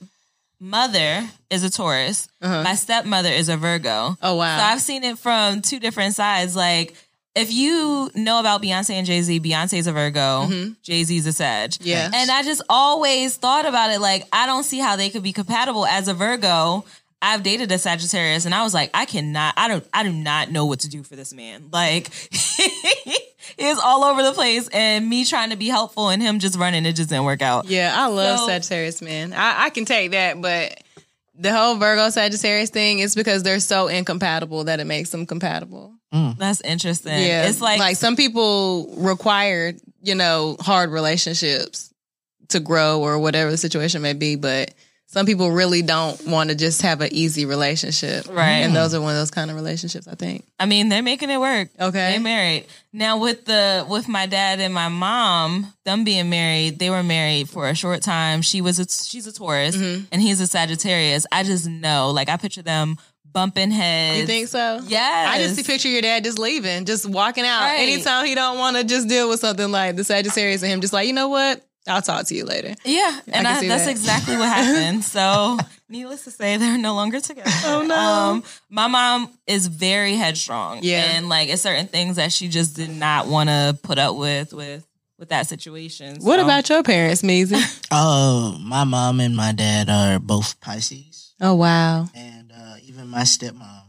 mother 0.59 1.29
is 1.51 1.63
a 1.63 1.71
Taurus. 1.71 2.27
My 2.41 2.75
stepmother 2.75 3.29
is 3.29 3.51
a 3.51 3.59
Virgo. 3.59 4.17
Oh, 4.23 4.37
wow. 4.37 4.57
So 4.57 4.65
I've 4.65 4.81
seen 4.81 5.05
it 5.05 5.19
from 5.19 5.61
two 5.61 5.79
different 5.79 6.15
sides. 6.15 6.57
Like, 6.57 6.95
if 7.35 7.53
you 7.53 8.11
know 8.15 8.41
about 8.41 8.63
Beyonce 8.63 8.95
and 8.95 9.07
Jay 9.07 9.21
Z, 9.21 9.41
Beyonce's 9.41 9.87
a 9.87 9.93
Virgo, 9.93 10.49
Jay 10.83 11.05
Z's 11.05 11.27
a 11.27 11.33
Sag. 11.33 11.73
Mm-hmm. 11.73 11.87
Yeah. 11.87 12.11
And 12.15 12.31
I 12.31 12.43
just 12.45 12.63
always 12.71 13.37
thought 13.37 13.67
about 13.67 13.91
it 13.91 14.01
like, 14.01 14.25
I 14.33 14.47
don't 14.47 14.65
see 14.65 14.79
how 14.79 14.97
they 14.97 15.11
could 15.11 15.23
be 15.23 15.33
compatible 15.33 15.85
as 15.85 16.09
a 16.09 16.15
Virgo. 16.15 16.87
I've 17.25 17.43
dated 17.43 17.73
a 17.73 17.79
Sagittarius 17.79 18.45
and 18.45 18.55
I 18.55 18.63
was 18.63 18.75
like, 18.75 18.91
I 18.93 19.07
cannot, 19.07 19.55
I 19.57 19.69
don't, 19.69 19.87
I 19.95 20.03
do 20.03 20.13
not 20.13 20.51
know 20.51 20.67
what 20.67 20.81
to 20.81 20.89
do 20.91 21.03
for 21.03 21.17
this 21.17 21.33
man. 21.33 21.69
Like, 21.73 22.13
he 22.31 23.17
is 23.67 23.79
all 23.79 24.05
over 24.05 24.23
the 24.23 24.33
place 24.33 24.69
and 24.73 25.09
me 25.09 25.25
trying 25.25 25.51
to 25.51 25.57
be 25.57 25.69
helpful 25.69 26.09
and 26.11 26.23
him 26.23 26.39
just 26.39 26.59
running, 26.59 26.85
it 26.87 26.93
just 26.95 27.09
didn't 27.09 27.25
work 27.25 27.43
out. 27.43 27.67
yeah, 27.67 27.95
I 27.97 28.07
love 28.09 28.41
So- 28.41 28.47
Sagittarius, 28.49 29.01
man. 29.03 29.33
I, 29.33 29.65
I 29.65 29.71
can 29.71 29.85
take 29.85 30.11
that, 30.13 30.41
but 30.41 30.83
the 31.37 31.53
whole 31.53 31.77
Virgo 31.77 32.11
Sagittarius 32.11 32.71
thing 32.71 32.99
is 33.01 33.15
because 33.15 33.43
they're 33.43 33.59
so 33.61 33.89
incompatible 33.89 34.65
that 34.65 34.79
it 34.81 34.85
makes 34.85 35.11
them 35.11 35.27
compatible. 35.27 35.95
Mm. 36.13 36.37
That's 36.39 36.61
interesting. 36.61 37.13
Yeah, 37.19 37.49
It's 37.49 37.61
like, 37.61 37.81
like 37.81 37.97
some 37.97 38.17
people 38.17 38.95
require, 38.99 39.73
you 40.03 40.15
know, 40.15 40.57
hard 40.61 40.91
relationships 40.91 41.93
to 42.49 42.61
grow 42.61 43.01
or 43.01 43.19
whatever 43.19 43.51
the 43.51 43.57
situation 43.57 44.03
may 44.03 44.13
be, 44.13 44.37
but 44.37 44.73
some 45.07 45.27
people 45.27 45.51
really 45.53 45.83
don't 45.83 46.27
want 46.27 46.51
to 46.51 46.57
just 46.57 46.83
have 46.83 47.01
an 47.01 47.11
easy 47.13 47.47
relationship. 47.47 48.27
Right. 48.29 48.59
And 48.59 48.75
those 48.75 48.95
are 48.95 49.01
one 49.01 49.13
of 49.13 49.19
those 49.21 49.31
kind 49.31 49.49
of 49.51 49.57
relationships, 49.57 50.09
I 50.09 50.15
think. 50.17 50.45
I 50.59 50.67
mean, 50.67 50.89
they're 50.89 51.03
making 51.03 51.31
it 51.31 51.39
work. 51.39 51.69
Okay. 51.79 52.13
They 52.13 52.19
married. 52.19 52.67
Now 52.93 53.19
with 53.19 53.45
the 53.45 53.87
with 53.89 54.09
my 54.09 54.27
dad 54.27 54.59
and 54.61 54.75
my 54.75 54.89
mom, 54.89 55.73
them 55.85 56.03
being 56.05 56.31
married, 56.31 56.79
they 56.79 56.91
were 56.91 57.03
married 57.05 57.49
for 57.49 57.69
a 57.69 57.75
short 57.75 58.03
time. 58.03 58.43
She 58.43 58.61
was 58.61 58.79
a, 58.81 58.87
she's 58.89 59.27
a 59.27 59.33
Taurus 59.33 59.77
Mm-hmm. 59.77 60.05
and 60.11 60.21
he's 60.21 60.41
a 60.41 60.47
Sagittarius. 60.47 61.27
I 61.31 61.45
just 61.45 61.69
know, 61.69 62.11
like 62.11 62.29
I 62.29 62.37
picture 62.37 62.63
them 62.63 62.97
bumping 63.25 63.71
heads. 63.73 64.21
You 64.21 64.27
think 64.27 64.49
so? 64.49 64.81
Yes. 64.87 65.29
I 65.29 65.39
just 65.39 65.67
picture 65.67 65.89
your 65.89 66.03
dad 66.03 66.23
just 66.25 66.39
leaving, 66.39 66.85
just 66.85 67.09
walking 67.09 67.45
out. 67.45 67.63
Right. 67.63 67.81
Anytime 67.81 68.27
he 68.27 68.35
don't 68.35 68.59
want 68.59 68.77
to 68.77 68.85
just 68.85 69.09
deal 69.09 69.29
with 69.29 69.41
something 69.41 69.71
like 69.71 69.97
the 69.97 70.05
Sagittarius 70.05 70.63
and 70.63 70.73
him 70.73 70.81
just 70.81 70.93
like, 70.93 71.07
you 71.09 71.13
know 71.13 71.29
what? 71.29 71.61
I'll 71.87 72.03
talk 72.03 72.27
to 72.29 72.35
you 72.35 72.45
later. 72.47 72.75
Yeah, 72.85 73.21
and 73.27 73.35
can 73.35 73.47
I 73.47 73.67
that's 73.69 73.85
that. 73.85 73.91
exactly 73.91 74.37
what 74.37 74.49
happened. 74.57 75.05
So, 75.05 75.59
needless 75.89 76.25
to 76.25 76.31
say, 76.31 76.57
they're 76.57 76.79
no 76.79 76.95
longer 76.95 77.21
together. 77.21 77.51
Oh, 77.67 77.83
no. 77.83 77.95
Um, 77.97 78.45
my 78.71 78.87
mom 78.87 79.31
is 79.47 79.67
very 79.67 80.15
headstrong. 80.17 80.79
Yeah. 80.83 81.05
and 81.17 81.29
like 81.29 81.49
it's 81.51 81.63
certain 81.63 81.87
things 81.87 82.17
that 82.17 82.33
she 82.33 82.49
just 82.49 82.75
did 82.77 82.91
not 82.91 83.27
want 83.27 83.49
to 83.51 83.79
put 83.83 83.99
up 83.99 84.17
with 84.17 84.53
with 84.55 84.87
with 85.19 85.29
that 85.29 85.47
situation. 85.47 86.17
What 86.21 86.41
about 86.41 86.69
your 86.69 86.83
parents, 86.83 87.23
Meezy? 87.23 87.61
Oh, 87.93 88.57
my 88.61 88.85
mom 88.85 89.21
and 89.21 89.37
my 89.37 89.53
dad 89.53 89.89
are 89.89 90.19
both 90.19 90.61
Pisces, 90.61 91.35
oh 91.41 91.55
wow. 91.55 92.07
and 92.15 92.51
uh, 92.51 92.75
even 92.83 93.09
my 93.09 93.23
stepmom 93.23 93.83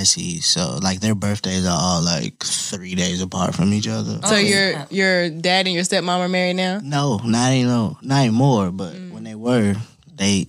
was 0.00 0.10
see. 0.10 0.40
So 0.40 0.78
like 0.82 1.00
their 1.00 1.14
birthdays 1.14 1.66
are 1.66 1.76
all 1.78 2.02
like 2.02 2.42
three 2.42 2.94
days 2.94 3.20
apart 3.22 3.54
from 3.54 3.72
each 3.72 3.86
other. 3.88 4.18
So 4.26 4.34
Oh, 4.34 4.38
your 4.38 4.86
your 4.90 5.30
dad 5.30 5.66
and 5.66 5.74
your 5.74 5.84
stepmom 5.84 6.18
are 6.18 6.28
married 6.28 6.56
now? 6.56 6.80
No, 6.82 7.18
not 7.24 7.50
anymore. 7.52 7.96
Not 8.02 8.20
anymore. 8.22 8.70
But 8.70 8.94
Mm. 8.94 9.12
when 9.12 9.24
they 9.24 9.34
were, 9.34 9.74
they 10.14 10.46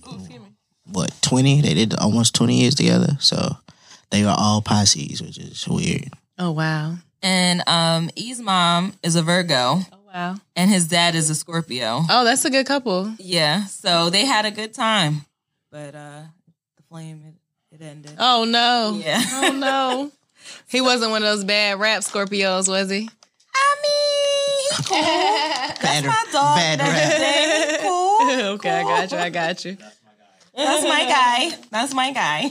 what 0.90 1.12
twenty? 1.22 1.60
They 1.60 1.74
did 1.74 1.94
almost 1.94 2.34
twenty 2.34 2.60
years 2.60 2.74
together. 2.74 3.16
So 3.20 3.56
they 4.10 4.24
are 4.24 4.36
all 4.38 4.62
Pisces, 4.62 5.20
which 5.22 5.38
is 5.38 5.66
weird. 5.68 6.10
Oh 6.38 6.52
wow. 6.52 6.96
And 7.22 7.62
um, 7.66 8.10
E's 8.14 8.40
mom 8.40 8.92
is 9.02 9.16
a 9.16 9.22
Virgo, 9.22 9.80
Oh 9.92 9.98
wow. 10.14 10.36
and 10.54 10.70
his 10.70 10.86
dad 10.86 11.14
is 11.14 11.28
a 11.30 11.34
Scorpio. 11.34 12.02
Oh, 12.08 12.24
that's 12.24 12.44
a 12.44 12.50
good 12.50 12.66
couple. 12.66 13.12
Yeah, 13.18 13.64
so 13.66 14.10
they 14.10 14.24
had 14.26 14.44
a 14.44 14.50
good 14.50 14.72
time, 14.74 15.24
but 15.72 15.94
uh, 15.94 16.22
the 16.76 16.82
flame 16.88 17.22
it, 17.26 17.34
it 17.80 17.84
ended. 17.84 18.12
Oh 18.18 18.44
no. 18.44 19.00
Yeah. 19.04 19.22
Oh 19.26 19.52
no. 19.52 20.12
He 20.68 20.80
wasn't 20.80 21.10
one 21.10 21.22
of 21.22 21.28
those 21.28 21.44
bad 21.44 21.78
rap 21.80 22.02
Scorpios, 22.02 22.68
was 22.68 22.88
he? 22.90 23.08
I 23.54 23.76
mean, 23.82 24.68
he's 24.70 24.86
cool. 24.86 24.96
That's 25.00 25.80
Bad, 25.80 26.04
my 26.04 26.24
dog. 26.32 26.56
bad 26.56 26.78
rap. 26.80 26.88
everything. 26.88 27.70
He's 27.70 27.78
cool. 27.82 28.54
okay, 28.54 28.70
I 28.70 28.82
got 28.82 29.12
you. 29.12 29.18
I 29.18 29.30
got 29.30 29.64
you. 29.64 29.76
That's 29.76 30.02
my 30.04 30.12
guy. 30.14 30.64
That's 30.64 30.84
my 30.84 31.04
guy. 31.04 31.66
That's 31.70 31.94
my 31.94 32.12
guy. 32.12 32.48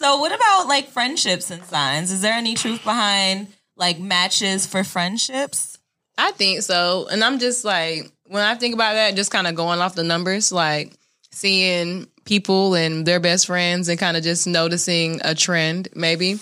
so, 0.00 0.16
what 0.18 0.32
about 0.34 0.66
like 0.68 0.88
friendships 0.88 1.50
and 1.50 1.64
signs? 1.64 2.10
Is 2.10 2.22
there 2.22 2.34
any 2.34 2.54
truth 2.54 2.82
behind 2.84 3.48
like 3.76 3.98
matches 4.00 4.66
for 4.66 4.82
friendships? 4.84 5.78
I 6.18 6.32
think 6.32 6.62
so. 6.62 7.08
And 7.10 7.22
I'm 7.24 7.38
just 7.38 7.64
like, 7.64 8.10
when 8.26 8.42
I 8.42 8.54
think 8.56 8.74
about 8.74 8.94
that, 8.94 9.14
just 9.16 9.30
kind 9.30 9.46
of 9.46 9.54
going 9.54 9.80
off 9.80 9.94
the 9.94 10.04
numbers, 10.04 10.50
like 10.52 10.92
seeing 11.32 12.06
people 12.24 12.74
and 12.74 13.06
their 13.06 13.20
best 13.20 13.46
friends 13.46 13.88
and 13.88 13.98
kind 13.98 14.16
of 14.16 14.22
just 14.22 14.46
noticing 14.46 15.20
a 15.24 15.34
trend, 15.34 15.88
maybe. 15.94 16.38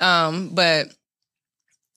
Um, 0.00 0.50
but 0.54 0.88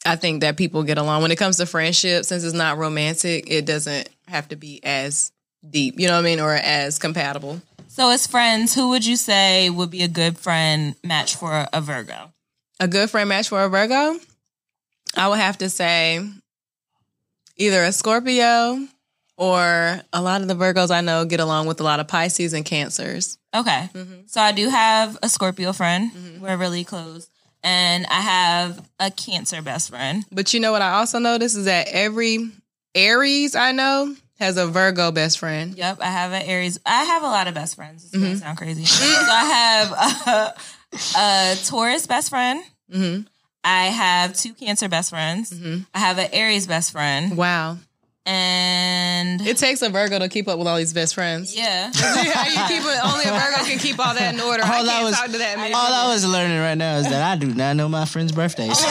I 0.06 0.16
think 0.16 0.42
that 0.42 0.58
people 0.58 0.84
get 0.84 0.98
along. 0.98 1.22
When 1.22 1.32
it 1.32 1.38
comes 1.38 1.58
to 1.58 1.66
friendship, 1.66 2.26
since 2.26 2.44
it's 2.44 2.54
not 2.54 2.78
romantic, 2.78 3.50
it 3.50 3.66
doesn't 3.66 4.10
have 4.28 4.48
to 4.50 4.56
be 4.56 4.84
as 4.84 5.32
deep, 5.68 6.00
you 6.00 6.08
know 6.08 6.14
what 6.14 6.20
I 6.20 6.24
mean, 6.24 6.40
or 6.40 6.54
as 6.54 7.00
compatible. 7.00 7.62
So, 7.88 8.10
as 8.10 8.28
friends, 8.28 8.74
who 8.74 8.90
would 8.90 9.06
you 9.06 9.18
say 9.18 9.70
would 9.70 9.90
be 9.90 10.04
a 10.04 10.08
good 10.08 10.38
friend 10.38 10.96
match 11.04 11.36
for 11.36 11.68
a 11.74 11.82
Virgo? 11.82 12.32
A 12.80 12.88
good 12.88 13.10
friend 13.10 13.28
match 13.28 13.50
for 13.50 13.62
a 13.62 13.68
Virgo, 13.68 14.18
I 15.16 15.28
would 15.28 15.40
have 15.40 15.58
to 15.58 15.70
say 15.70 16.26
either 17.58 17.84
a 17.84 17.92
Scorpio 17.92 18.88
or 19.40 20.02
a 20.14 20.22
lot 20.22 20.42
of 20.42 20.48
the 20.48 20.54
Virgos 20.54 20.92
I 20.92 21.02
know 21.02 21.24
get 21.26 21.40
along 21.40 21.68
with 21.68 21.80
a 21.80 21.84
lot 21.84 22.00
of 22.00 22.08
Pisces 22.08 22.54
and 22.54 22.66
Cancers. 22.66 23.38
Okay. 23.56 23.90
Mm-hmm. 23.94 24.22
So, 24.28 24.42
I 24.42 24.52
do 24.52 24.70
have 24.70 25.18
a 25.24 25.30
Scorpio 25.30 25.72
friend. 25.74 26.12
We're 26.42 26.58
really 26.58 26.84
close. 26.84 27.30
And 27.64 28.06
I 28.08 28.22
have 28.22 28.88
a 29.00 29.10
Cancer 29.12 29.62
best 29.62 29.90
friend. 29.90 30.24
But 30.32 30.54
you 30.54 30.60
know 30.60 30.72
what 30.72 30.82
I 30.82 30.92
also 30.92 31.20
noticed 31.20 31.58
is 31.58 31.66
that 31.66 31.88
every 31.92 32.52
Aries 32.96 33.56
I 33.56 33.72
know 33.72 34.16
has 34.40 34.58
a 34.58 34.68
Virgo 34.68 35.12
best 35.12 35.40
friend. 35.40 35.76
Yep, 35.78 35.98
I 36.02 36.06
have 36.08 36.32
an 36.32 36.42
Aries. 36.44 36.80
I 36.86 37.04
have 37.04 37.24
a 37.24 37.28
lot 37.28 37.48
of 37.48 37.54
best 37.54 37.76
friends. 37.76 38.06
It's 38.06 38.14
Mm-hmm. 38.16 38.24
gonna 38.26 38.38
sound 38.38 38.58
crazy. 38.58 38.86
so 38.86 39.04
I 39.06 39.46
have 39.46 40.56
a, 40.56 41.20
a 41.20 41.56
Taurus 41.66 42.08
best 42.08 42.30
friend. 42.30 42.62
Mhm. 42.94 43.26
I 43.64 43.86
have 43.88 44.34
two 44.36 44.54
Cancer 44.54 44.88
best 44.88 45.10
friends. 45.10 45.52
Mm-hmm. 45.52 45.82
I 45.94 46.00
have 46.00 46.18
an 46.18 46.30
Aries 46.32 46.66
best 46.68 46.92
friend, 46.94 47.36
Wow. 47.36 47.78
And 48.30 49.42
It 49.42 49.58
takes 49.58 49.82
a 49.82 49.90
Virgo 49.90 50.20
to 50.20 50.30
keep 50.30 50.48
up 50.48 50.58
with 50.60 50.68
all 50.68 50.78
these 50.78 50.94
best 50.94 51.14
friends. 51.16 51.56
yeah, 51.56 51.92
How 51.96 52.46
you 52.48 52.68
keep 52.68 52.84
it? 52.86 53.00
Only 53.04 53.26
a 53.26 53.32
Virgo 53.32 53.64
can 53.66 53.80
keep 53.80 54.00
all 54.00 54.14
that 54.14 54.34
in 54.34 54.40
order. 54.40 54.64
I 54.64 54.68
All 54.78 54.86
can't 54.86 54.90
I 54.90 55.04
was- 55.04 55.16
talk 55.18 55.26
to 55.32 55.38
that 55.40 55.58
many. 55.58 55.74
All 55.74 55.94
I 55.94 56.14
was 56.14 56.26
learning 56.26 56.60
right 56.60 56.78
now 56.78 56.98
is 56.98 57.10
that 57.10 57.22
I 57.24 57.36
do 57.36 57.54
not 57.54 57.76
know 57.76 57.90
my 57.90 58.06
friends' 58.06 58.32
birthdays. 58.32 58.78
Oh, 58.82 58.86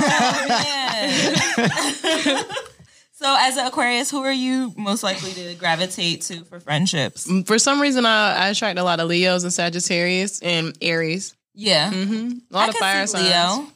so 3.12 3.36
as 3.38 3.56
an 3.56 3.66
Aquarius, 3.66 4.10
who 4.10 4.22
are 4.22 4.32
you 4.32 4.72
most 4.76 5.02
likely 5.02 5.32
to 5.32 5.54
gravitate 5.54 6.22
to 6.22 6.44
for 6.44 6.60
friendships? 6.60 7.30
For 7.46 7.58
some 7.58 7.80
reason, 7.80 8.06
I, 8.06 8.32
I 8.34 8.48
attract 8.48 8.78
a 8.78 8.84
lot 8.84 9.00
of 9.00 9.08
Leos 9.08 9.42
and 9.44 9.52
Sagittarius 9.52 10.40
and 10.42 10.76
Aries. 10.82 11.34
Yeah, 11.54 11.90
hmm 11.90 12.30
A 12.50 12.54
lot 12.54 12.66
I 12.66 12.68
of 12.68 12.74
fire 12.76 13.06
see 13.06 13.18
signs. 13.18 13.70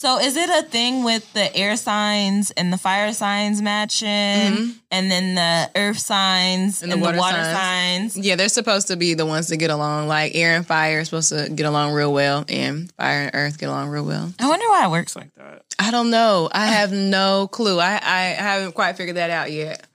So 0.00 0.18
is 0.18 0.34
it 0.34 0.48
a 0.48 0.66
thing 0.66 1.04
with 1.04 1.30
the 1.34 1.54
air 1.54 1.76
signs 1.76 2.52
and 2.52 2.72
the 2.72 2.78
fire 2.78 3.12
signs 3.12 3.60
matching, 3.60 4.08
and 4.08 5.10
then 5.10 5.34
the 5.34 5.70
earth 5.78 5.98
signs 5.98 6.80
Mm-hmm. 6.80 6.84
And 6.84 6.92
and, 6.94 7.02
the 7.02 7.04
the 7.04 7.04
water 7.04 7.18
water, 7.18 7.36
signs. 7.44 8.14
signs? 8.14 8.26
Yeah, 8.26 8.36
they're 8.36 8.48
supposed 8.48 8.86
to 8.88 8.96
be 8.96 9.12
the 9.12 9.26
ones 9.26 9.48
that 9.48 9.58
get 9.58 9.68
along. 9.68 10.08
Like 10.08 10.34
air 10.34 10.56
and 10.56 10.66
fire 10.66 11.00
are 11.00 11.04
supposed 11.04 11.28
to 11.28 11.50
get 11.50 11.66
along 11.66 11.92
real 11.92 12.14
well, 12.14 12.46
and 12.48 12.90
fire 12.92 13.24
and 13.24 13.30
earth 13.34 13.58
get 13.58 13.68
along 13.68 13.90
real 13.90 14.06
well. 14.06 14.32
I 14.38 14.48
wonder 14.48 14.66
why 14.70 14.86
it 14.86 14.90
works 14.90 15.14
like 15.16 15.34
that. 15.34 15.64
I 15.78 15.90
don't 15.90 16.08
know. 16.08 16.48
I 16.50 16.64
have 16.68 16.92
no 16.94 17.46
clue. 17.48 17.78
I, 17.78 17.96
I 18.02 18.20
haven't 18.38 18.72
quite 18.72 18.96
figured 18.96 19.18
that 19.18 19.28
out 19.28 19.52
yet. 19.52 19.86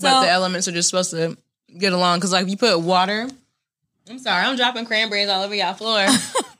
but 0.00 0.22
the 0.22 0.30
elements 0.30 0.68
are 0.68 0.72
just 0.72 0.88
supposed 0.88 1.10
to 1.10 1.36
get 1.76 1.92
along. 1.92 2.18
Because 2.18 2.30
like 2.30 2.44
if 2.44 2.50
you 2.50 2.56
put 2.56 2.78
water, 2.78 3.28
I'm 4.08 4.20
sorry, 4.20 4.44
I'm 4.46 4.54
dropping 4.54 4.84
cranberries 4.84 5.28
all 5.28 5.42
over 5.42 5.54
y'all 5.56 5.74
floor. 5.74 6.06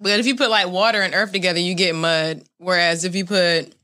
but 0.00 0.18
if 0.20 0.26
you 0.26 0.36
put 0.36 0.50
like 0.50 0.68
water 0.68 1.00
and 1.02 1.14
earth 1.14 1.32
together, 1.32 1.58
you 1.60 1.74
get 1.74 1.94
mud. 1.94 2.42
Whereas 2.58 3.04
if 3.04 3.14
you 3.14 3.24
put 3.24 3.74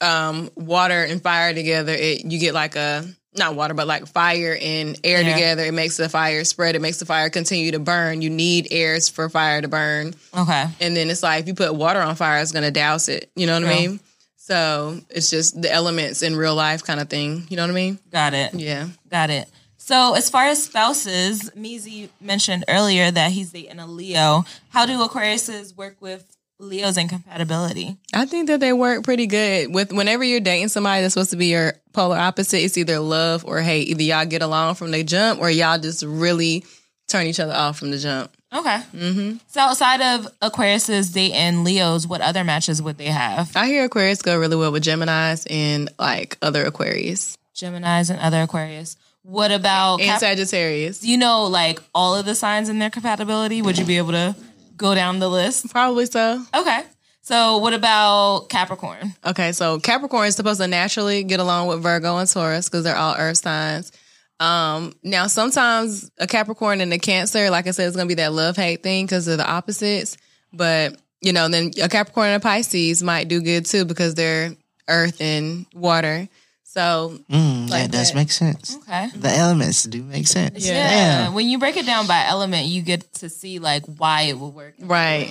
um, 0.00 0.50
water 0.54 1.02
and 1.04 1.22
fire 1.22 1.52
together, 1.54 1.92
it 1.92 2.24
you 2.24 2.38
get 2.38 2.54
like 2.54 2.76
a 2.76 3.06
not 3.36 3.54
water, 3.54 3.74
but 3.74 3.86
like 3.86 4.06
fire 4.08 4.58
and 4.60 4.98
air 5.04 5.20
Yeah. 5.22 5.32
together. 5.34 5.64
It 5.64 5.72
makes 5.72 5.96
the 5.96 6.08
fire 6.08 6.42
spread. 6.44 6.74
It 6.74 6.80
makes 6.82 6.98
the 6.98 7.06
fire 7.06 7.30
continue 7.30 7.70
to 7.72 7.78
burn. 7.78 8.22
You 8.22 8.30
need 8.30 8.68
airs 8.72 9.08
for 9.08 9.28
fire 9.28 9.62
to 9.62 9.68
burn. 9.68 10.14
Okay. 10.36 10.66
And 10.80 10.96
then 10.96 11.10
it's 11.10 11.22
like 11.22 11.42
if 11.42 11.46
you 11.48 11.54
put 11.54 11.74
water 11.74 12.00
on 12.00 12.16
fire, 12.16 12.40
it's 12.42 12.50
gonna 12.52 12.70
douse 12.72 13.08
it. 13.08 13.30
You 13.36 13.46
know 13.46 13.54
what 13.60 13.68
I 13.70 13.74
mean? 13.76 14.00
So 14.36 14.98
it's 15.10 15.30
just 15.30 15.60
the 15.62 15.70
elements 15.72 16.22
in 16.22 16.34
real 16.34 16.56
life 16.56 16.82
kind 16.82 16.98
of 16.98 17.08
thing. 17.08 17.46
You 17.50 17.56
know 17.56 17.62
what 17.62 17.70
I 17.70 17.74
mean? 17.74 17.98
Got 18.10 18.34
it. 18.34 18.52
Yeah. 18.54 18.88
Got 19.08 19.30
it. 19.30 19.48
So 19.90 20.14
as 20.14 20.30
far 20.30 20.44
as 20.44 20.62
spouses, 20.62 21.50
Meezy 21.56 22.10
mentioned 22.20 22.64
earlier 22.68 23.10
that 23.10 23.32
he's 23.32 23.50
dating 23.50 23.80
a 23.80 23.88
Leo. 23.88 24.44
How 24.68 24.86
do 24.86 25.04
Aquariuses 25.04 25.76
work 25.76 25.96
with 25.98 26.36
Leos 26.60 26.96
and 26.96 27.08
compatibility? 27.08 27.96
I 28.14 28.24
think 28.24 28.46
that 28.46 28.60
they 28.60 28.72
work 28.72 29.02
pretty 29.02 29.26
good 29.26 29.74
with 29.74 29.92
whenever 29.92 30.22
you're 30.22 30.38
dating 30.38 30.68
somebody 30.68 31.02
that's 31.02 31.14
supposed 31.14 31.30
to 31.30 31.36
be 31.36 31.46
your 31.46 31.72
polar 31.92 32.16
opposite, 32.16 32.62
it's 32.62 32.78
either 32.78 33.00
love 33.00 33.44
or 33.44 33.62
hate. 33.62 33.88
Either 33.88 34.02
y'all 34.04 34.26
get 34.26 34.42
along 34.42 34.76
from 34.76 34.92
the 34.92 35.02
jump 35.02 35.40
or 35.40 35.50
y'all 35.50 35.76
just 35.76 36.04
really 36.04 36.64
turn 37.08 37.26
each 37.26 37.40
other 37.40 37.52
off 37.52 37.76
from 37.76 37.90
the 37.90 37.98
jump. 37.98 38.30
Okay. 38.54 38.82
Mm-hmm. 38.94 39.38
So 39.48 39.60
outside 39.60 40.00
of 40.00 40.28
Aquariuses 40.38 41.12
dating 41.12 41.64
Leos, 41.64 42.06
what 42.06 42.20
other 42.20 42.44
matches 42.44 42.80
would 42.80 42.96
they 42.96 43.06
have? 43.06 43.56
I 43.56 43.66
hear 43.66 43.86
Aquarius 43.86 44.22
go 44.22 44.38
really 44.38 44.54
well 44.54 44.70
with 44.70 44.84
Geminis 44.84 45.48
and 45.50 45.90
like 45.98 46.38
other 46.40 46.64
Aquarius 46.64 47.36
Geminis 47.56 48.10
and 48.10 48.20
other 48.20 48.42
Aquarius. 48.42 48.96
What 49.22 49.52
about 49.52 50.00
and 50.00 50.18
Sagittarius. 50.18 51.04
you 51.04 51.18
know 51.18 51.44
like 51.44 51.80
all 51.94 52.14
of 52.16 52.24
the 52.24 52.34
signs 52.34 52.68
and 52.68 52.80
their 52.80 52.90
compatibility? 52.90 53.62
Would 53.62 53.78
you 53.78 53.84
be 53.84 53.98
able 53.98 54.12
to 54.12 54.34
go 54.76 54.94
down 54.94 55.18
the 55.18 55.28
list? 55.28 55.70
Probably 55.70 56.06
so. 56.06 56.42
Okay. 56.54 56.82
So 57.22 57.58
what 57.58 57.74
about 57.74 58.48
Capricorn? 58.48 59.14
Okay, 59.24 59.52
so 59.52 59.78
Capricorn 59.78 60.26
is 60.26 60.36
supposed 60.36 60.60
to 60.60 60.66
naturally 60.66 61.22
get 61.22 61.38
along 61.38 61.68
with 61.68 61.82
Virgo 61.82 62.16
and 62.16 62.28
Taurus 62.28 62.68
because 62.68 62.82
they're 62.82 62.96
all 62.96 63.14
earth 63.16 63.36
signs. 63.36 63.92
Um, 64.40 64.94
now 65.04 65.26
sometimes 65.26 66.10
a 66.18 66.26
Capricorn 66.26 66.80
and 66.80 66.92
a 66.92 66.98
Cancer, 66.98 67.50
like 67.50 67.66
I 67.66 67.72
said, 67.72 67.86
it's 67.86 67.96
gonna 67.96 68.08
be 68.08 68.14
that 68.14 68.32
love 68.32 68.56
hate 68.56 68.82
thing 68.82 69.04
because 69.04 69.26
they're 69.26 69.36
the 69.36 69.48
opposites. 69.48 70.16
But 70.52 70.96
you 71.20 71.34
know, 71.34 71.48
then 71.48 71.72
a 71.82 71.88
Capricorn 71.88 72.28
and 72.28 72.42
a 72.42 72.44
Pisces 72.44 73.02
might 73.02 73.28
do 73.28 73.42
good 73.42 73.66
too 73.66 73.84
because 73.84 74.14
they're 74.14 74.56
earth 74.88 75.20
and 75.20 75.66
water. 75.74 76.28
So 76.72 77.18
Mm, 77.28 77.68
Like 77.68 77.82
that 77.82 77.92
does 77.92 78.08
that. 78.10 78.14
make 78.16 78.30
sense. 78.30 78.76
Okay. 78.82 79.08
The 79.16 79.28
elements 79.28 79.82
do 79.84 80.02
make 80.04 80.28
sense. 80.28 80.64
Yeah. 80.64 80.74
Yeah. 80.74 81.28
When 81.30 81.48
you 81.48 81.58
break 81.58 81.76
it 81.76 81.84
down 81.84 82.06
by 82.06 82.24
element, 82.28 82.66
you 82.68 82.80
get 82.82 83.12
to 83.14 83.28
see 83.28 83.58
like 83.58 83.84
why 83.86 84.22
it 84.30 84.38
will 84.38 84.52
work. 84.52 84.74
right. 84.78 85.28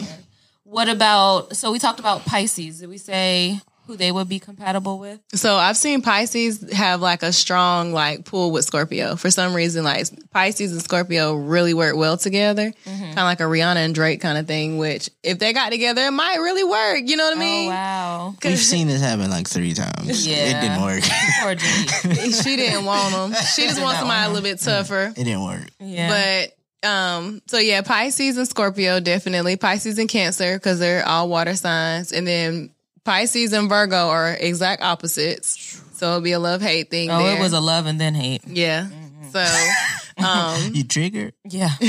What 0.66 0.90
about 0.90 1.56
so 1.56 1.72
we 1.72 1.80
talked 1.80 2.00
about 2.02 2.26
Pisces. 2.26 2.80
Did 2.82 2.90
we 2.90 2.98
say 2.98 3.60
who 3.90 3.98
they 3.98 4.12
would 4.12 4.30
be 4.30 4.40
compatible 4.40 5.00
with? 5.00 5.20
So 5.34 5.56
I've 5.56 5.76
seen 5.76 6.04
Pisces 6.04 6.72
have 6.72 7.02
like 7.02 7.24
a 7.24 7.34
strong 7.34 7.92
like 7.92 8.24
pull 8.24 8.52
with 8.52 8.64
Scorpio. 8.64 9.16
For 9.16 9.32
some 9.32 9.56
reason, 9.56 9.84
like 9.84 10.06
Pisces 10.30 10.72
and 10.72 10.82
Scorpio 10.82 11.34
really 11.34 11.74
work 11.74 11.96
well 11.96 12.16
together. 12.16 12.72
Mm-hmm. 12.86 13.04
Kind 13.04 13.18
of 13.18 13.26
like 13.26 13.40
a 13.40 13.44
Rihanna 13.44 13.78
and 13.78 13.96
Drake 13.96 14.22
kind 14.22 14.38
of 14.38 14.46
thing, 14.46 14.78
which 14.78 15.10
if 15.24 15.40
they 15.40 15.54
got 15.54 15.72
together, 15.72 16.06
it 16.06 16.12
might 16.12 16.38
really 16.38 16.64
work. 16.64 17.02
You 17.10 17.18
know 17.18 17.26
what 17.26 17.38
I 17.38 17.40
mean? 17.40 17.50
Oh 17.50 17.62
mean? 17.62 17.70
wow. 17.70 18.36
We've 18.44 18.60
seen 18.60 18.88
this 18.88 19.02
happen 19.02 19.32
like 19.32 19.48
three 19.48 19.74
times. 19.74 20.28
Yeah. 20.28 20.36
It 20.36 20.62
didn't 20.62 20.82
work. 20.84 21.04
Poor 21.42 21.58
she 22.32 22.56
didn't 22.56 22.86
want 22.86 23.14
them. 23.14 23.34
She 23.56 23.64
just 23.64 23.82
wants 23.82 24.00
somebody 24.00 24.24
a 24.24 24.30
little 24.30 24.44
bit 24.44 24.60
tougher. 24.60 25.14
it 25.18 25.24
didn't 25.24 25.44
work. 25.44 25.68
Yeah. 25.80 26.44
But 26.84 26.88
um, 26.88 27.42
so 27.48 27.58
yeah, 27.58 27.82
Pisces 27.82 28.38
and 28.38 28.48
Scorpio 28.48 29.00
definitely. 29.00 29.56
Pisces 29.58 29.98
and 29.98 30.08
Cancer 30.08 30.58
because 30.58 30.80
they're 30.80 31.06
all 31.06 31.28
water 31.28 31.56
signs, 31.56 32.12
and 32.12 32.28
then 32.28 32.70
Pisces 33.04 33.54
and 33.54 33.70
Virgo 33.70 34.10
are 34.10 34.36
exact 34.40 34.82
opposites. 34.82 35.82
So 35.94 36.08
it'll 36.08 36.22
be 36.22 36.32
a 36.32 36.40
love 36.40 36.62
hate 36.62 36.90
thing. 36.90 37.10
oh, 37.12 37.24
there. 37.24 37.38
it 37.38 37.40
was 37.42 37.54
a 37.54 37.60
love 37.60 37.86
and 37.86 38.00
then 38.00 38.14
hate. 38.14 38.42
yeah. 38.48 38.88
Mm-hmm. 38.90 39.30
So 39.32 40.26
um, 40.26 40.74
You 40.74 40.84
triggered? 40.84 41.34
Yeah. 41.46 41.70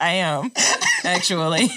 I 0.00 0.14
am 0.14 0.50
actually. 1.04 1.68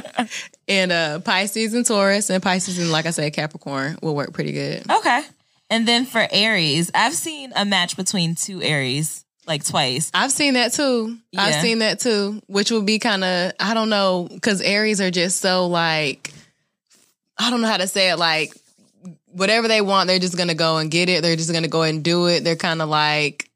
and 0.68 0.92
uh, 0.92 1.20
Pisces 1.20 1.74
and 1.74 1.84
Taurus 1.86 2.30
and 2.30 2.42
Pisces 2.42 2.78
and 2.78 2.90
like 2.90 3.06
I 3.06 3.10
said, 3.10 3.32
Capricorn 3.32 3.98
will 4.02 4.14
work 4.16 4.32
pretty 4.32 4.52
good. 4.52 4.90
okay. 4.90 5.22
And 5.70 5.86
then 5.86 6.06
for 6.06 6.26
Aries, 6.30 6.90
I've 6.94 7.12
seen 7.14 7.52
a 7.54 7.64
match 7.66 7.96
between 7.96 8.34
two 8.34 8.62
Aries 8.62 9.24
like 9.48 9.64
twice. 9.64 10.10
I've 10.14 10.30
seen 10.30 10.54
that 10.54 10.72
too. 10.72 11.18
Yeah. 11.32 11.42
I've 11.42 11.60
seen 11.62 11.78
that 11.80 11.98
too, 12.00 12.40
which 12.46 12.70
would 12.70 12.86
be 12.86 12.98
kind 12.98 13.24
of 13.24 13.52
I 13.58 13.74
don't 13.74 13.88
know 13.88 14.28
because 14.30 14.60
Aries 14.60 15.00
are 15.00 15.10
just 15.10 15.40
so 15.40 15.66
like 15.66 16.32
I 17.38 17.50
don't 17.50 17.60
know 17.60 17.68
how 17.68 17.78
to 17.78 17.88
say 17.88 18.10
it 18.10 18.16
like 18.18 18.52
whatever 19.32 19.68
they 19.68 19.80
want 19.80 20.08
they're 20.08 20.18
just 20.18 20.36
gonna 20.36 20.54
go 20.54 20.76
and 20.78 20.90
get 20.90 21.08
it. 21.08 21.22
They're 21.22 21.36
just 21.36 21.52
gonna 21.52 21.68
go 21.68 21.82
and 21.82 22.04
do 22.04 22.26
it. 22.26 22.44
They're 22.44 22.56
kind 22.56 22.82
of 22.82 22.88
like 22.88 23.50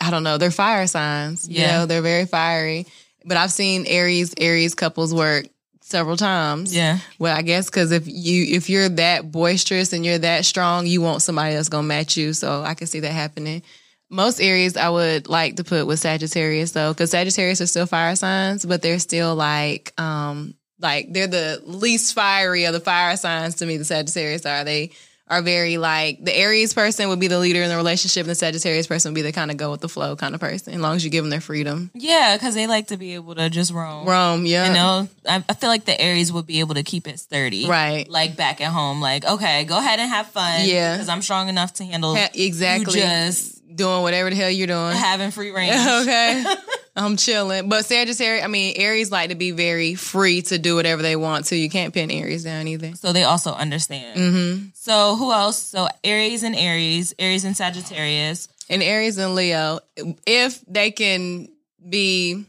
I 0.00 0.10
don't 0.10 0.24
know. 0.24 0.36
They're 0.38 0.50
fire 0.50 0.86
signs. 0.86 1.48
You 1.48 1.60
Yeah. 1.60 1.78
know, 1.78 1.86
they're 1.86 2.02
very 2.02 2.26
fiery. 2.26 2.86
But 3.24 3.36
I've 3.36 3.52
seen 3.52 3.86
Aries 3.86 4.34
Aries 4.38 4.74
couples 4.74 5.14
work 5.14 5.46
several 5.82 6.16
times. 6.16 6.74
Yeah. 6.74 6.98
Well, 7.18 7.36
I 7.36 7.42
guess 7.42 7.66
because 7.66 7.92
if 7.92 8.04
you 8.06 8.44
if 8.56 8.68
you're 8.68 8.88
that 8.88 9.30
boisterous 9.30 9.92
and 9.92 10.04
you're 10.04 10.18
that 10.18 10.44
strong, 10.44 10.86
you 10.86 11.00
want 11.00 11.22
somebody 11.22 11.54
that's 11.54 11.68
gonna 11.68 11.86
match 11.86 12.16
you. 12.16 12.32
So 12.32 12.62
I 12.64 12.74
can 12.74 12.88
see 12.88 13.00
that 13.00 13.12
happening. 13.12 13.62
Most 14.12 14.40
areas 14.40 14.76
I 14.76 14.90
would 14.90 15.26
like 15.28 15.56
to 15.56 15.64
put 15.64 15.86
with 15.86 15.98
Sagittarius 15.98 16.72
though, 16.72 16.92
because 16.92 17.10
Sagittarius 17.10 17.60
are 17.60 17.66
still 17.66 17.86
fire 17.86 18.14
signs, 18.14 18.64
but 18.64 18.82
they're 18.82 18.98
still 18.98 19.34
like 19.34 19.98
um 19.98 20.54
like 20.78 21.12
they're 21.12 21.26
the 21.26 21.62
least 21.64 22.14
fiery 22.14 22.64
of 22.66 22.74
the 22.74 22.80
fire 22.80 23.16
signs 23.16 23.56
to 23.56 23.66
me. 23.66 23.78
The 23.78 23.84
Sagittarius 23.84 24.44
are 24.44 24.64
they 24.64 24.90
are 25.28 25.40
very 25.40 25.78
like 25.78 26.22
the 26.22 26.36
Aries 26.36 26.74
person 26.74 27.08
would 27.08 27.20
be 27.20 27.28
the 27.28 27.38
leader 27.38 27.62
in 27.62 27.70
the 27.70 27.76
relationship, 27.76 28.22
and 28.22 28.30
the 28.30 28.34
Sagittarius 28.34 28.86
person 28.86 29.10
would 29.10 29.14
be 29.14 29.22
the 29.22 29.32
kind 29.32 29.50
of 29.50 29.56
go 29.56 29.70
with 29.70 29.80
the 29.80 29.88
flow 29.88 30.14
kind 30.14 30.34
of 30.34 30.40
person. 30.42 30.74
As 30.74 30.80
long 30.80 30.96
as 30.96 31.04
you 31.04 31.10
give 31.10 31.24
them 31.24 31.30
their 31.30 31.40
freedom. 31.40 31.90
Yeah, 31.94 32.36
because 32.36 32.54
they 32.54 32.66
like 32.66 32.88
to 32.88 32.98
be 32.98 33.14
able 33.14 33.34
to 33.36 33.48
just 33.48 33.72
roam. 33.72 34.06
Rome, 34.06 34.44
yeah, 34.44 34.66
You 34.66 34.74
know, 34.74 35.08
I, 35.26 35.42
I 35.48 35.54
feel 35.54 35.70
like 35.70 35.86
the 35.86 35.98
Aries 35.98 36.30
would 36.32 36.46
be 36.46 36.60
able 36.60 36.74
to 36.74 36.82
keep 36.82 37.08
it 37.08 37.18
sturdy. 37.18 37.66
Right. 37.66 38.06
Like 38.10 38.36
back 38.36 38.60
at 38.60 38.72
home, 38.72 39.00
like, 39.00 39.24
okay, 39.24 39.64
go 39.64 39.78
ahead 39.78 40.00
and 40.00 40.10
have 40.10 40.26
fun. 40.26 40.62
Yeah. 40.64 40.96
Because 40.96 41.08
I'm 41.08 41.22
strong 41.22 41.48
enough 41.48 41.72
to 41.74 41.84
handle 41.84 42.14
Ha- 42.14 42.30
exactly. 42.34 43.00
just 43.00 43.61
doing 43.74 44.02
whatever 44.02 44.30
the 44.30 44.36
hell 44.36 44.50
you're 44.50 44.66
doing. 44.66 44.92
having 44.96 45.30
free 45.30 45.50
range. 45.54 45.74
okay. 45.74 46.44
I'm 46.96 47.16
chilling. 47.16 47.70
But 47.70 47.86
Sagittarius, 47.86 48.44
I 48.44 48.48
mean, 48.48 48.74
Aries 48.76 49.10
like 49.10 49.30
to 49.30 49.34
be 49.34 49.50
very 49.50 49.94
free 49.94 50.42
to 50.42 50.58
do 50.58 50.74
whatever 50.76 51.00
they 51.00 51.16
want 51.16 51.46
to. 51.46 51.56
You 51.56 51.70
can't 51.70 51.94
pin 51.94 52.10
Aries 52.10 52.44
down 52.44 52.68
either. 52.68 52.94
So 52.96 53.14
they 53.14 53.24
also 53.24 53.52
understand. 53.52 54.18
Mm-hmm. 54.20 54.64
So 54.74 55.16
who 55.16 55.32
else? 55.32 55.56
So 55.56 55.88
Aries 56.04 56.42
and 56.42 56.54
Aries, 56.54 57.14
Aries 57.18 57.46
and 57.46 57.56
Sagittarius. 57.56 58.48
And 58.68 58.82
Aries 58.82 59.16
and 59.16 59.34
Leo, 59.34 59.80
if 60.26 60.60
they 60.66 60.90
can 60.90 61.48
be. 61.88 62.44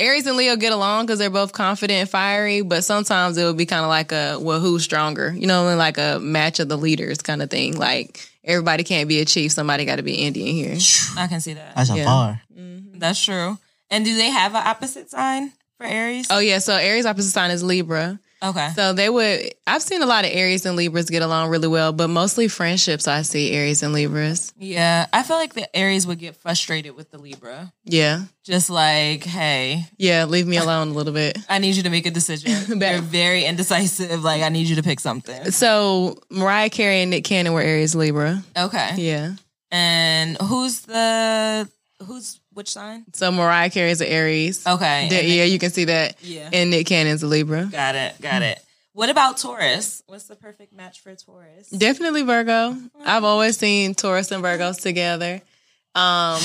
Aries 0.00 0.26
and 0.26 0.36
Leo 0.36 0.56
get 0.56 0.72
along 0.72 1.06
because 1.06 1.18
they're 1.18 1.30
both 1.30 1.52
confident 1.52 1.98
and 2.00 2.08
fiery, 2.08 2.62
but 2.62 2.84
sometimes 2.84 3.36
it 3.36 3.44
would 3.44 3.56
be 3.56 3.66
kind 3.66 3.82
of 3.84 3.88
like 3.88 4.12
a 4.12 4.38
well, 4.40 4.60
who's 4.60 4.82
stronger? 4.84 5.32
You 5.36 5.46
know, 5.46 5.74
like 5.76 5.98
a 5.98 6.18
match 6.20 6.60
of 6.60 6.68
the 6.68 6.76
leaders 6.78 7.18
kind 7.18 7.42
of 7.42 7.50
thing. 7.50 7.76
Like 7.76 8.20
everybody 8.44 8.84
can't 8.84 9.08
be 9.08 9.20
a 9.20 9.24
chief; 9.24 9.52
somebody 9.52 9.84
got 9.84 9.96
to 9.96 10.02
be 10.02 10.14
Indian 10.14 10.54
here. 10.54 10.78
I 11.16 11.26
can 11.26 11.40
see 11.40 11.54
that. 11.54 11.74
That's 11.76 11.90
a 11.90 11.96
Yeah. 11.96 12.04
bar. 12.04 12.42
Mm-hmm. 12.56 12.98
That's 12.98 13.22
true. 13.24 13.58
And 13.90 14.04
do 14.04 14.16
they 14.16 14.30
have 14.30 14.54
an 14.54 14.62
opposite 14.66 15.10
sign 15.10 15.52
for 15.76 15.84
Aries? 15.86 16.26
Oh 16.30 16.38
yeah, 16.38 16.58
so 16.58 16.74
Aries 16.74 17.06
opposite 17.06 17.30
sign 17.30 17.50
is 17.50 17.62
Libra. 17.62 18.18
Okay. 18.42 18.70
So 18.74 18.92
they 18.92 19.08
would. 19.08 19.52
I've 19.66 19.82
seen 19.82 20.02
a 20.02 20.06
lot 20.06 20.24
of 20.24 20.30
Aries 20.32 20.66
and 20.66 20.76
Libras 20.76 21.08
get 21.08 21.22
along 21.22 21.50
really 21.50 21.68
well, 21.68 21.92
but 21.92 22.08
mostly 22.08 22.48
friendships. 22.48 23.06
I 23.08 23.22
see 23.22 23.52
Aries 23.52 23.82
and 23.82 23.92
Libras. 23.92 24.52
yeah. 24.58 25.06
I 25.12 25.22
feel 25.22 25.36
like 25.36 25.54
the 25.54 25.74
Aries 25.76 26.06
would 26.06 26.18
get 26.18 26.36
frustrated 26.36 26.96
with 26.96 27.10
the 27.10 27.18
Libra. 27.18 27.72
Yeah, 27.84 28.22
Just 28.44 28.70
like, 28.70 29.24
hey, 29.24 29.84
yeah. 29.98 30.24
Leave 30.24 30.46
me 30.46 30.56
alone 30.56 30.88
a 30.88 30.92
little 30.92 31.12
bit. 31.12 31.38
I 31.48 31.58
need 31.58 31.76
you 31.76 31.82
to 31.84 31.90
make 31.90 32.06
a 32.06 32.10
decision. 32.10 32.52
You're 32.80 33.00
very 33.00 33.44
indecisive. 33.44 34.22
Like, 34.22 34.42
I 34.42 34.48
need 34.48 34.66
you 34.66 34.76
to 34.76 34.82
pick 34.82 35.00
something. 35.00 35.50
So 35.50 36.18
Mariah 36.30 36.70
Carey 36.70 37.02
and 37.02 37.10
Nick 37.10 37.24
Cannon 37.24 37.52
were 37.52 37.62
Aries 37.62 37.94
Libra. 37.94 38.42
Okay. 38.56 38.94
Yeah. 38.96 39.34
And 39.70 40.36
who's 40.36 40.80
the 40.82 41.68
who's 42.06 42.40
which 42.54 42.70
sign? 42.70 43.04
So 43.12 43.30
Mariah 43.32 43.70
Carey's 43.70 44.00
an 44.00 44.08
Aries. 44.08 44.66
Okay. 44.66 45.08
Da- 45.08 45.18
and 45.20 45.28
yeah, 45.28 45.44
you 45.44 45.58
can 45.58 45.70
see 45.70 45.84
that. 45.86 46.16
Yeah. 46.22 46.48
And 46.52 46.70
Nick 46.70 46.86
Cannon's 46.86 47.22
a 47.22 47.26
Libra. 47.26 47.64
Got 47.70 47.94
it. 47.94 48.20
Got 48.20 48.42
it. 48.42 48.58
What 48.94 49.08
about 49.08 49.38
Taurus? 49.38 50.02
What's 50.06 50.24
the 50.24 50.36
perfect 50.36 50.72
match 50.74 51.00
for 51.00 51.14
Taurus? 51.14 51.70
Definitely 51.70 52.22
Virgo. 52.22 52.76
I've 53.04 53.24
always 53.24 53.56
seen 53.56 53.94
Taurus 53.94 54.30
and 54.32 54.44
Virgos 54.44 54.82
together. 54.82 55.40
Um, 55.94 56.40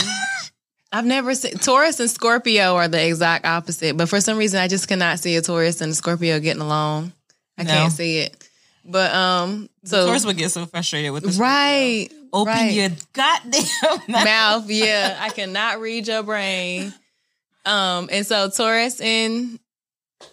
I've 0.92 1.06
never 1.06 1.36
seen 1.36 1.56
Taurus 1.58 2.00
and 2.00 2.10
Scorpio 2.10 2.76
are 2.76 2.88
the 2.88 3.06
exact 3.06 3.46
opposite, 3.46 3.98
but 3.98 4.08
for 4.08 4.22
some 4.22 4.38
reason 4.38 4.62
I 4.62 4.70
just 4.70 4.88
cannot 4.88 5.20
see 5.20 5.36
a 5.36 5.42
Taurus 5.42 5.82
and 5.82 5.92
a 5.92 5.96
Scorpio 5.96 6.40
getting 6.40 6.62
along. 6.62 7.12
I 7.58 7.64
No. 7.64 7.72
can't 7.72 7.92
see 7.92 8.20
it. 8.20 8.47
But 8.90 9.14
um, 9.14 9.70
so 9.84 10.06
Taurus 10.06 10.26
would 10.26 10.38
get 10.38 10.50
so 10.52 10.66
frustrated 10.66 11.12
with 11.12 11.24
this. 11.24 11.38
right, 11.38 12.08
Open 12.32 12.54
right. 12.54 12.72
your 12.74 12.90
goddamn 13.14 13.62
mouth. 14.08 14.24
mouth. 14.26 14.70
Yeah, 14.70 15.18
I 15.20 15.30
cannot 15.30 15.80
read 15.82 16.08
your 16.08 16.24
brain. 16.24 16.94
Um, 17.66 18.08
and 18.12 18.26
so 18.26 18.50
Taurus 18.50 19.02
and 19.02 19.60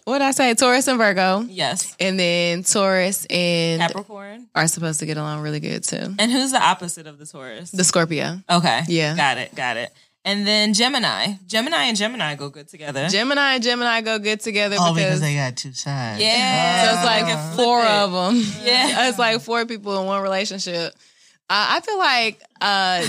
what 0.05 0.19
did 0.19 0.25
I 0.25 0.31
say? 0.31 0.53
Taurus 0.55 0.87
and 0.87 0.97
Virgo, 0.97 1.41
Yes. 1.41 1.95
and 1.99 2.19
then 2.19 2.63
Taurus 2.63 3.25
and 3.29 3.81
Capricorn. 3.81 4.47
are 4.55 4.67
supposed 4.67 4.99
to 5.01 5.05
get 5.05 5.17
along 5.17 5.41
really 5.41 5.59
good 5.59 5.83
too. 5.83 6.15
And 6.17 6.31
who's 6.31 6.51
the 6.51 6.61
opposite 6.63 7.05
of 7.07 7.19
the 7.19 7.25
Taurus? 7.25 7.71
The 7.71 7.83
Scorpio. 7.83 8.39
okay. 8.49 8.81
Yeah. 8.87 9.15
Got 9.15 9.37
it. 9.37 9.53
Got 9.53 9.77
it. 9.77 9.91
And 10.27 10.45
then 10.47 10.73
Gemini. 10.73 11.33
Gemini 11.45 11.83
and 11.83 11.95
Gemini 11.95 12.33
go 12.35 12.49
good 12.49 12.67
together. 12.67 13.07
Gemini 13.09 13.53
and 13.53 13.63
Gemini 13.63 14.01
go 14.01 14.17
good 14.17 14.39
together 14.39 14.75
Oh, 14.79 14.91
because 14.93 15.19
because, 15.19 15.21
they 15.21 15.35
got 15.35 15.55
two 15.55 15.71
sides. 15.71 16.19
Yeah. 16.21 16.83
so 16.83 16.95
it's 16.95 17.05
like 17.05 17.55
four 17.55 17.79
it. 17.81 17.87
of 17.87 18.11
them. 18.11 18.35
Yeah. 18.65 19.07
it's 19.09 19.19
like 19.19 19.39
four 19.41 19.65
people 19.67 19.99
in 20.01 20.07
one 20.07 20.23
relationship. 20.23 20.93
Uh, 21.47 21.77
I 21.77 21.79
feel 21.81 21.99
like 21.99 22.41
uh, 22.59 23.05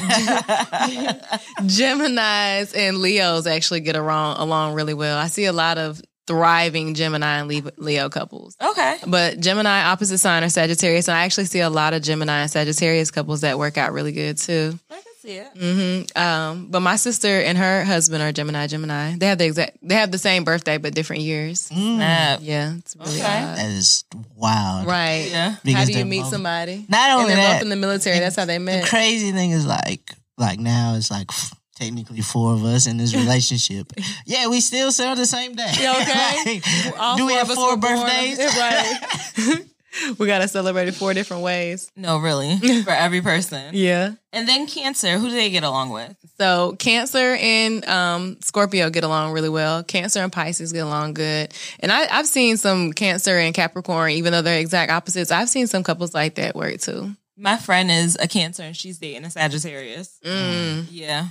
Gemini's 1.66 2.74
and 2.74 2.98
Leos 2.98 3.46
actually 3.46 3.80
get 3.80 3.96
along 3.96 4.36
along 4.38 4.74
really 4.74 4.94
well. 4.94 5.16
I 5.16 5.28
see 5.28 5.46
a 5.46 5.52
lot 5.54 5.78
of 5.78 6.02
thriving 6.26 6.94
Gemini 6.94 7.38
and 7.38 7.72
Leo 7.78 8.08
couples. 8.10 8.56
okay. 8.62 8.96
But 9.06 9.40
Gemini 9.40 9.84
opposite 9.84 10.18
sign 10.18 10.42
are 10.44 10.48
Sagittarius, 10.50 11.08
and 11.08 11.16
I 11.16 11.24
actually 11.24 11.46
see 11.46 11.60
a 11.60 11.70
lot 11.70 11.94
of 11.94 12.02
Gemini 12.02 12.40
and 12.42 12.50
Sagittarius 12.50 13.10
couples 13.10 13.40
that 13.42 13.58
work 13.58 13.78
out 13.78 13.92
really 13.92 14.12
good 14.12 14.36
too. 14.36 14.78
I 15.26 15.48
can 15.48 15.54
see 15.56 15.60
it. 15.60 16.06
hmm 16.14 16.20
Um, 16.20 16.66
but 16.70 16.80
my 16.80 16.96
sister 16.96 17.28
and 17.40 17.58
her 17.58 17.84
husband 17.84 18.22
are 18.22 18.32
Gemini. 18.32 18.66
Gemini. 18.66 19.16
They 19.16 19.26
have 19.26 19.38
the 19.38 19.46
exact. 19.46 19.78
They 19.82 19.94
have 19.94 20.10
the 20.10 20.18
same 20.18 20.44
birthday, 20.44 20.78
but 20.78 20.94
different 20.94 21.22
years. 21.22 21.68
Mm, 21.70 22.38
Yeah, 22.42 22.74
it's 22.78 22.96
really 22.96 23.20
Okay. 23.20 23.24
odd. 23.44 23.56
that 23.58 23.70
is 23.70 24.04
wild. 24.36 24.86
Right. 24.86 25.28
Yeah. 25.30 25.56
How 25.74 25.84
do 25.84 25.92
you 25.92 26.04
meet 26.04 26.22
both- 26.22 26.30
somebody? 26.30 26.86
Not 26.88 27.10
And 27.10 27.12
only 27.20 27.34
they're 27.34 27.42
that, 27.42 27.52
both 27.54 27.62
in 27.62 27.68
the 27.70 27.76
military. 27.76 28.18
That's 28.18 28.36
how 28.36 28.44
they 28.44 28.58
met. 28.58 28.72
the 28.72 28.80
met. 28.82 28.88
crazy 28.88 29.32
thing 29.32 29.50
is 29.50 29.66
like, 29.66 30.12
like 30.38 30.58
now 30.60 30.94
it's 30.96 31.10
like 31.10 31.30
technically 31.76 32.20
four 32.22 32.52
of 32.54 32.64
us 32.64 32.86
in 32.86 32.96
this 32.96 33.14
relationship. 33.22 33.92
yeah, 34.26 34.46
we 34.48 34.60
still 34.60 34.92
sell 34.92 35.14
the 35.16 35.26
same 35.26 35.54
day. 35.54 35.72
Yeah, 35.78 35.92
okay. 36.00 36.60
Like, 36.96 37.16
do 37.16 37.26
we 37.26 37.34
have 37.34 37.50
of 37.50 37.56
four 37.56 37.70
were 37.72 37.76
born- 37.76 37.98
birthdays? 38.00 38.38
Right. 38.56 39.64
we 40.18 40.26
gotta 40.26 40.49
celebrate 40.49 40.88
it 40.88 40.94
four 40.94 41.14
different 41.14 41.42
ways. 41.42 41.90
No, 41.97 42.18
really, 42.18 42.57
for 42.84 42.90
every 42.90 43.20
person. 43.20 43.70
Yeah. 43.72 44.12
And 44.32 44.47
then 44.49 44.66
Cancer, 44.66 45.18
who 45.18 45.28
do 45.28 45.34
they 45.34 45.51
get 45.51 45.62
along 45.62 45.90
with? 45.90 46.14
So 46.38 46.76
Cancer 46.78 47.36
and 47.40 47.84
um, 47.86 48.36
Scorpio 48.42 48.90
get 48.90 49.05
along 49.05 49.32
really 49.32 49.49
well. 49.49 49.82
Cancer 49.82 50.20
and 50.20 50.32
Pisces 50.32 50.72
get 50.72 50.84
along 50.84 51.14
good. 51.14 51.55
And 51.80 51.90
I, 51.90 52.07
I've 52.11 52.26
seen 52.26 52.57
some 52.59 52.92
Cancer 52.92 53.36
and 53.38 53.55
Capricorn, 53.55 54.11
even 54.12 54.32
though 54.32 54.42
they're 54.42 54.61
exact 54.61 54.92
opposites. 54.92 55.30
I've 55.30 55.49
seen 55.49 55.66
some 55.66 55.82
couples 55.82 56.12
like 56.12 56.34
that 56.34 56.55
work 56.55 56.80
too. 56.80 57.12
My 57.38 57.57
friend 57.57 57.90
is 57.90 58.16
a 58.20 58.28
Cancer 58.28 58.62
and 58.62 58.76
she's 58.76 58.99
dating 58.99 59.24
a 59.24 59.30
Sagittarius. 59.30 60.18
Mm. 60.24 60.86
Yeah, 60.90 61.28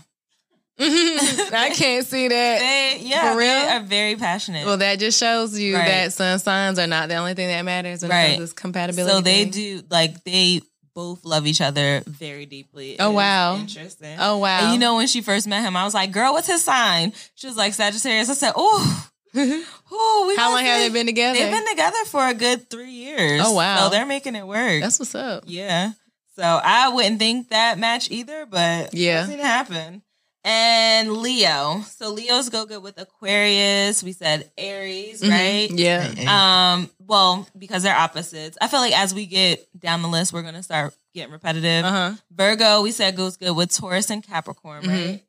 I 0.80 1.72
can't 1.74 2.06
see 2.06 2.28
that. 2.28 2.60
they 2.60 3.00
yeah 3.02 3.32
For 3.32 3.38
real? 3.38 3.48
they 3.48 3.68
are 3.70 3.80
very 3.82 4.16
passionate. 4.16 4.66
Well, 4.66 4.78
that 4.78 5.00
just 5.00 5.20
shows 5.20 5.58
you 5.58 5.76
Right. 5.76 5.86
that 5.88 6.14
sun 6.14 6.40
signs 6.40 6.80
are 6.80 6.88
not 6.88 7.08
the 7.10 7.16
only 7.16 7.34
thing 7.34 7.48
that 7.48 7.62
matters 7.64 8.02
when 8.02 8.12
it 8.12 8.14
Right. 8.14 8.38
comes 8.38 8.50
to 8.50 8.56
compatibility. 8.56 9.14
so 9.14 9.22
they 9.22 9.44
thing. 9.44 9.52
do 9.52 9.84
like 9.90 10.24
they 10.26 10.62
both 10.94 11.24
love 11.26 11.46
each 11.48 11.62
other 11.62 12.04
very 12.08 12.46
deeply. 12.46 12.98
Oh, 13.00 13.12
wow. 13.12 13.58
interesting. 13.58 14.18
Oh 14.20 14.38
wow! 14.38 14.64
And 14.64 14.74
you 14.74 14.80
know 14.80 14.96
when 14.96 15.08
she 15.08 15.22
first 15.22 15.46
met 15.48 15.62
him, 15.62 15.76
I 15.76 15.84
was 15.84 15.94
like, 15.94 16.12
"Girl, 16.12 16.32
what's 16.34 16.48
his 16.48 16.64
sign?" 16.64 17.12
She 17.36 17.48
was 17.48 17.58
like 17.58 17.74
Sagittarius. 17.74 18.30
I 18.30 18.34
said, 18.34 18.54
"Oh, 18.56 19.10
oh, 19.36 20.26
we 20.28 20.36
how 20.38 20.52
long 20.54 20.64
have 20.64 20.80
they 20.80 20.90
been 20.90 21.06
together? 21.06 21.38
They've 21.38 21.52
been 21.52 21.68
together 21.68 21.98
for 22.06 22.26
a 22.28 22.34
good 22.34 22.70
three 22.70 22.92
years. 22.92 23.42
Oh, 23.44 23.54
wow. 23.54 23.84
So 23.86 23.90
they're 23.90 24.06
making 24.06 24.36
it 24.36 24.48
work. 24.48 24.82
That's 24.82 24.98
what's 25.00 25.16
up. 25.16 25.44
yeah. 25.48 25.92
So 26.38 26.44
I 26.44 26.90
wouldn't 26.90 27.20
think 27.20 27.50
that 27.50 27.78
match 27.80 28.10
either, 28.12 28.46
but 28.46 28.94
Yeah. 28.94 29.30
It 29.30 29.40
happen. 29.40 30.02
And 30.48 31.12
Leo. 31.12 31.82
So 31.98 32.12
Leos 32.14 32.50
go 32.50 32.68
good 32.68 32.84
with 32.84 33.00
Aquarius. 33.00 34.04
We 34.04 34.12
said 34.14 34.52
Aries, 34.58 35.22
Mhm. 35.22 35.30
right? 35.32 35.72
Yeah. 35.72 36.02
Hey, 36.04 36.22
hey. 36.22 36.28
Um, 36.28 36.90
well, 37.00 37.48
because 37.58 37.82
they're 37.82 37.96
opposites. 37.98 38.56
I 38.62 38.68
feel 38.68 38.80
like 38.80 38.96
as 38.98 39.12
we 39.14 39.26
get 39.26 39.68
down 39.80 40.04
the 40.04 40.08
list, 40.08 40.34
we're 40.34 40.44
gonna 40.44 40.62
start 40.62 40.94
getting 41.16 41.32
repetitive. 41.34 41.84
Uh 41.84 41.92
huh. 41.92 42.14
Virgo, 42.30 42.82
we 42.84 42.92
said 42.92 43.16
goes 43.16 43.38
good 43.38 43.56
with 43.56 43.76
Taurus 43.76 44.12
and 44.12 44.22
Capricorn, 44.24 44.84
Mhm. 44.84 44.88
right? 44.90 45.24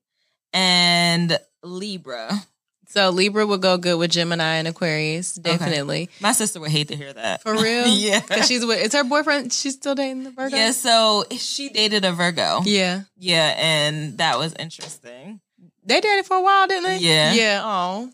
And 0.52 1.38
Libra. 1.62 2.44
So 2.88 3.10
Libra 3.10 3.46
would 3.46 3.60
go 3.60 3.76
good 3.78 3.98
with 3.98 4.10
Gemini 4.12 4.56
and 4.56 4.68
Aquarius, 4.68 5.34
definitely. 5.34 6.08
My 6.20 6.32
sister 6.32 6.60
would 6.60 6.70
hate 6.70 6.88
to 6.88 6.96
hear 6.96 7.12
that. 7.12 7.42
For 7.42 7.52
real? 7.52 7.86
yeah. 7.86 8.20
Because 8.26 8.46
she's 8.46 8.64
with, 8.64 8.80
is 8.84 8.92
her 8.94 9.04
boyfriend, 9.04 9.52
she's 9.52 9.74
still 9.74 9.94
dating 9.94 10.24
the 10.24 10.30
Virgo? 10.30 10.56
Yeah, 10.56 10.70
so 10.70 11.24
she 11.36 11.68
dated 11.68 12.04
a 12.04 12.12
Virgo. 12.12 12.60
Yeah. 12.64 13.02
Yeah, 13.18 13.54
and 13.56 14.18
that 14.18 14.38
was 14.38 14.54
interesting. 14.58 15.40
They 15.84 16.00
dated 16.00 16.26
for 16.26 16.36
a 16.36 16.42
while, 16.42 16.66
didn't 16.66 16.84
they? 16.84 16.98
Yeah. 16.98 17.32
Yeah. 17.32 17.60
Oh. 17.64 18.10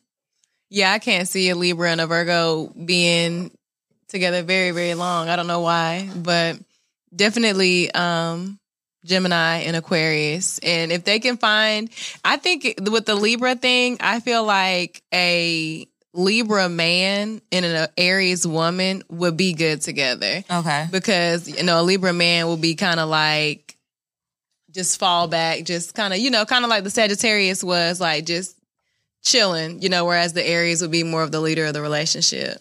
Yeah, 0.70 0.93
I 0.93 0.99
can't 0.99 1.29
see 1.29 1.51
a 1.51 1.55
Libra 1.55 1.91
and 1.91 2.01
a 2.01 2.07
Virgo 2.07 2.66
being 2.68 3.51
together 4.09 4.43
very, 4.43 4.70
very 4.70 4.95
long. 4.95 5.29
I 5.29 5.37
don't 5.37 5.47
know 5.47 5.61
why, 5.61 6.09
but 6.16 6.59
definitely 7.14 7.91
um 7.93 8.59
Gemini 9.05 9.59
and 9.61 9.76
Aquarius. 9.76 10.59
And 10.61 10.92
if 10.92 11.05
they 11.05 11.18
can 11.20 11.36
find, 11.36 11.90
I 12.24 12.36
think 12.36 12.78
with 12.90 13.07
the 13.07 13.14
Libra 13.14 13.55
thing, 13.57 13.96
I 14.00 14.20
feel 14.20 14.44
like 14.44 15.03
a 15.12 15.86
Libra 16.14 16.68
man 16.68 17.40
and 17.50 17.64
an 17.64 17.88
Aries 17.96 18.46
woman 18.46 19.03
would 19.09 19.36
be 19.36 19.55
good 19.55 19.80
together 19.80 20.44
Okay. 20.50 20.86
because 20.90 21.48
you 21.48 21.62
know 21.62 21.80
a 21.80 21.82
Libra 21.82 22.12
man 22.12 22.46
will 22.46 22.59
be 22.59 22.74
kind 22.74 23.00
of 23.00 23.09
like 23.09 23.76
just 24.70 24.98
fall 24.98 25.26
back, 25.28 25.64
just 25.64 25.94
kind 25.94 26.12
of 26.12 26.18
you 26.18 26.30
know, 26.30 26.44
kind 26.44 26.64
of 26.64 26.70
like 26.70 26.84
the 26.84 26.90
Sagittarius 26.90 27.64
was 27.64 28.00
like 28.00 28.24
just 28.26 28.57
chilling, 29.22 29.80
you 29.82 29.88
know, 29.88 30.05
whereas 30.05 30.32
the 30.32 30.46
Aries 30.46 30.82
would 30.82 30.90
be 30.90 31.05
more 31.05 31.22
of 31.22 31.30
the 31.32 31.40
leader 31.40 31.64
of 31.66 31.74
the 31.74 31.82
relationship. 31.82 32.59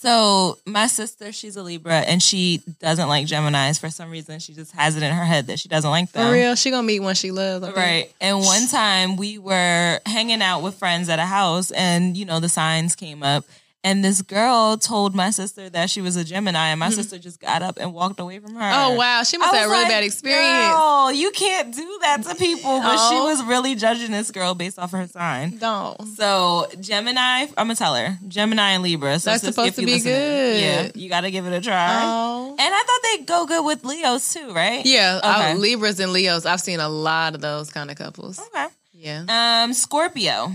So 0.00 0.58
my 0.64 0.86
sister, 0.86 1.32
she's 1.32 1.56
a 1.56 1.62
Libra, 1.64 1.96
and 1.96 2.22
she 2.22 2.62
doesn't 2.78 3.08
like 3.08 3.26
Gemini's 3.26 3.78
for 3.78 3.90
some 3.90 4.12
reason. 4.12 4.38
She 4.38 4.54
just 4.54 4.70
has 4.70 4.96
it 4.96 5.02
in 5.02 5.12
her 5.12 5.24
head 5.24 5.48
that 5.48 5.58
she 5.58 5.68
doesn't 5.68 5.90
like 5.90 6.12
them. 6.12 6.28
For 6.28 6.32
real, 6.32 6.54
she 6.54 6.70
gonna 6.70 6.86
meet 6.86 7.00
one 7.00 7.16
she 7.16 7.32
loves, 7.32 7.64
I 7.64 7.66
think. 7.66 7.76
Right. 7.76 8.12
And 8.20 8.38
one 8.38 8.68
time 8.68 9.16
we 9.16 9.38
were 9.38 9.98
hanging 10.06 10.40
out 10.40 10.60
with 10.60 10.76
friends 10.76 11.08
at 11.08 11.18
a 11.18 11.26
house 11.26 11.72
and, 11.72 12.16
you 12.16 12.26
know, 12.26 12.38
the 12.38 12.48
signs 12.48 12.94
came 12.94 13.24
up. 13.24 13.44
And 13.84 14.04
this 14.04 14.22
girl 14.22 14.76
told 14.76 15.14
my 15.14 15.30
sister 15.30 15.70
that 15.70 15.88
she 15.88 16.00
was 16.00 16.16
a 16.16 16.24
Gemini, 16.24 16.68
and 16.70 16.80
my 16.80 16.90
sister 16.90 17.16
just 17.16 17.40
got 17.40 17.62
up 17.62 17.78
and 17.80 17.94
walked 17.94 18.18
away 18.18 18.40
from 18.40 18.54
her. 18.56 18.60
Mm-hmm. 18.60 18.90
Oh 18.92 18.94
wow, 18.96 19.22
she 19.22 19.38
must 19.38 19.54
have 19.54 19.66
a 19.66 19.70
really 19.70 19.82
like, 19.84 19.88
bad 19.92 20.02
experience. 20.02 20.74
Girl, 20.74 21.12
you 21.12 21.30
can't 21.30 21.72
do 21.72 21.98
that 22.02 22.24
to 22.24 22.34
people. 22.34 22.80
But 22.80 22.96
she 23.08 23.14
Oh. 23.14 23.24
was 23.26 23.40
really 23.44 23.76
judging 23.76 24.10
this 24.10 24.32
girl 24.32 24.54
based 24.56 24.80
off 24.80 24.92
of 24.92 24.98
her 24.98 25.06
sign. 25.06 25.58
No, 25.62 25.96
So 26.16 26.66
Gemini, 26.80 27.20
I'm 27.20 27.48
gonna 27.56 27.76
tell 27.76 27.94
her 27.94 28.18
Gemini 28.26 28.70
and 28.72 28.82
Libra. 28.82 29.20
So 29.20 29.30
That's 29.30 29.44
supposed 29.44 29.76
to 29.76 29.86
be 29.86 30.00
good. 30.00 30.60
Yeah, 30.60 30.90
you 30.96 31.08
got 31.08 31.20
to 31.20 31.30
give 31.30 31.46
it 31.46 31.52
a 31.52 31.60
try. 31.60 32.00
oh. 32.02 32.56
And 32.58 32.74
I 32.74 32.82
thought 32.84 33.00
they'd 33.18 33.26
go 33.26 33.46
good 33.46 33.64
with 33.64 33.84
Leos 33.84 34.34
too, 34.34 34.52
right? 34.52 34.84
Yeah, 34.84 35.18
Okay. 35.18 35.52
uh, 35.52 35.54
Libras 35.54 36.00
and 36.00 36.12
Leos. 36.12 36.46
I've 36.46 36.60
seen 36.60 36.80
a 36.80 36.88
lot 36.88 37.36
of 37.36 37.40
those 37.40 37.70
kind 37.70 37.92
of 37.92 37.96
couples. 37.96 38.40
Okay. 38.40 38.66
Yeah. 38.92 39.62
Um, 39.62 39.72
Scorpio. 39.72 40.50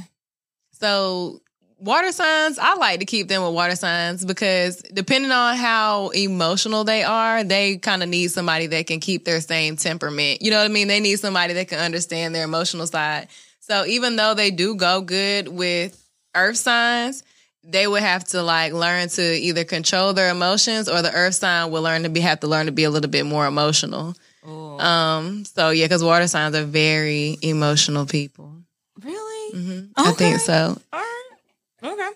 So 0.74 1.39
water 1.84 2.12
signs, 2.14 2.58
I 2.58 2.76
like 2.76 3.02
to 3.02 3.06
keep 3.06 3.28
them 3.28 3.44
with 3.44 3.54
water 3.54 3.76
signs 3.76 4.24
because 4.24 4.82
depending 4.94 5.32
on 5.32 5.58
how 5.58 6.10
emotional 6.10 6.86
they 6.86 7.04
are, 7.04 7.44
they 7.44 7.78
kind 7.78 8.02
of 8.02 8.10
need 8.10 8.30
somebody 8.32 8.68
that 8.68 8.88
can 8.88 9.00
keep 9.02 9.26
their 9.26 9.42
same 9.42 9.76
temperament. 9.76 10.42
You 10.42 10.52
know 10.52 10.60
what 10.60 10.66
I 10.66 10.70
mean? 10.70 10.88
They 10.88 11.02
need 11.02 11.20
somebody 11.20 11.54
that 11.54 11.68
can 11.68 11.80
understand 11.80 12.34
their 12.34 12.46
emotional 12.46 12.88
side. 12.88 13.28
So 13.60 13.86
even 13.86 14.16
though 14.16 14.34
they 14.34 14.50
do 14.50 14.76
go 14.76 15.02
good 15.02 15.50
with 15.50 16.02
earth 16.36 16.58
signs, 16.58 17.24
they 17.66 17.86
would 17.86 18.02
have 18.02 18.24
to 18.30 18.42
like 18.42 18.72
learn 18.74 19.10
to 19.10 19.22
either 19.22 19.66
control 19.66 20.14
their 20.14 20.30
emotions 20.30 20.88
or 20.90 21.02
the 21.02 21.14
earth 21.14 21.36
sign 21.36 21.72
will 21.72 21.82
learn 21.82 22.04
to 22.04 22.10
be 22.10 22.22
have 22.22 22.42
to 22.42 22.48
learn 22.48 22.66
to 22.68 22.72
be 22.72 22.84
a 22.86 22.90
little 22.90 23.10
bit 23.10 23.26
more 23.26 23.46
emotional. 23.46 24.16
Ooh. 24.48 24.80
Um 24.80 25.46
so 25.46 25.70
yeah, 25.70 25.88
cuz 25.88 26.04
water 26.04 26.28
signs 26.28 26.56
are 26.56 26.66
very 26.66 27.38
emotional 27.42 28.06
people. 28.06 28.54
really? 29.02 29.58
hmm 29.58 29.80
I 29.96 30.12
think 30.12 30.40
so. 30.40 30.78
All 30.92 31.00
right. 31.00 31.12
Okay. 31.84 32.10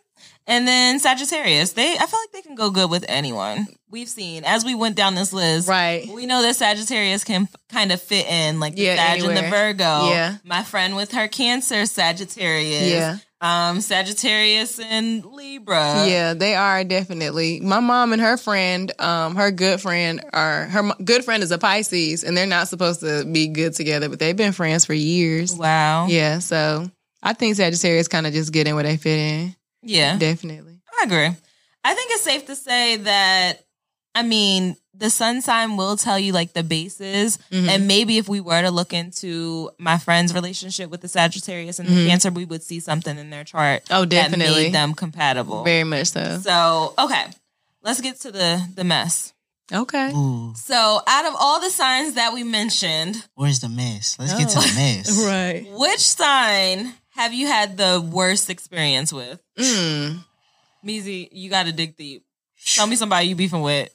And 0.47 0.67
then 0.67 0.99
Sagittarius. 0.99 1.73
They 1.73 1.93
I 1.93 2.05
feel 2.05 2.19
like 2.19 2.31
they 2.33 2.41
can 2.41 2.55
go 2.55 2.69
good 2.69 2.89
with 2.89 3.05
anyone. 3.09 3.67
We've 3.89 4.07
seen 4.07 4.43
as 4.45 4.63
we 4.65 4.75
went 4.75 4.95
down 4.95 5.15
this 5.15 5.33
list. 5.33 5.67
Right. 5.67 6.07
We 6.07 6.25
know 6.25 6.41
that 6.41 6.55
Sagittarius 6.55 7.23
can 7.23 7.47
kind 7.69 7.91
of 7.91 8.01
fit 8.01 8.25
in 8.27 8.59
like 8.59 8.75
the 8.75 8.83
Yeah, 8.83 8.95
Sag 8.95 9.23
and 9.23 9.37
the. 9.37 9.49
Virgo. 9.49 10.09
Yeah. 10.09 10.37
My 10.43 10.63
friend 10.63 10.95
with 10.95 11.11
her 11.11 11.27
Cancer 11.27 11.85
Sagittarius. 11.85 12.89
Yeah. 12.89 13.17
Um, 13.39 13.81
Sagittarius 13.81 14.79
and 14.79 15.23
Libra. 15.23 16.07
yeah, 16.07 16.33
they 16.33 16.55
are 16.55 16.83
definitely. 16.83 17.59
My 17.59 17.79
mom 17.81 18.11
and 18.11 18.19
her 18.21 18.35
friend, 18.35 18.91
um, 18.97 19.35
her 19.35 19.51
good 19.51 19.79
friend, 19.79 20.23
are 20.33 20.63
her 20.65 20.91
good 21.03 21.23
friend 21.23 21.43
is 21.43 21.51
a 21.51 21.59
Pisces, 21.59 22.23
and 22.23 22.35
they're 22.35 22.47
not 22.47 22.67
supposed 22.67 23.01
to 23.01 23.25
be 23.31 23.47
good 23.49 23.73
together, 23.73 24.09
but 24.09 24.17
they've 24.17 24.35
been 24.35 24.53
friends 24.53 24.85
for 24.85 24.95
years. 24.95 25.53
Wow. 25.53 26.07
Yeah, 26.07 26.39
so 26.39 26.89
I 27.21 27.33
think 27.33 27.57
Sagittarius 27.57 28.07
kind 28.07 28.25
of 28.25 28.33
just 28.33 28.51
get 28.51 28.67
in 28.67 28.73
where 28.73 28.83
they 28.83 28.97
fit 28.97 29.19
in. 29.19 29.55
Yeah. 29.81 30.17
Definitely. 30.17 30.79
I 30.99 31.03
agree. 31.05 31.29
I 31.83 31.93
think 31.93 32.11
it's 32.11 32.23
safe 32.23 32.45
to 32.47 32.55
say 32.55 32.97
that, 32.97 33.63
I 34.15 34.23
mean, 34.23 34.75
the 34.93 35.09
sun 35.11 35.41
sign 35.41 35.77
will 35.77 35.95
tell 35.95 36.17
you 36.17 36.33
like 36.33 36.53
the 36.53 36.63
bases. 36.63 37.37
Mhm. 37.51 37.67
And 37.69 37.87
maybe 37.87 38.17
if 38.17 38.27
we 38.27 38.39
were 38.41 38.61
to 38.61 38.71
look 38.71 38.91
into 38.93 39.69
my 39.77 39.97
friend's 39.99 40.33
relationship 40.33 40.89
with 40.89 41.01
the 41.01 41.07
Sagittarius 41.07 41.77
and 41.79 41.87
the 41.87 41.93
Mhm. 41.93 42.07
Cancer, 42.07 42.31
we 42.31 42.45
would 42.45 42.63
see 42.63 42.79
something 42.79 43.17
in 43.17 43.29
their 43.29 43.43
chart 43.43 43.83
Oh, 43.91 44.01
that 44.01 44.09
definitely. 44.09 44.63
made 44.65 44.73
them 44.73 44.95
compatible. 44.95 45.63
Very 45.63 45.83
much 45.83 46.07
so. 46.07 46.41
so, 46.43 46.93
okay, 46.97 47.25
let's 47.83 48.01
get 48.01 48.19
to 48.21 48.31
the 48.31 48.67
the 48.75 48.83
mess. 48.83 49.33
Okay. 49.71 50.11
Ooh, 50.13 50.53
So, 50.55 51.01
out 51.05 51.25
of 51.25 51.35
all 51.37 51.59
the 51.59 51.69
signs 51.69 52.13
that 52.15 52.33
we 52.33 52.41
mentioned, 52.43 53.23
where's 53.35 53.59
the 53.59 53.69
mess? 53.69 54.15
Let's 54.17 54.33
get 54.33 54.47
Oh. 54.55 54.61
to 54.61 54.67
the 54.67 54.73
mess. 54.75 55.09
Right. 55.25 55.67
which 55.73 55.99
sign 55.99 56.93
have 57.15 57.33
you 57.33 57.47
had 57.47 57.77
the 57.77 58.01
worst 58.01 58.49
experience 58.49 59.11
with? 59.13 59.39
Mm. 59.57 60.23
Meezy, 60.85 61.29
you 61.31 61.49
got 61.49 61.65
to 61.65 61.71
dig 61.71 61.97
deep. 61.97 62.23
Tell 62.75 62.87
me 62.87 62.95
somebody 62.95 63.27
you 63.27 63.35
beefing 63.35 63.61
with. 63.61 63.89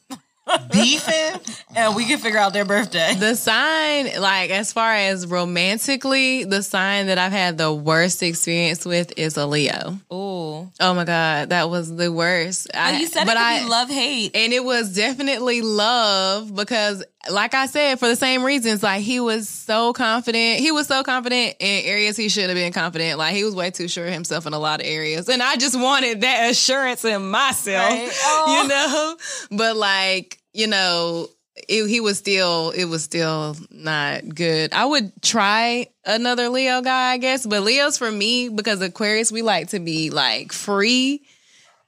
Beefing? 0.73 1.41
and 1.77 1.95
we 1.95 2.05
can 2.05 2.19
figure 2.19 2.39
out 2.39 2.53
their 2.53 2.65
birthday. 2.65 3.15
The 3.15 3.37
sign, 3.37 4.21
like 4.21 4.51
as 4.51 4.73
far 4.73 4.93
as 4.93 5.27
romantically, 5.27 6.45
the 6.45 6.63
sign 6.63 7.07
that 7.07 7.17
I've 7.19 7.33
had 7.33 7.59
the 7.59 7.73
worst 7.73 8.23
experience 8.23 8.85
with 8.85 9.13
is 9.17 9.37
a 9.37 9.47
Leo. 9.47 9.99
Oh, 10.11 10.71
Oh 10.81 10.95
my 10.95 11.05
god, 11.05 11.51
that 11.51 11.71
was 11.71 11.95
the 11.95 12.11
worst. 12.13 12.69
well, 12.75 12.95
you 13.01 13.07
said 13.07 13.23
it 13.23 13.27
but 13.27 13.37
could 13.37 13.43
I, 13.43 13.61
be 13.63 13.69
love 13.69 13.89
hate. 13.89 14.37
and 14.37 14.53
it 14.53 14.65
was 14.65 14.95
definitely 14.95 15.63
love 15.63 16.55
because 16.55 17.05
like 17.31 17.55
i 17.55 17.67
said 17.67 17.99
for 18.01 18.09
the 18.09 18.17
same 18.17 18.43
reasons 18.43 18.83
like 18.83 19.01
he 19.03 19.21
was 19.21 19.49
so 19.49 19.93
confident 19.93 20.59
he 20.59 20.73
was 20.73 20.87
so 20.89 21.03
confident 21.03 21.55
in 21.61 21.85
areas 21.85 22.17
he 22.17 22.29
should 22.29 22.49
have 22.49 22.57
been 22.57 22.73
confident. 22.73 23.19
Like 23.19 23.35
he 23.35 23.45
was 23.45 23.55
way 23.55 23.71
too 23.71 23.87
sure 23.89 24.07
of 24.07 24.13
himself 24.13 24.47
in 24.47 24.53
a 24.53 24.59
lot 24.59 24.81
of 24.81 24.87
areas. 24.87 25.29
And 25.29 25.43
i 25.43 25.57
just 25.57 25.79
wanted 25.79 26.23
that 26.23 26.51
assurance 26.51 27.05
in 27.05 27.31
myself 27.31 27.91
Right. 27.91 28.11
Oh. 28.25 28.63
you 28.63 28.69
know? 28.69 29.17
But 29.57 29.77
like 29.77 30.39
you 30.53 30.67
know 30.67 31.29
it, 31.69 31.87
he 31.87 32.01
was 32.01 32.19
still 32.19 32.71
it 32.71 32.87
was 32.87 33.05
still 33.05 33.57
not 33.71 34.29
good. 34.35 34.73
I 34.73 34.85
would 34.85 35.13
try 35.23 35.87
another 36.05 36.49
leo 36.49 36.81
guy 36.83 37.13
i 37.13 37.19
guess. 37.19 37.47
But 37.47 37.63
leo's 37.63 37.99
for 37.99 38.11
me 38.11 38.49
because 38.49 38.81
aquarius 38.83 39.31
we 39.31 39.43
like 39.43 39.69
to 39.69 39.79
be 39.81 40.11
like 40.11 40.53
free 40.53 41.23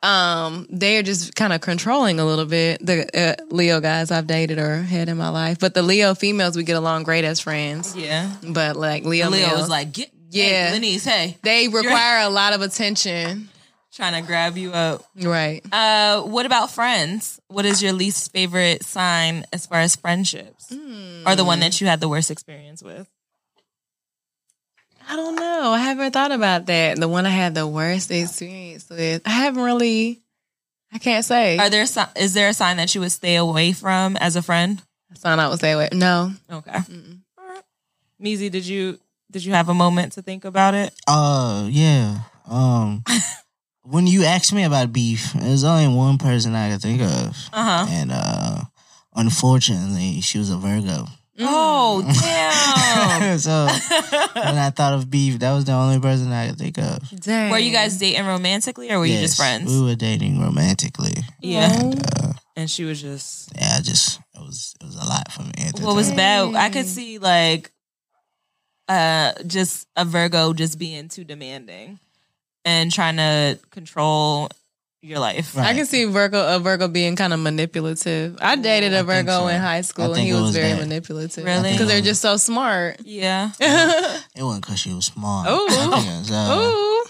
um, 0.04 0.66
they're 0.70 1.02
just 1.02 1.34
kind 1.34 1.52
of 1.52 1.60
controlling 1.60 2.20
a 2.20 2.24
little 2.24 2.44
bit. 2.44 2.84
The 2.84 3.08
uh, 3.40 3.44
Leo 3.50 3.80
guys 3.80 4.10
I've 4.10 4.26
dated 4.26 4.58
or 4.58 4.82
had 4.82 5.08
in 5.08 5.16
my 5.16 5.30
life, 5.30 5.58
but 5.58 5.74
the 5.74 5.82
Leo 5.82 6.14
females 6.14 6.56
we 6.56 6.62
get 6.64 6.76
along 6.76 7.04
great 7.04 7.24
as 7.24 7.40
friends. 7.40 7.96
Yeah. 7.96 8.30
But 8.46 8.76
like 8.76 9.04
Leo, 9.04 9.30
Leo 9.30 9.46
males, 9.48 9.60
was 9.62 9.68
like, 9.70 9.92
get, 9.92 10.10
Yeah. 10.30 10.70
hey, 10.70 10.78
Lenise, 10.78 11.04
hey, 11.06 11.38
they 11.42 11.68
require 11.68 12.20
a 12.26 12.28
lot 12.28 12.52
of 12.52 12.60
attention. 12.62 13.48
trying 13.92 14.20
to 14.20 14.26
grab 14.26 14.56
you 14.58 14.72
up. 14.72 15.04
Right. 15.22 15.62
Uh, 15.72 16.22
what 16.22 16.46
about 16.46 16.70
friends? 16.70 17.40
What 17.46 17.64
is 17.64 17.80
your 17.80 17.92
least 17.92 18.32
favorite 18.32 18.84
sign 18.84 19.44
as 19.52 19.66
far 19.66 19.78
as 19.78 19.94
friendships, 19.96 20.72
or 21.26 21.36
the 21.36 21.44
one 21.44 21.60
that 21.60 21.80
you 21.80 21.86
had 21.86 22.00
the 22.00 22.08
worst 22.08 22.30
experience 22.30 22.82
with? 22.82 23.08
I 25.08 25.16
don't 25.16 25.34
know. 25.36 25.70
I 25.72 25.78
haven't 25.78 26.12
thought 26.12 26.32
about 26.32 26.66
that. 26.66 26.98
The 26.98 27.08
one 27.08 27.26
I 27.26 27.30
had 27.30 27.54
the 27.54 27.66
worst 27.66 28.10
experience 28.10 28.88
with. 28.88 29.22
I 29.26 29.30
haven't 29.30 29.62
really. 29.62 30.22
I 30.92 30.98
can't 30.98 31.24
say. 31.24 31.58
Are 31.58 31.68
there 31.70 31.86
si- 31.86 32.00
is 32.16 32.34
there 32.34 32.48
a 32.48 32.54
sign 32.54 32.76
that 32.78 32.94
you 32.94 33.00
would 33.00 33.12
stay 33.12 33.36
away 33.36 33.72
from 33.72 34.16
as 34.16 34.36
a 34.36 34.42
friend? 34.42 34.80
Sign 35.14 35.38
out 35.40 35.50
would 35.50 35.60
say 35.60 35.74
what? 35.76 35.92
No. 35.92 36.32
Okay. 36.50 36.78
Meezy, 38.22 38.50
did 38.50 38.66
you 38.66 38.98
did 39.30 39.44
you 39.44 39.52
have 39.52 39.68
a 39.68 39.74
moment 39.74 40.12
to 40.14 40.22
think 40.22 40.44
about 40.44 40.74
it? 40.74 40.94
Uh, 41.06 41.66
yeah. 41.70 42.18
Um, 42.48 43.02
when 43.82 44.06
you 44.06 44.24
asked 44.24 44.52
me 44.52 44.64
about 44.64 44.92
beef, 44.92 45.32
there's 45.32 45.64
only 45.64 45.88
one 45.94 46.18
person 46.18 46.54
I 46.54 46.70
could 46.72 46.82
think 46.82 47.02
of, 47.02 47.36
Uh 47.52 47.84
huh. 47.84 47.86
and 47.88 48.10
uh, 48.12 48.60
unfortunately, 49.14 50.20
she 50.20 50.38
was 50.38 50.50
a 50.50 50.56
Virgo. 50.56 51.06
Oh 51.40 52.02
damn! 52.20 53.38
so 53.40 53.66
when 53.66 54.56
I 54.58 54.70
thought 54.70 54.94
of 54.94 55.10
beef, 55.10 55.40
that 55.40 55.52
was 55.52 55.64
the 55.64 55.72
only 55.72 55.98
person 56.00 56.30
I 56.32 56.48
could 56.48 56.58
think 56.58 56.78
of. 56.78 57.08
Dang. 57.20 57.50
were 57.50 57.58
you 57.58 57.72
guys 57.72 57.98
dating 57.98 58.24
romantically, 58.26 58.90
or 58.92 58.98
were 59.00 59.06
you 59.06 59.18
just 59.18 59.36
Yes, 59.38 59.48
friends? 59.48 59.72
We 59.72 59.82
were 59.82 59.96
dating 59.96 60.40
romantically. 60.40 61.14
Yeah. 61.40 61.90
Uh, 62.22 62.32
And 62.56 62.70
she 62.70 62.84
was 62.84 63.02
just 63.02 63.50
yeah, 63.56 63.76
I 63.78 63.80
just 63.80 64.20
it 64.34 64.40
was 64.40 64.74
it 64.80 64.84
was 64.84 64.94
a 64.94 65.04
lot 65.04 65.32
for 65.32 65.42
me. 65.42 65.52
At 65.66 65.74
the 65.76 65.82
what 65.84 65.96
was 65.96 66.08
time. 66.08 66.16
bad. 66.16 66.54
I 66.54 66.70
could 66.70 66.86
see 66.86 67.18
like 67.18 67.72
uh 68.88 69.32
just 69.46 69.86
a 69.96 70.04
Virgo 70.04 70.52
just 70.52 70.78
being 70.78 71.08
too 71.08 71.24
demanding 71.24 71.98
and 72.64 72.92
trying 72.92 73.16
to 73.16 73.58
control 73.70 74.48
your 75.04 75.18
life. 75.18 75.54
Right. 75.56 75.66
I 75.68 75.74
can 75.74 75.86
see 75.86 76.04
Virgo 76.06 76.56
a 76.56 76.58
Virgo 76.58 76.88
being 76.88 77.14
kind 77.16 77.32
of 77.32 77.40
manipulative. 77.40 78.36
I 78.40 78.56
dated 78.56 78.92
a 78.94 79.00
I 79.00 79.02
Virgo 79.02 79.40
so. 79.40 79.48
in 79.48 79.60
high 79.60 79.82
school, 79.82 80.12
and 80.14 80.22
he 80.22 80.32
was, 80.32 80.42
was 80.42 80.56
very 80.56 80.72
that. 80.72 80.80
manipulative. 80.80 81.44
Really? 81.44 81.72
Because 81.72 81.88
they're 81.88 82.00
just 82.00 82.22
so 82.22 82.36
smart. 82.36 82.96
Yeah. 83.04 83.50
It 83.60 84.42
wasn't 84.42 84.64
because 84.64 84.80
she 84.80 84.92
was 84.92 85.06
smart. 85.06 85.48
Ooh. 85.48 85.66
I 85.68 85.90
think 86.00 86.06
it 86.06 86.18
was, 86.18 86.30
uh, 86.30 86.56
Ooh. 86.58 87.04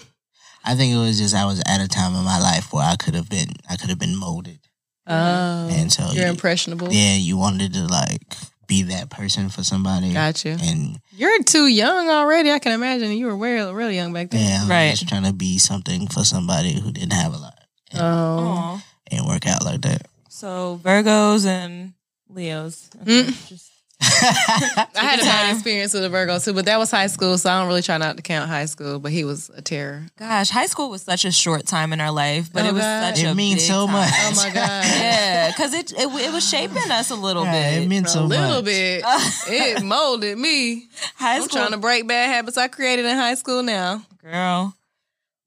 I 0.63 0.75
think 0.75 0.93
it 0.93 0.97
was 0.97 1.17
just 1.19 1.33
I 1.35 1.45
was 1.45 1.61
at 1.65 1.79
a 1.83 1.87
time 1.87 2.15
in 2.15 2.23
my 2.23 2.39
life 2.39 2.71
where 2.73 2.83
I 2.85 2.95
could 2.95 3.15
have 3.15 3.29
been 3.29 3.49
I 3.69 3.77
could 3.77 3.89
have 3.89 3.99
been 3.99 4.15
molded, 4.15 4.59
Oh. 5.07 5.69
and 5.71 5.91
so 5.91 6.03
You're 6.11 6.25
you- 6.25 6.29
impressionable. 6.31 6.91
yeah, 6.91 7.15
you 7.15 7.37
wanted 7.37 7.73
to 7.73 7.85
like 7.85 8.21
be 8.67 8.81
that 8.83 9.11
person 9.11 9.49
for 9.49 9.63
somebody. 9.63 10.11
Gotcha. 10.13 10.57
And 10.59 10.99
You're 11.11 11.43
too 11.43 11.67
young 11.67 12.09
already. 12.09 12.51
I 12.51 12.57
can 12.57 12.71
imagine 12.71 13.11
you 13.11 13.27
were 13.27 13.35
really, 13.37 13.71
really 13.71 13.95
young 13.95 14.11
back 14.11 14.31
then. 14.31 14.41
yeah, 14.43 14.57
I 14.57 14.61
was 14.61 14.69
Right. 14.69 14.89
just 14.95 15.07
trying 15.07 15.23
to 15.23 15.33
be 15.33 15.59
something 15.59 16.07
for 16.07 16.23
somebody 16.23 16.73
who 16.73 16.91
didn't 16.91 17.13
have 17.13 17.31
a 17.33 17.37
lot. 17.37 17.53
And 17.95 18.03
Oh. 18.05 18.39
Aw. 18.57 18.75
it 19.07 19.09
didn't 19.11 19.27
work 19.27 19.47
out 19.47 19.63
like 19.65 19.81
that. 19.81 20.07
So 20.29 20.79
Virgos 20.83 21.45
and 21.45 21.93
Leos. 22.29 22.89
Okay, 23.01 23.23
Mm. 23.23 23.47
just- 23.49 23.71
I 24.01 24.87
had 24.93 25.19
a 25.19 25.23
bad 25.23 25.53
experience 25.53 25.93
with 25.93 26.03
a 26.03 26.09
Virgo 26.09 26.37
too, 26.37 26.53
but 26.53 26.65
that 26.65 26.77
was 26.77 26.91
high 26.91 27.07
school, 27.07 27.37
so 27.37 27.49
I 27.49 27.59
don't 27.59 27.67
really 27.67 27.81
try 27.81 27.97
not 27.97 28.17
to 28.17 28.21
count 28.21 28.49
high 28.49 28.65
school. 28.65 28.99
But 28.99 29.13
he 29.13 29.23
was 29.23 29.49
a 29.55 29.61
terror. 29.61 30.05
gosh, 30.19 30.49
high 30.49 30.65
school 30.65 30.89
was 30.89 31.01
such 31.01 31.23
a 31.23 31.31
short 31.31 31.65
time 31.65 31.93
in 31.93 32.01
our 32.01 32.11
life, 32.11 32.51
but 32.51 32.65
Oh, 32.65 32.67
it 32.67 32.73
was 32.73 32.81
God. 32.81 33.15
such 33.15 33.23
It 33.23 33.27
a 33.27 33.35
means 33.35 33.61
big 33.61 33.67
so 33.71 33.85
time. 33.85 33.93
much. 33.93 34.13
Oh 34.13 34.33
my 34.35 34.49
god. 34.53 34.85
Yeah, 34.85 35.47
because 35.51 35.73
it, 35.73 35.91
it 35.93 36.07
it 36.09 36.33
was 36.33 36.47
shaping 36.47 36.91
us 36.91 37.09
a 37.09 37.15
little 37.15 37.45
Yeah, 37.45 37.71
bit. 37.75 37.83
it 37.83 37.87
meant 37.89 38.07
A 38.07 38.09
so 38.09 38.23
little 38.25 38.55
much. 38.57 38.65
bit. 38.65 39.03
it 39.47 39.83
molded 39.83 40.37
me. 40.37 40.87
high 41.15 41.37
I'm 41.37 41.43
school, 41.43 41.59
trying 41.61 41.71
to 41.71 41.77
break 41.77 42.05
bad 42.07 42.27
habits 42.35 42.57
I 42.57 42.67
created 42.67 43.05
in 43.05 43.15
high 43.15 43.35
school 43.35 43.63
now. 43.63 44.03
girl. 44.21 44.75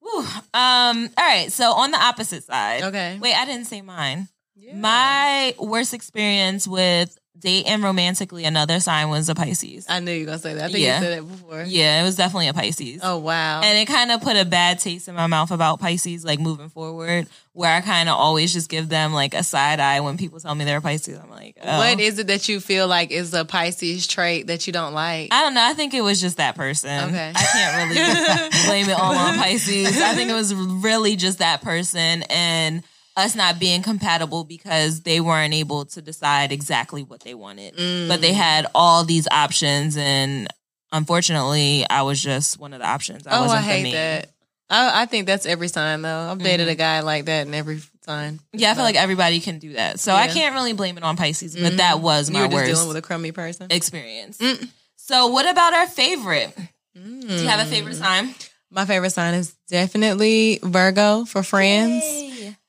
Whew. 0.08 0.20
Um. 0.54 1.10
All 1.16 1.24
right. 1.26 1.52
So 1.52 1.72
on 1.72 1.90
the 1.90 2.02
opposite 2.02 2.44
side. 2.44 2.82
Okay. 2.84 3.18
Wait, 3.20 3.34
I 3.34 3.44
didn't 3.44 3.66
say 3.66 3.82
mine. 3.82 4.28
My 4.74 5.54
worst 5.58 5.94
experience 5.94 6.68
with 6.68 7.17
dating 7.40 7.82
romantically 7.82 8.44
another 8.44 8.80
sign 8.80 9.08
was 9.10 9.28
a 9.28 9.34
Pisces. 9.34 9.86
I 9.88 10.00
knew 10.00 10.12
you 10.12 10.20
were 10.20 10.26
gonna 10.26 10.38
say 10.38 10.54
that. 10.54 10.64
I 10.64 10.66
think 10.66 10.78
Yeah. 10.78 10.98
you 10.98 11.04
said 11.04 11.18
that 11.18 11.28
before. 11.28 11.62
Yeah, 11.66 12.00
it 12.00 12.04
was 12.04 12.16
definitely 12.16 12.48
a 12.48 12.54
Pisces. 12.54 13.00
Oh 13.02 13.18
wow. 13.18 13.60
And 13.62 13.78
it 13.78 13.86
kind 13.86 14.10
of 14.10 14.20
put 14.22 14.36
a 14.36 14.44
bad 14.44 14.78
taste 14.80 15.08
in 15.08 15.14
my 15.14 15.26
mouth 15.26 15.50
about 15.50 15.80
Pisces, 15.80 16.24
like 16.24 16.40
moving 16.40 16.68
forward, 16.68 17.26
where 17.52 17.72
I 17.74 17.80
kind 17.80 18.08
of 18.08 18.16
always 18.16 18.52
just 18.52 18.68
give 18.68 18.88
them 18.88 19.12
like 19.12 19.34
a 19.34 19.42
side 19.42 19.80
eye 19.80 20.00
when 20.00 20.16
people 20.18 20.40
tell 20.40 20.54
me 20.54 20.64
they're 20.64 20.80
Pisces. 20.80 21.18
I'm 21.18 21.30
like, 21.30 21.56
oh. 21.62 21.78
What 21.78 22.00
is 22.00 22.18
it 22.18 22.26
that 22.28 22.48
you 22.48 22.60
feel 22.60 22.88
like 22.88 23.10
is 23.10 23.32
a 23.34 23.44
Pisces 23.44 24.06
trait 24.06 24.48
that 24.48 24.66
you 24.66 24.72
don't 24.72 24.94
like? 24.94 25.32
I 25.32 25.42
don't 25.42 25.54
know. 25.54 25.64
I 25.64 25.74
think 25.74 25.94
it 25.94 26.02
was 26.02 26.20
just 26.20 26.38
that 26.38 26.56
person. 26.56 26.90
Okay. 27.08 27.32
I 27.34 27.42
can't 27.52 27.90
really 27.90 28.66
blame 28.66 28.88
it 28.88 28.98
all 29.00 29.16
on 29.16 29.34
Pisces. 29.36 30.00
I 30.00 30.14
think 30.14 30.30
it 30.30 30.34
was 30.34 30.54
really 30.54 31.16
just 31.16 31.38
that 31.38 31.62
person 31.62 32.22
and 32.30 32.82
us 33.18 33.34
not 33.34 33.58
being 33.58 33.82
compatible 33.82 34.44
because 34.44 35.02
they 35.02 35.20
weren't 35.20 35.52
able 35.52 35.84
to 35.86 36.00
decide 36.00 36.52
exactly 36.52 37.02
what 37.02 37.20
they 37.20 37.34
wanted. 37.34 37.74
But 38.08 38.20
they 38.20 38.30
mm. 38.30 38.36
had 38.36 38.66
all 38.74 39.04
these 39.04 39.26
options 39.30 39.96
and 39.96 40.46
unfortunately 40.92 41.84
I 41.90 42.02
was 42.02 42.22
just 42.22 42.58
one 42.58 42.72
of 42.72 42.80
the 42.80 42.86
options. 42.86 43.26
I 43.26 43.38
oh, 43.38 43.50
I 43.50 43.60
hate 43.60 43.92
that. 43.92 44.30
I, 44.70 45.02
I 45.02 45.06
think 45.06 45.26
that's 45.26 45.46
every 45.46 45.68
sign 45.68 46.02
though. 46.02 46.30
I've 46.30 46.38
dated 46.38 46.66
mm-hmm. 46.66 46.72
a 46.72 46.76
guy 46.76 47.00
like 47.00 47.24
that 47.24 47.46
in 47.46 47.54
every 47.54 47.80
sign. 48.04 48.38
Yeah, 48.52 48.70
I 48.70 48.74
feel 48.74 48.84
like 48.84 48.96
everybody 48.96 49.40
can 49.40 49.58
do 49.58 49.72
that. 49.72 49.98
So 49.98 50.12
I 50.12 50.28
can't 50.28 50.54
really 50.54 50.72
blame 50.72 50.96
it 50.96 51.02
on 51.02 51.16
Pisces, 51.16 51.56
but 51.56 51.78
that 51.78 51.96
mm-hmm. 51.96 52.04
was 52.04 52.30
You 52.30 52.34
my 52.34 52.42
were 52.42 52.48
just 52.48 52.54
worst 52.54 52.72
dealing 52.72 52.88
with 52.88 52.96
a 52.96 53.02
crummy 53.02 53.32
person. 53.32 53.66
experience. 53.70 54.38
Mm. 54.38 54.68
So 54.96 55.28
what 55.28 55.48
about 55.48 55.74
our 55.74 55.86
favorite? 55.86 56.56
Do 56.94 57.00
you 57.00 57.48
have 57.48 57.66
a 57.66 57.70
favorite 57.70 57.96
mm. 57.96 58.00
sign? 58.00 58.34
My 58.70 58.84
favorite 58.84 59.10
sign 59.10 59.34
is 59.34 59.54
definitely 59.68 60.60
Virgo 60.62 61.24
for 61.24 61.42
friends, 61.42 62.04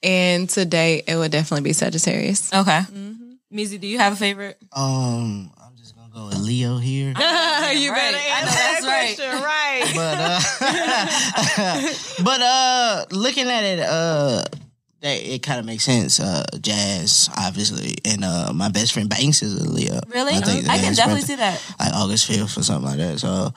and 0.03 0.49
today 0.49 1.03
it 1.07 1.15
would 1.15 1.31
definitely 1.31 1.63
be 1.63 1.73
Sagittarius. 1.73 2.53
Okay. 2.53 2.81
Meezy, 3.51 3.79
do 3.79 3.87
you 3.87 3.97
have 3.97 4.13
a 4.13 4.15
favorite? 4.15 4.57
Um, 4.71 5.51
I'm 5.59 5.75
just 5.75 5.95
gonna 5.95 6.13
go 6.13 6.27
with 6.27 6.37
Leo 6.39 6.77
here. 6.77 7.07
you 7.09 7.15
right. 7.15 8.15
I 8.15 8.41
know 8.45 8.51
that's 8.51 8.85
right. 8.85 9.19
right? 9.19 9.91
but 9.95 10.17
uh, 11.59 11.89
but 12.23 12.41
uh, 12.41 13.05
looking 13.11 13.47
at 13.47 13.63
it, 13.63 13.79
uh, 13.79 14.43
that 15.01 15.17
it 15.17 15.41
kind 15.41 15.59
of 15.59 15.65
makes 15.65 15.83
sense. 15.83 16.19
Uh, 16.19 16.43
jazz, 16.61 17.29
obviously, 17.35 17.95
and 18.05 18.23
uh, 18.23 18.51
my 18.53 18.69
best 18.69 18.93
friend 18.93 19.09
Banks 19.09 19.41
is 19.41 19.59
a 19.59 19.67
Leo. 19.69 19.99
Really? 20.13 20.33
I, 20.33 20.41
think 20.41 20.65
can 20.67 20.93
definitely 20.93 21.21
birthday- 21.21 21.27
see 21.27 21.35
that. 21.35 21.75
like 21.79 21.93
August 21.93 22.27
fifth 22.27 22.57
or 22.57 22.63
something 22.63 22.89
like 22.89 22.97
that. 22.97 23.19
So, 23.19 23.53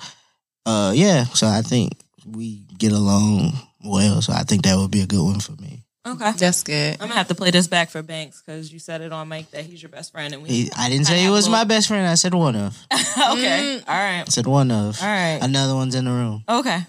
uh, 0.64 0.92
yeah. 0.94 1.24
So 1.24 1.46
I 1.46 1.62
think 1.62 1.92
we 2.26 2.64
get 2.78 2.92
along 2.92 3.52
well. 3.84 4.22
So 4.22 4.32
I 4.32 4.44
think 4.44 4.62
that 4.62 4.76
would 4.76 4.90
be 4.90 5.02
a 5.02 5.06
good 5.06 5.22
one 5.22 5.40
for 5.40 5.52
me. 5.60 5.81
Okay. 6.04 6.32
That's 6.32 6.64
good. 6.64 6.94
I'm 6.94 7.06
gonna 7.06 7.14
have 7.14 7.28
to 7.28 7.34
play 7.36 7.52
this 7.52 7.68
back 7.68 7.90
for 7.90 8.02
Banks 8.02 8.42
because 8.44 8.72
you 8.72 8.80
said 8.80 9.02
it 9.02 9.12
on 9.12 9.28
mic 9.28 9.50
that 9.52 9.64
he's 9.64 9.80
your 9.80 9.88
best 9.90 10.10
friend, 10.10 10.34
and 10.34 10.42
we. 10.42 10.48
He- 10.48 10.70
I 10.76 10.88
didn't 10.90 11.06
say 11.06 11.20
he 11.22 11.30
was 11.30 11.48
my 11.48 11.62
best 11.64 11.86
friend. 11.86 12.06
I 12.06 12.16
said 12.16 12.34
one 12.34 12.56
of. 12.56 12.76
okay. 12.92 13.80
All 13.86 13.94
right. 13.94 14.22
I 14.22 14.24
said 14.28 14.46
one 14.48 14.70
of. 14.72 15.00
All 15.00 15.06
right. 15.08 15.38
Another 15.40 15.74
one's 15.76 15.94
in 15.94 16.04
the 16.06 16.10
room. 16.10 16.42
Okay. 16.48 16.80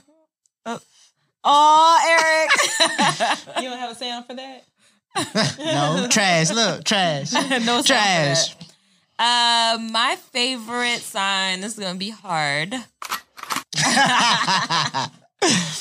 Oh, 0.66 0.80
Aw, 1.44 2.10
Eric. 2.10 3.38
you 3.64 3.70
don't 3.70 3.78
have 3.80 3.92
a 3.92 3.96
sound 3.96 4.26
for 4.26 4.34
that? 4.34 4.64
No 5.60 6.08
trash. 6.10 6.50
Look, 6.50 6.84
trash. 6.84 7.34
no 7.34 7.84
Trash. 7.84 8.56
that. 8.56 8.66
Uh, 9.20 9.78
my 9.92 10.18
favorite 10.32 11.02
sign. 11.02 11.62
This 11.62 11.74
is 11.78 11.80
gonna 11.80 12.00
be 12.00 12.10
hard. 12.10 12.74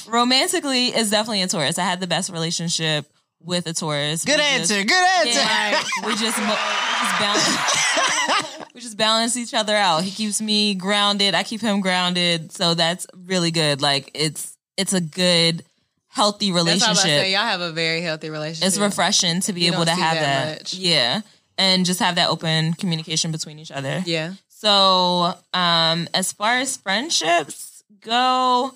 Romantically, 0.08 0.88
is 0.88 1.10
definitely 1.10 1.42
a 1.42 1.46
Taurus. 1.46 1.78
I 1.78 1.84
had 1.84 2.00
the 2.00 2.06
best 2.06 2.30
relationship 2.30 3.06
with 3.44 3.66
a 3.66 3.72
Taurus. 3.72 4.24
Good 4.24 4.38
We 4.38 4.42
answer. 4.44 4.74
just- 4.82 4.88
Good 4.88 5.08
answer. 5.26 5.40
Yeah, 5.40 5.82
we 6.06 6.12
just 6.16 6.38
we 6.38 6.44
just 6.44 7.18
balance. 7.20 8.64
we 8.74 8.80
just 8.80 8.96
balance 8.96 9.36
each 9.36 9.54
other 9.54 9.76
out. 9.76 10.02
He 10.04 10.10
keeps 10.10 10.40
me 10.40 10.74
grounded. 10.74 11.34
I 11.34 11.42
keep 11.42 11.60
him 11.60 11.80
grounded. 11.80 12.52
So 12.52 12.74
that's 12.74 13.06
really 13.26 13.50
good. 13.50 13.82
Like 13.82 14.10
it's 14.14 14.56
it's 14.76 14.92
a 14.92 15.00
good, 15.00 15.64
healthy 16.08 16.50
That's 16.50 16.64
what 16.64 16.70
I 16.70 16.72
was 16.72 16.80
relationship. 16.80 17.20
say. 17.24 17.32
Y'all 17.32 17.40
have 17.42 17.60
a 17.60 17.72
very 17.72 18.00
healthy 18.00 18.30
relationship. 18.30 18.66
It's 18.68 18.78
refreshing 18.78 19.40
to 19.42 19.52
be 19.52 19.62
You 19.62 19.72
able 19.72 19.84
don't 19.84 19.88
to 19.88 19.94
see 19.96 20.00
have 20.00 20.14
that 20.14 20.44
that. 20.46 20.58
much. 20.60 20.74
Yeah. 20.74 21.20
And 21.58 21.84
just 21.84 22.00
have 22.00 22.14
that 22.14 22.30
open 22.30 22.72
communication 22.74 23.30
between 23.30 23.58
each 23.58 23.70
other. 23.70 24.02
Yeah. 24.06 24.32
So, 24.48 25.34
um, 25.52 26.08
as 26.14 26.32
far 26.32 26.56
as 26.56 26.76
friendships 26.78 27.82
go, 28.00 28.72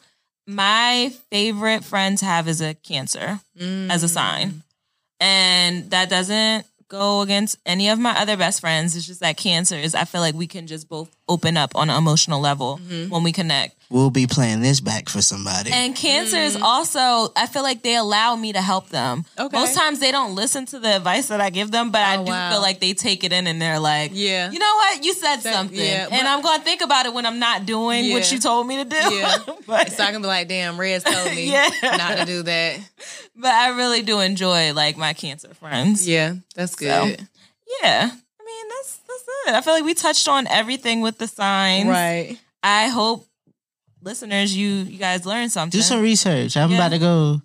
my 0.46 1.12
favorite 1.30 1.84
friends 1.84 2.20
have 2.20 2.48
is 2.48 2.60
a 2.60 2.74
cancer 2.74 3.40
as 3.58 4.02
a 4.02 4.08
sign. 4.08 4.62
And 5.20 5.90
that 5.90 6.08
doesn't 6.10 6.66
go 6.88 7.22
against 7.22 7.56
any 7.66 7.88
of 7.88 7.98
my 7.98 8.16
other 8.18 8.36
best 8.36 8.60
friends. 8.60 8.94
It's 8.96 9.06
just 9.06 9.20
that 9.20 9.36
cancer 9.36 9.74
is 9.76 9.94
I 9.94 10.04
feel 10.04 10.20
like 10.20 10.34
we 10.34 10.46
can 10.46 10.66
just 10.66 10.88
both 10.88 11.10
open 11.28 11.56
up 11.56 11.74
on 11.74 11.90
an 11.90 11.96
emotional 11.96 12.40
level 12.40 12.78
Mm-hmm. 12.82 13.10
when 13.10 13.22
we 13.22 13.32
connect. 13.32 13.75
We'll 13.88 14.10
be 14.10 14.26
playing 14.26 14.62
this 14.62 14.80
back 14.80 15.08
for 15.08 15.22
somebody. 15.22 15.70
And 15.72 15.94
cancer 15.94 16.38
is 16.38 16.56
mm. 16.56 16.62
also, 16.62 17.32
I 17.36 17.46
feel 17.46 17.62
like 17.62 17.82
they 17.82 17.94
allow 17.94 18.34
me 18.34 18.52
to 18.52 18.60
help 18.60 18.88
them. 18.88 19.24
Okay. 19.38 19.56
Most 19.56 19.76
times 19.76 20.00
they 20.00 20.10
don't 20.10 20.34
listen 20.34 20.66
to 20.66 20.80
the 20.80 20.96
advice 20.96 21.28
that 21.28 21.40
I 21.40 21.50
give 21.50 21.70
them, 21.70 21.92
but 21.92 22.00
oh, 22.00 22.02
I 22.02 22.16
Oh, 22.16 22.24
do 22.24 22.30
wow. 22.32 22.50
feel 22.50 22.62
like 22.62 22.80
they 22.80 22.94
take 22.94 23.22
it 23.22 23.32
in 23.32 23.46
and 23.46 23.62
they're 23.62 23.78
like, 23.78 24.10
Yeah. 24.12 24.50
you 24.50 24.58
know 24.58 24.74
what? 24.74 25.04
You 25.04 25.14
said 25.14 25.36
something. 25.36 25.78
yeah, 25.78 26.08
but- 26.08 26.18
and 26.18 26.26
I'm 26.26 26.42
going 26.42 26.58
to 26.58 26.64
think 26.64 26.80
about 26.80 27.06
it 27.06 27.14
when 27.14 27.26
I'm 27.26 27.38
not 27.38 27.64
doing 27.64 28.10
what 28.12 28.26
Yeah. 28.28 28.34
you 28.34 28.40
told 28.40 28.66
me 28.66 28.76
to 28.78 28.84
do. 28.84 28.96
Yeah. 29.14 29.36
but, 29.66 29.92
So 29.92 30.02
I 30.02 30.10
can 30.10 30.20
be 30.20 30.26
like, 30.26 30.48
damn, 30.48 30.78
Rez 30.80 31.04
told 31.04 31.30
me 31.34 31.50
Yeah. 31.52 31.68
not 31.82 32.18
to 32.18 32.24
do 32.24 32.42
that. 32.42 32.80
but 33.36 33.52
I 33.52 33.68
really 33.68 34.02
do 34.02 34.18
enjoy 34.18 34.72
like 34.74 34.96
my 34.96 35.12
cancer 35.12 35.54
friends. 35.54 36.08
Yeah, 36.08 36.34
that's 36.56 36.74
good. 36.74 36.88
Yeah. 37.82 38.10
I 38.10 38.44
mean, 38.44 38.68
that's 38.68 38.98
that's 39.06 39.24
it. 39.48 39.54
I 39.54 39.60
feel 39.60 39.74
like 39.74 39.84
we 39.84 39.94
touched 39.94 40.26
on 40.28 40.46
everything 40.48 41.02
with 41.02 41.18
the 41.18 41.28
signs. 41.28 41.86
Right. 41.88 42.36
I 42.62 42.88
hope 42.88 43.26
listeners, 44.06 44.56
you 44.56 44.68
you 44.88 44.98
guys 44.98 45.26
learned 45.26 45.50
something. 45.52 45.76
Do 45.76 45.82
some 45.82 46.00
research. 46.00 46.56
I'm 46.56 46.70
Yeah. 46.70 46.76
about 46.78 46.92
to 46.92 46.98
go 46.98 47.42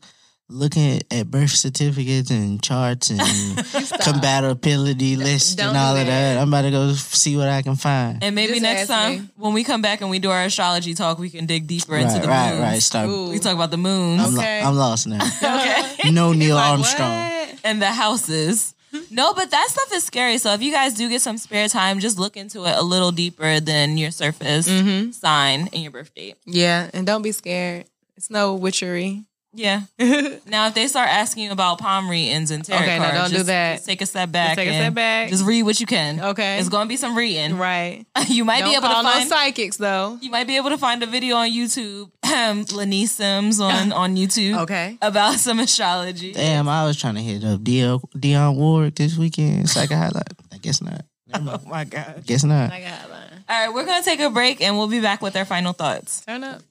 looking 0.47 0.99
at 1.09 1.31
birth 1.31 1.49
certificates 1.51 2.29
and 2.29 2.61
charts 2.61 3.09
and 3.09 3.19
compatibility 4.03 5.15
lists 5.15 5.55
and 5.59 5.75
all 5.77 5.95
of 5.95 6.05
that. 6.05 6.35
that. 6.35 6.37
I'm 6.41 6.47
about 6.49 6.63
to 6.63 6.71
go 6.71 6.91
see 6.93 7.37
what 7.37 7.47
I 7.47 7.61
can 7.61 7.75
find. 7.75 8.21
and 8.23 8.35
maybe 8.35 8.53
Just 8.59 8.63
next 8.63 8.87
time 8.87 9.11
me. 9.23 9.29
when 9.37 9.53
we 9.53 9.63
come 9.63 9.81
back 9.81 10.01
and 10.01 10.09
we 10.09 10.19
do 10.19 10.29
our 10.29 10.43
astrology 10.43 10.93
talk, 10.93 11.19
we 11.19 11.29
can 11.29 11.45
dig 11.45 11.67
deeper 11.67 11.95
into 11.95 12.19
the 12.19 12.27
right, 12.27 12.51
moons. 12.51 12.61
right. 12.61 12.81
Start. 12.81 13.09
Ooh. 13.09 13.29
We 13.29 13.39
talk 13.39 13.53
about 13.55 13.71
the 13.71 13.77
moons 13.77 14.21
I'm, 14.21 14.35
lo- 14.35 14.43
I'm 14.43 14.75
lost 14.75 15.07
now. 15.07 15.23
okay. 15.43 16.11
No 16.11 16.33
Neil 16.41 16.55
Like, 16.55 16.71
Armstrong. 16.71 17.09
what? 17.29 17.55
and 17.63 17.81
the 17.81 17.87
houses. 17.91 18.75
No, 19.11 19.33
but 19.33 19.51
that 19.51 19.67
stuff 19.69 19.91
is 19.93 20.03
scary. 20.03 20.37
So 20.37 20.53
if 20.53 20.61
you 20.61 20.71
guys 20.71 20.93
do 20.93 21.09
get 21.09 21.21
some 21.21 21.37
spare 21.37 21.67
time, 21.67 21.99
just 21.99 22.17
look 22.17 22.37
into 22.37 22.65
it 22.65 22.75
a 22.77 22.81
little 22.81 23.11
deeper 23.11 23.59
than 23.59 23.97
your 23.97 24.11
surface 24.11 24.67
Mm-hmm. 24.67 25.11
sign 25.11 25.69
and 25.73 25.81
your 25.83 25.91
birth 25.91 26.13
date. 26.15 26.35
Yeah, 26.45 26.89
and 26.93 27.05
don't 27.05 27.21
be 27.21 27.31
scared. 27.31 27.85
It's 28.17 28.29
no 28.29 28.53
witchery. 28.55 29.23
Yeah. 29.53 29.81
now, 30.47 30.67
if 30.67 30.73
they 30.75 30.87
start 30.87 31.09
asking 31.09 31.43
you 31.43 31.51
about 31.51 31.77
palm 31.79 32.09
readings 32.09 32.51
and 32.51 32.63
tarot 32.63 32.79
Okay, 32.83 32.99
now 32.99 33.11
cards, 33.11 33.31
don't 33.31 33.39
do 33.39 33.43
that. 33.45 33.73
Just 33.75 33.85
take 33.85 34.01
a 34.01 34.05
step 34.05 34.31
back. 34.31 34.55
take 34.55 34.69
a 34.69 34.73
step 34.73 34.93
back. 34.93 35.29
Just 35.29 35.43
read 35.45 35.63
what 35.63 35.79
you 35.79 35.85
can. 35.85 36.21
Okay. 36.21 36.57
It's 36.59 36.69
going 36.69 36.85
to 36.85 36.89
be 36.89 36.95
some 36.95 37.17
reading. 37.17 37.57
Right. 37.57 38.05
You 38.27 38.45
might 38.45 38.59
Don't 38.61 38.69
be 38.69 38.75
able 38.75 38.87
to 38.87 38.93
find. 38.93 39.29
no 39.29 39.35
psychics 39.35 39.75
though. 39.77 40.17
you 40.21 40.31
might 40.31 40.47
be 40.47 40.55
able 40.55 40.69
to 40.69 40.77
find 40.77 41.03
a 41.03 41.05
video 41.05 41.35
on 41.35 41.49
YouTube, 41.49 42.09
um, 42.23 42.63
Lanice 42.73 43.11
Sims 43.11 43.59
on 43.59 43.91
on 44.01 44.15
YouTube, 44.15 44.57
Okay. 44.61 44.97
about 45.01 45.35
some 45.35 45.59
astrology. 45.59 46.31
Damn, 46.31 46.69
I 46.69 46.85
was 46.85 46.97
trying 46.97 47.15
to 47.15 47.21
hit 47.21 47.43
up 47.43 47.61
Dion, 47.63 47.99
Dion 48.17 48.55
Ward 48.55 48.95
this 48.95 49.17
weekend. 49.17 49.61
It's 49.61 49.75
like 49.75 49.91
a 49.91 49.97
highlight. 49.97 50.31
I 50.53 50.57
guess 50.59 50.81
not. 50.81 51.03
Never. 51.27 51.59
Oh 51.65 51.69
my 51.69 51.83
god! 51.83 52.23
Guess 52.25 52.43
not. 52.45 52.71
I 52.71 52.81
got 52.81 53.09
line. 53.09 53.43
All 53.49 53.65
right, 53.67 53.73
we're 53.73 53.85
gonna 53.85 54.03
take 54.03 54.19
a 54.21 54.29
break 54.29 54.61
and 54.61 54.77
we'll 54.77 54.87
be 54.87 55.01
back 55.01 55.21
with 55.21 55.35
our 55.35 55.45
final 55.45 55.73
thoughts. 55.73 56.21
Turn 56.25 56.43
up. 56.45 56.61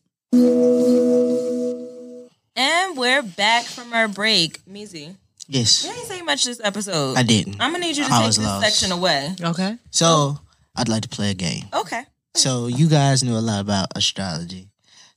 And 2.57 2.97
we're 2.97 3.23
back 3.23 3.65
from 3.65 3.93
our 3.93 4.09
break. 4.09 4.65
Meezy, 4.67 5.17
Yes, 5.47 5.85
you 5.85 5.91
ain't 5.91 6.07
say 6.07 6.23
much 6.23 6.45
this 6.45 6.61
episode. 6.63 7.17
I 7.17 7.23
didn't. 7.23 7.61
I'm 7.61 7.73
gonna 7.73 7.85
need 7.85 7.97
you 7.97 8.05
to 8.05 8.13
I 8.13 8.19
take 8.19 8.27
was 8.27 8.37
this 8.37 8.47
lost. 8.47 8.65
section 8.67 8.93
away. 8.93 9.35
Okay. 9.41 9.77
So 9.91 10.39
I'd 10.77 10.89
like 10.89 11.03
to 11.03 11.09
play 11.09 11.31
a 11.31 11.35
game. 11.35 11.65
Okay. 11.73 12.03
So 12.35 12.67
you 12.69 12.89
guys 12.89 13.23
knew 13.25 13.37
a 13.37 13.41
lot 13.41 13.61
about 13.61 13.89
astrology, 13.97 14.69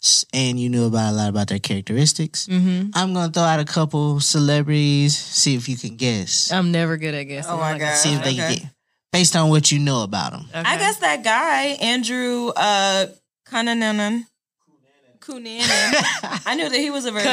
S- 0.01 0.25
and 0.33 0.59
you 0.59 0.69
knew 0.69 0.85
about 0.85 1.11
a 1.13 1.15
lot 1.15 1.29
about 1.29 1.47
their 1.49 1.59
characteristics. 1.59 2.47
Mm-hmm. 2.47 2.89
I'm 2.95 3.13
gonna 3.13 3.31
throw 3.31 3.43
out 3.43 3.59
a 3.59 3.65
couple 3.65 4.19
celebrities, 4.19 5.15
see 5.17 5.55
if 5.55 5.67
you 5.69 5.77
can 5.77 5.95
guess. 5.97 6.51
I'm 6.51 6.71
never 6.71 6.97
good 6.97 7.13
at 7.13 7.23
guessing. 7.23 7.51
Oh 7.51 7.57
my 7.57 7.77
God. 7.77 7.95
see 7.95 8.13
if 8.13 8.23
they 8.23 8.31
okay. 8.31 8.37
can 8.37 8.55
get 8.55 8.65
based 9.11 9.35
on 9.35 9.49
what 9.49 9.71
you 9.71 9.77
know 9.79 10.01
about 10.03 10.31
them. 10.31 10.45
Okay. 10.49 10.59
I 10.63 10.77
guess 10.77 10.97
that 10.99 11.23
guy, 11.23 11.65
Andrew 11.79 12.47
uh 12.55 13.07
Cunanan. 13.47 14.25
Cunanan. 15.25 16.43
I 16.45 16.55
knew 16.55 16.67
that 16.69 16.77
he 16.77 16.89
was 16.91 17.05
a 17.05 17.11
Virgo. 17.11 17.29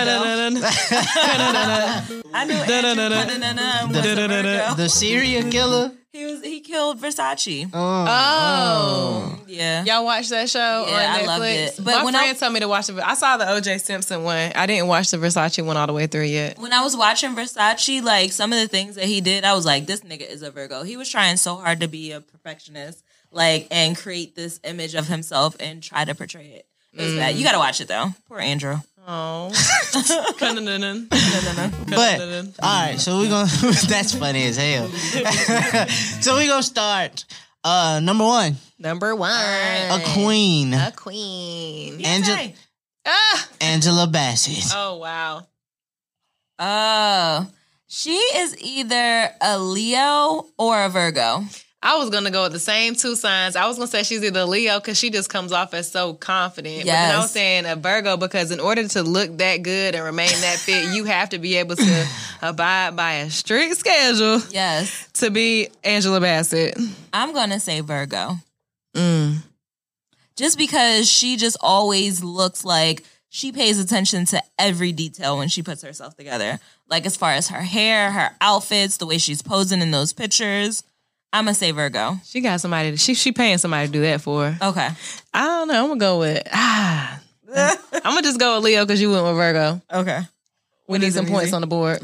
I 2.33 2.45
knew 2.47 2.55
Andrew 2.55 3.05
Cunanan 3.35 3.89
was 3.89 3.97
a 4.07 4.29
Virgo. 4.29 4.75
The 4.75 4.89
serial 4.89 5.51
killer. 5.51 5.93
He 6.13 6.25
was 6.27 6.43
he 6.43 6.59
killed 6.61 6.99
Versace. 7.01 7.71
Oh, 7.73 7.79
Oh. 7.79 8.07
oh. 8.09 9.39
Yeah. 9.47 9.85
Y'all 9.85 10.05
watch 10.05 10.29
that 10.31 10.49
show 10.51 10.59
Yeah, 10.89 10.95
on 10.95 10.99
I 10.99 11.19
Netflix? 11.21 11.27
loved 11.27 11.45
it. 11.45 11.75
But 11.85 11.99
My 11.99 12.05
when 12.05 12.17
I- 12.17 12.33
told 12.33 12.53
me 12.53 12.61
to 12.61 12.69
watch 12.69 12.89
it. 12.89 12.97
I 12.99 13.15
saw 13.15 13.37
the 13.37 13.45
OJ 13.45 13.79
Simpson 13.81 14.25
one. 14.25 14.51
I 14.57 14.67
didn't 14.67 14.89
watch 14.89 15.11
the 15.13 15.19
Versace 15.19 15.65
one 15.65 15.77
all 15.77 15.87
the 15.87 15.93
way 15.93 16.09
through 16.09 16.25
yet. 16.25 16.59
when 16.59 16.73
I 16.73 16.83
was 16.83 16.97
watching 16.97 17.37
Versace, 17.37 18.03
like 18.03 18.33
some 18.33 18.53
of 18.53 18.59
the 18.59 18.67
things 18.67 18.97
that 18.97 19.05
he 19.05 19.21
did, 19.21 19.45
I 19.45 19.53
was 19.55 19.65
like, 19.65 19.87
this 19.87 20.01
nigga 20.01 20.29
is 20.29 20.43
a 20.43 20.51
Virgo. 20.51 20.83
He 20.83 20.97
was 20.97 21.09
trying 21.09 21.37
so 21.37 21.55
hard 21.57 21.79
to 21.81 21.87
be 21.89 22.11
a 22.11 22.21
perfectionist, 22.21 23.05
like, 23.31 23.69
and 23.71 23.97
create 23.97 24.35
this 24.35 24.59
image 24.65 24.97
of 24.97 25.07
himself 25.07 25.55
and 25.61 25.81
try 25.81 26.05
to 26.05 26.15
portray 26.17 26.47
it. 26.47 26.67
It 26.93 27.03
was 27.03 27.15
bad. 27.15 27.35
You 27.37 27.45
gotta 27.45 27.59
watch 27.59 27.81
it 27.81 27.89
though. 27.89 28.09
Poor 28.29 28.39
Andrew. 28.41 28.77
Oh. 29.07 29.51
But 31.91 32.21
all 32.63 32.83
right, 32.83 32.97
so 32.99 33.19
we're 33.19 33.29
gonna. 33.29 33.47
that's 33.89 34.15
funny 34.15 34.45
as 34.45 34.57
hell. 34.57 34.89
so 36.21 36.35
we're 36.37 36.47
gonna 36.47 36.63
start. 36.63 37.25
Uh, 37.63 38.01
number 38.03 38.25
one, 38.25 38.57
Number 38.79 39.15
one. 39.15 39.31
a 39.33 40.01
queen, 40.15 40.73
A 40.73 40.93
queen. 40.97 42.01
Angela, 42.05 42.37
Hey. 42.37 42.55
Ah! 43.07 43.49
Angela 43.61 44.07
Bassett. 44.07 44.73
Oh, 44.75 44.97
wow. 44.97 45.47
Oh, 46.59 47.47
she 47.87 48.13
is 48.13 48.57
either 48.63 49.31
a 49.41 49.59
Leo 49.59 50.47
or 50.59 50.85
a 50.85 50.89
Virgo. 50.89 51.45
I 51.83 51.97
was 51.97 52.11
gonna 52.11 52.31
go 52.31 52.43
with 52.43 52.53
the 52.53 52.59
same 52.59 52.95
two 52.95 53.17
signs. 53.17 53.57
I 53.57 53.67
was 53.67 53.77
gonna 53.79 53.87
say 53.89 54.03
she's 54.03 54.23
either 54.23 54.45
Leo 54.45 54.79
because 54.81 54.99
she 54.99 55.09
just 55.09 55.31
comes 55.31 55.51
off 55.51 55.73
as 55.73 55.91
so 55.91 56.13
confident. 56.13 56.81
But 56.81 56.87
then 56.93 57.15
I 57.15 57.19
was 57.19 57.31
saying 57.31 57.65
a 57.65 57.75
Virgo 57.75 58.19
because 58.19 58.51
in 58.51 58.61
order 58.61 58.87
to 58.89 59.03
look 59.03 59.39
that 59.39 59.63
good 59.63 59.95
and 59.95 60.05
remain 60.05 60.29
that 60.29 60.59
fit, 60.59 60.95
you 60.95 61.05
have 61.05 61.31
to 61.31 61.39
be 61.39 61.57
able 61.57 61.77
to 61.77 62.07
abide 62.43 62.97
by 62.97 63.13
a 63.15 63.31
strict 63.31 63.77
schedule 63.77 64.41
Yes, 64.51 65.09
to 65.15 65.31
be 65.31 65.69
Angela 65.83 66.21
Bassett. 66.21 66.79
I'm 67.15 67.33
gonna 67.33 67.61
say 67.61 67.81
Virgo. 67.81 68.37
Mm. 68.95 69.37
just 70.35 70.59
because 70.59 71.09
she 71.09 71.37
just 71.37 71.57
always 71.61 72.25
looks 72.25 72.65
like 72.65 73.05
she 73.29 73.53
pays 73.53 73.79
attention 73.79 74.25
to 74.27 74.43
every 74.59 74.91
detail 74.91 75.39
when 75.39 75.49
she 75.49 75.63
puts 75.63 75.83
herself 75.83 76.17
together. 76.17 76.59
Like 76.89 77.07
as 77.07 77.17
far 77.17 77.31
as 77.31 77.49
her 77.49 77.63
hair, 77.63 78.11
her 78.11 78.31
outfits, 78.41 78.97
the 78.97 79.07
way 79.07 79.19
she's 79.19 79.41
posing 79.43 79.81
in 79.81 79.93
those 79.93 80.13
pictures. 80.13 80.83
I'm 81.33 81.45
gonna 81.45 81.55
say 81.55 81.71
Virgo. 81.71 82.17
She 82.25 82.41
got 82.41 82.61
somebody. 82.61 82.97
She 82.97 83.15
she 83.15 83.33
paying 83.33 83.59
somebody 83.59 83.87
to 83.87 83.93
do 83.93 84.01
that 84.03 84.21
for. 84.21 84.51
her. 84.51 84.69
Okay. 84.71 84.89
I 85.33 85.47
don't 85.47 85.69
know. 85.69 85.83
I'm 85.83 85.89
gonna 85.89 86.01
go 86.01 86.19
with 86.19 86.43
ah. 86.53 87.21
I'm 87.57 87.77
gonna 88.03 88.23
just 88.23 88.39
go 88.41 88.57
with 88.57 88.65
Leo 88.65 88.85
because 88.85 89.01
you 89.01 89.11
went 89.11 89.25
with 89.25 89.37
Virgo. 89.37 89.81
Okay. 89.93 90.21
We 90.89 90.99
need 90.99 91.13
some 91.13 91.27
points 91.27 91.51
Meezy? 91.51 91.55
on 91.55 91.61
the 91.61 91.67
board. 91.69 92.01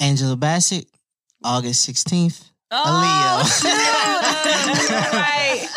Angela 0.00 0.36
Bassett, 0.36 0.86
August 1.42 1.82
sixteenth. 1.82 2.44
Oh, 2.70 3.62
Leo. 3.64 3.70
right. 5.12 5.68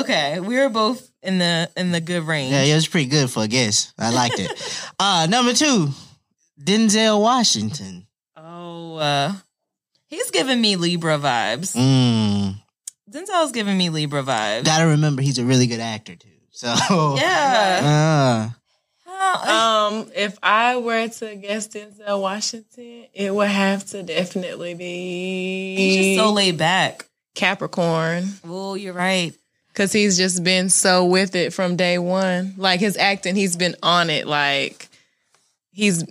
Okay. 0.00 0.40
We 0.40 0.56
were 0.56 0.68
both 0.68 1.10
in 1.22 1.38
the 1.38 1.68
in 1.76 1.90
the 1.90 2.00
good 2.00 2.22
range. 2.22 2.52
Yeah, 2.52 2.62
it 2.62 2.74
was 2.74 2.86
pretty 2.88 3.08
good 3.08 3.30
for 3.30 3.42
a 3.44 3.48
guess. 3.48 3.92
I 3.98 4.10
liked 4.10 4.38
it. 4.38 4.50
uh, 5.00 5.26
number 5.28 5.52
two, 5.52 5.88
Denzel 6.62 7.20
Washington. 7.20 8.06
Oh, 8.36 8.96
uh, 8.96 9.32
he's 10.06 10.30
giving 10.30 10.60
me 10.60 10.76
Libra 10.76 11.18
vibes. 11.18 11.74
Mm. 11.76 12.54
Denzel's 13.10 13.52
giving 13.52 13.76
me 13.76 13.90
Libra 13.90 14.22
vibes. 14.22 14.64
Gotta 14.64 14.86
remember, 14.86 15.22
he's 15.22 15.38
a 15.38 15.44
really 15.44 15.66
good 15.66 15.80
actor 15.80 16.16
too. 16.16 16.28
So 16.50 16.68
yeah. 17.18 18.50
Uh, 18.60 18.60
Oh, 19.16 19.88
Um, 20.04 20.10
if 20.14 20.38
I 20.42 20.76
were 20.76 21.08
to 21.08 21.34
guess 21.36 21.68
Denzel 21.68 22.20
Washington, 22.20 23.06
it 23.14 23.34
would 23.34 23.48
have 23.48 23.84
to 23.90 24.02
definitely 24.02 24.74
be 24.74 25.76
he's 25.76 25.96
just 26.16 26.18
so 26.26 26.32
laid 26.32 26.58
back. 26.58 27.06
Capricorn 27.34 28.28
Oh, 28.44 28.74
you're 28.74 28.92
right. 28.94 29.32
because 29.68 29.92
he's 29.92 30.16
just 30.16 30.42
been 30.44 30.68
so 30.68 31.04
with 31.06 31.34
it 31.36 31.52
from 31.52 31.76
day 31.76 31.98
one. 31.98 32.54
Like 32.56 32.80
his 32.80 32.96
acting, 32.96 33.34
he's 33.36 33.56
been 33.56 33.76
on 33.82 34.08
it. 34.10 34.26
Like 34.26 34.88
he's, 35.72 36.04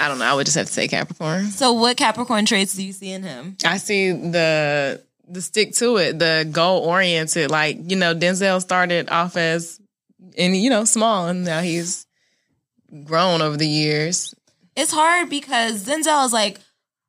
I 0.00 0.08
don't 0.08 0.18
know. 0.18 0.24
I 0.24 0.34
would 0.34 0.46
just 0.46 0.56
have 0.56 0.66
to 0.66 0.72
say 0.72 0.88
Capricorn. 0.88 1.46
So, 1.46 1.72
what 1.74 1.96
Capricorn 1.96 2.46
traits 2.46 2.74
do 2.74 2.82
you 2.82 2.92
see 2.92 3.10
in 3.12 3.22
him? 3.22 3.56
I 3.64 3.76
see 3.76 4.10
the 4.12 5.02
the 5.28 5.40
stick 5.42 5.74
to 5.74 5.96
it, 5.98 6.18
the 6.18 6.48
goal 6.50 6.82
oriented. 6.84 7.50
Like 7.50 7.78
you 7.90 7.96
know, 7.96 8.14
Denzel 8.14 8.60
started 8.60 9.10
off 9.10 9.36
as 9.36 9.80
and 10.36 10.56
you 10.56 10.70
know 10.70 10.84
small, 10.84 11.28
and 11.28 11.44
now 11.44 11.60
he's 11.60 12.06
grown 13.04 13.42
over 13.42 13.56
the 13.56 13.68
years. 13.68 14.34
It's 14.76 14.92
hard 14.92 15.28
because 15.28 15.86
Denzel 15.86 16.24
is 16.24 16.32
like 16.32 16.58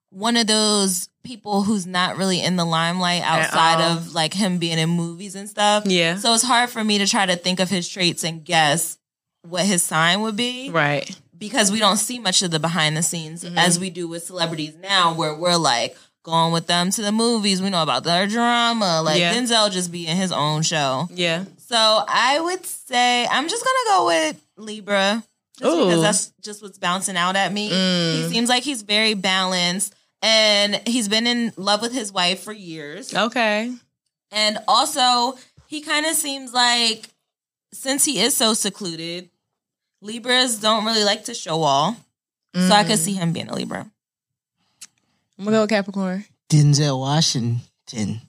one 0.10 0.36
of 0.38 0.48
those 0.48 1.08
people 1.24 1.64
who's 1.64 1.86
not 1.86 2.18
really 2.18 2.42
in 2.42 2.56
the 2.56 2.66
limelight 2.66 3.22
outside 3.22 3.82
of 3.92 4.14
like 4.14 4.34
him 4.34 4.58
being 4.58 4.78
in 4.80 4.90
movies 4.90 5.36
and 5.36 5.50
stuff. 5.50 5.86
Yeah. 5.86 6.16
So 6.18 6.34
it's 6.34 6.44
hard 6.44 6.70
for 6.70 6.84
me 6.84 6.98
to 6.98 7.08
try 7.08 7.26
to 7.26 7.36
think 7.36 7.60
of 7.60 7.70
his 7.70 7.88
traits 7.88 8.24
and 8.24 8.44
guess 8.44 8.98
what 9.44 9.66
his 9.66 9.84
sign 9.84 10.22
would 10.22 10.36
be 10.36 10.70
Right. 10.70 11.16
Because 11.42 11.70
we 11.74 11.80
don't 11.80 11.98
see 11.98 12.20
much 12.20 12.42
of 12.42 12.52
the 12.52 12.60
behind 12.60 12.96
the 12.96 13.04
scenes 13.04 13.44
Mm-hmm. 13.44 13.58
as 13.58 13.78
we 13.78 13.90
do 13.90 14.08
with 14.08 14.24
celebrities 14.24 14.76
now 14.82 15.14
where 15.14 15.36
we're 15.36 15.58
like 15.58 15.98
going 16.24 16.54
with 16.54 16.68
them 16.68 16.92
to 16.92 17.02
the 17.02 17.12
movies. 17.12 17.62
We 17.62 17.70
know 17.72 17.82
about 17.84 18.04
their 18.06 18.28
drama. 18.28 19.02
Like 19.04 19.20
Yeah. 19.20 19.34
Denzel 19.34 19.70
just 19.72 19.92
be 19.92 20.08
in 20.08 20.16
his 20.16 20.32
own 20.32 20.62
show. 20.62 21.10
Yeah. 21.14 21.44
So 21.58 21.76
I 22.08 22.40
would 22.40 22.66
say 22.66 23.26
I'm 23.26 23.50
just 23.50 23.66
gonna 23.66 23.98
go 23.98 24.06
with 24.08 24.46
Libra. 24.56 25.24
Just 25.58 25.76
Ooh. 25.76 25.86
because 25.86 26.02
that's 26.02 26.34
just 26.42 26.62
what's 26.62 26.78
bouncing 26.78 27.18
out 27.18 27.36
at 27.36 27.52
me. 27.52 27.68
He 27.70 28.30
seems 28.30 28.48
like 28.50 28.64
he's 28.64 28.84
very 28.84 29.16
balanced 29.16 29.94
and 30.22 30.80
he's 30.88 31.08
been 31.10 31.26
in 31.26 31.52
love 31.58 31.82
with 31.82 31.92
his 31.94 32.12
wife 32.14 32.42
for 32.44 32.54
years. 32.54 33.14
Okay. 33.14 33.74
And 34.32 34.58
also, 34.68 35.38
he 35.68 35.82
kind 35.82 36.06
of 36.06 36.14
seems 36.14 36.54
like 36.54 37.10
since 37.74 38.06
he 38.06 38.20
is 38.22 38.38
so 38.38 38.54
secluded, 38.54 39.30
Libras 40.02 40.60
don't 40.60 40.86
really 40.86 41.04
like 41.04 41.26
to 41.26 41.34
show 41.34 41.62
all. 41.62 41.96
So 42.54 42.72
I 42.74 42.84
could 42.84 42.96
mm. 42.96 43.04
see 43.04 43.14
him 43.14 43.32
being 43.32 43.48
a 43.48 43.56
Libra. 43.56 43.90
I'm 45.38 45.46
gonna 45.46 45.58
go 45.58 45.62
with 45.62 45.70
Capricorn. 45.70 46.26
Denzel 46.50 47.00
Washington, 47.00 48.22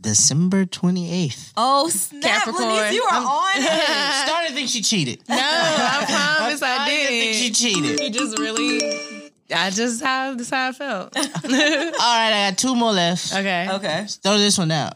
December 0.00 0.64
28th. 0.64 1.52
Oh, 1.56 1.88
snap. 1.88 2.22
Capricorn. 2.22 2.64
Lenise, 2.64 2.92
you 2.92 3.02
are 3.02 3.20
on 3.20 3.50
it. 3.56 4.26
Started 4.26 4.48
to 4.48 4.54
think 4.54 4.68
she 4.68 4.82
cheated. 4.82 5.28
No, 5.28 5.36
I 5.36 6.36
promise 6.38 6.62
I 6.62 6.88
didn't 6.88 7.08
think 7.08 7.34
she 7.34 7.50
cheated. 7.50 8.00
You 8.00 8.10
just 8.10 8.38
really. 8.38 9.32
I 9.54 9.70
just 9.70 10.02
how 10.02 10.34
this 10.34 10.50
how 10.50 10.68
I 10.68 10.72
felt. 10.72 11.16
All 11.16 11.22
right, 11.24 12.32
I 12.32 12.50
got 12.50 12.58
two 12.58 12.74
more 12.74 12.92
left. 12.92 13.32
Okay. 13.32 13.68
Okay. 13.70 14.00
Let's 14.00 14.16
Throw 14.16 14.38
this 14.38 14.58
one 14.58 14.70
out. 14.70 14.94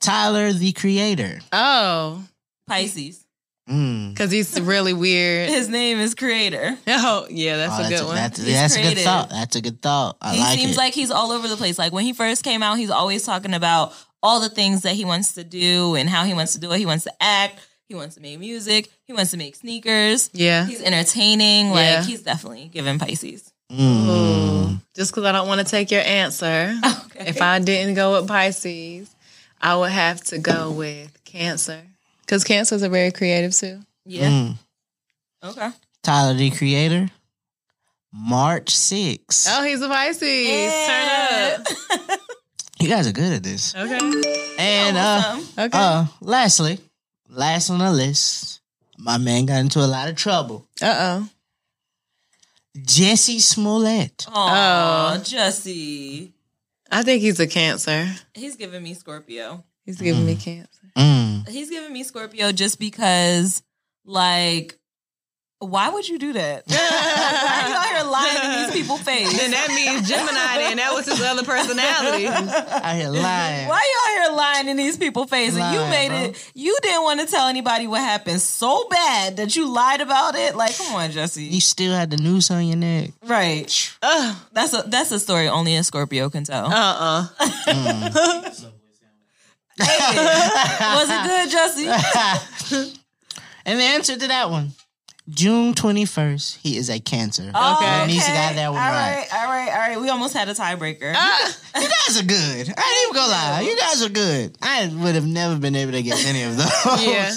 Tyler, 0.00 0.52
the 0.52 0.72
creator. 0.72 1.40
Oh, 1.52 2.22
Pisces. 2.66 3.23
Mm. 3.68 4.10
because 4.10 4.30
he's 4.30 4.60
really 4.60 4.92
weird. 4.92 5.48
His 5.48 5.68
name 5.70 5.98
is 5.98 6.14
Creator. 6.14 6.76
Oh, 6.86 7.26
yeah, 7.30 7.56
that's 7.56 7.80
Oh, 7.80 7.84
a 7.86 7.88
good 7.88 8.04
one. 8.06 8.14
That's, 8.16 8.38
He's 8.38 8.54
that's 8.54 8.76
a 8.76 8.82
good 8.82 8.98
thought. 8.98 9.30
That's 9.30 9.56
a 9.56 9.60
good 9.62 9.80
thought. 9.80 10.18
I 10.20 10.34
he 10.34 10.40
like 10.40 10.58
seems 10.58 10.72
it. 10.72 10.78
like 10.78 10.92
he's 10.94 11.10
all 11.10 11.32
over 11.32 11.48
the 11.48 11.56
place. 11.56 11.78
Like 11.78 11.92
when 11.92 12.04
he 12.04 12.12
first 12.12 12.44
came 12.44 12.62
out, 12.62 12.76
he's 12.78 12.90
always 12.90 13.24
talking 13.24 13.54
about 13.54 13.94
all 14.22 14.40
the 14.40 14.48
things 14.50 14.82
that 14.82 14.94
he 14.94 15.04
wants 15.06 15.32
to 15.34 15.44
do 15.44 15.94
and 15.94 16.08
how 16.10 16.24
he 16.24 16.34
wants 16.34 16.52
to 16.54 16.60
do 16.60 16.70
it. 16.72 16.78
He 16.78 16.86
wants 16.86 17.04
to 17.04 17.12
act. 17.22 17.58
He 17.88 17.94
wants 17.94 18.14
to 18.16 18.20
make 18.20 18.38
music. 18.38 18.90
He 19.04 19.12
wants 19.12 19.30
to 19.30 19.36
make 19.38 19.54
sneakers. 19.56 20.28
yeah. 20.34 20.66
He's 20.66 20.82
entertaining. 20.82 21.70
Like 21.70 21.84
Yeah. 21.84 22.02
he's 22.04 22.22
definitely 22.22 22.68
giving 22.72 22.98
Pisces. 22.98 23.50
Mm. 23.70 24.80
Just 24.94 25.10
because 25.12 25.24
I 25.24 25.32
don't 25.32 25.48
want 25.48 25.60
to 25.60 25.66
take 25.66 25.90
your 25.90 26.02
answer. 26.02 26.74
Okay. 27.16 27.28
If 27.30 27.40
I 27.40 27.60
didn't 27.60 27.94
go 27.94 28.18
with 28.18 28.26
Pisces, 28.28 29.14
I 29.60 29.76
would 29.76 29.92
have 29.92 30.20
to 30.24 30.38
go 30.38 30.72
with 30.72 31.16
Cancer. 31.24 31.80
Because 32.24 32.44
Cancers 32.44 32.82
are 32.82 32.88
very 32.88 33.12
creative 33.12 33.54
too. 33.54 33.80
yeah. 34.04 34.28
Mm. 34.28 34.56
Okay. 35.44 35.70
Tyler, 36.02 36.34
the 36.34 36.50
creator. 36.50 37.10
March 38.12 38.66
6th. 38.74 39.46
Oh, 39.50 39.64
he's 39.64 39.80
a 39.82 39.88
Pisces. 39.88 40.86
Turn 40.86 42.00
up. 42.00 42.18
You 42.80 42.88
guys 42.90 43.06
are 43.06 43.12
good 43.12 43.32
at 43.32 43.42
this. 43.42 43.74
Okay. 43.74 43.98
And 44.58 44.96
uh, 44.96 45.40
Okay. 45.58 45.70
uh, 45.78 46.06
lastly, 46.20 46.78
last 47.30 47.70
on 47.70 47.78
the 47.78 47.90
list, 47.90 48.60
my 48.98 49.16
man 49.16 49.46
got 49.46 49.60
into 49.60 49.78
a 49.78 49.86
lot 49.86 50.08
of 50.10 50.16
trouble. 50.16 50.66
Uh 50.82 50.94
oh. 51.22 51.28
Jesse 52.76 53.38
Smollett. 53.38 54.26
Aw, 54.28 55.14
Oh. 55.14 55.22
Jesse. 55.22 56.32
I 56.90 57.02
think 57.04 57.22
he's 57.22 57.40
a 57.40 57.46
Cancer. 57.46 58.06
He's 58.34 58.56
giving 58.56 58.82
me 58.82 58.92
Scorpio. 58.94 59.64
He's 59.86 60.00
giving 60.00 60.26
me 60.26 60.34
Cancer. 60.36 60.83
Mm. 60.96 61.48
He's 61.48 61.70
giving 61.70 61.92
me 61.92 62.04
Scorpio 62.04 62.52
just 62.52 62.78
because, 62.78 63.62
like, 64.04 64.78
why 65.60 65.88
would 65.88 66.06
you 66.08 66.18
do 66.18 66.32
that? 66.34 66.64
why 66.66 66.76
are 66.76 67.68
you 67.68 67.74
out 67.74 67.86
here 67.86 68.10
lying 68.10 68.52
in 68.52 68.64
these 68.64 68.72
people's 68.82 69.00
face? 69.00 69.36
Then 69.36 69.50
that 69.52 69.68
means 69.68 70.08
Gemini. 70.08 70.70
and 70.70 70.78
that 70.78 70.92
was 70.92 71.06
his 71.06 71.20
other 71.20 71.42
personality. 71.42 72.28
I 72.28 72.96
hear 72.98 73.08
lying. 73.08 73.68
Why 73.68 73.76
are 73.76 73.80
you 73.80 73.98
out 74.04 74.26
here 74.28 74.36
lying 74.36 74.68
in 74.68 74.76
these 74.76 74.96
people's 74.98 75.30
face? 75.30 75.56
And 75.56 75.74
you 75.74 75.80
made 75.88 76.08
bro. 76.08 76.22
it. 76.24 76.52
You 76.54 76.76
didn't 76.82 77.02
want 77.02 77.20
to 77.20 77.26
tell 77.26 77.48
anybody 77.48 77.86
what 77.86 78.00
happened 78.00 78.40
so 78.40 78.86
bad 78.88 79.36
that 79.38 79.56
you 79.56 79.72
lied 79.72 80.00
about 80.00 80.34
it. 80.34 80.54
Like, 80.54 80.76
come 80.76 80.94
on, 80.94 81.10
Jesse. 81.12 81.44
You 81.44 81.60
still 81.60 81.94
had 81.94 82.10
the 82.10 82.18
noose 82.18 82.50
on 82.50 82.66
your 82.66 82.76
neck. 82.76 83.10
Right. 83.24 83.96
Uh 84.02 84.34
That's 84.52 84.74
a 84.74 84.84
that's 84.86 85.12
a 85.12 85.20
story 85.20 85.48
only 85.48 85.76
a 85.76 85.84
Scorpio 85.84 86.28
can 86.30 86.44
tell. 86.44 86.66
Uh 86.66 87.28
uh. 87.66 88.50
Was 89.78 91.08
it 91.10 91.24
good, 91.24 91.50
Jesse? 91.50 91.86
and 93.66 93.78
the 93.78 93.84
answer 93.84 94.16
to 94.16 94.28
that 94.28 94.50
one, 94.50 94.72
June 95.28 95.74
21st, 95.74 96.58
he 96.58 96.76
is 96.76 96.90
a 96.90 97.00
cancer. 97.00 97.50
Oh, 97.54 98.00
Denise 98.02 98.26
got 98.26 98.54
that 98.54 98.70
one 98.72 98.80
all 98.80 98.88
right. 98.88 99.26
right. 99.30 99.42
All 99.42 99.46
right, 99.48 99.68
all 99.70 99.78
right. 99.78 100.00
We 100.00 100.08
almost 100.10 100.34
had 100.34 100.48
a 100.48 100.52
tiebreaker. 100.54 101.14
Uh, 101.16 101.52
you 101.80 101.88
guys 101.88 102.20
are 102.20 102.24
good. 102.26 102.68
I 102.76 102.82
ain't 102.82 103.02
even 103.04 103.14
gonna 103.14 103.32
lie. 103.32 103.60
You 103.62 103.76
guys 103.78 104.02
are 104.02 104.10
good. 104.10 104.56
I 104.60 104.86
would 104.86 105.14
have 105.14 105.26
never 105.26 105.56
been 105.58 105.74
able 105.76 105.92
to 105.92 106.02
get 106.02 106.24
any 106.26 106.42
of 106.42 106.56
those. 106.56 107.06
Yeah. 107.06 107.32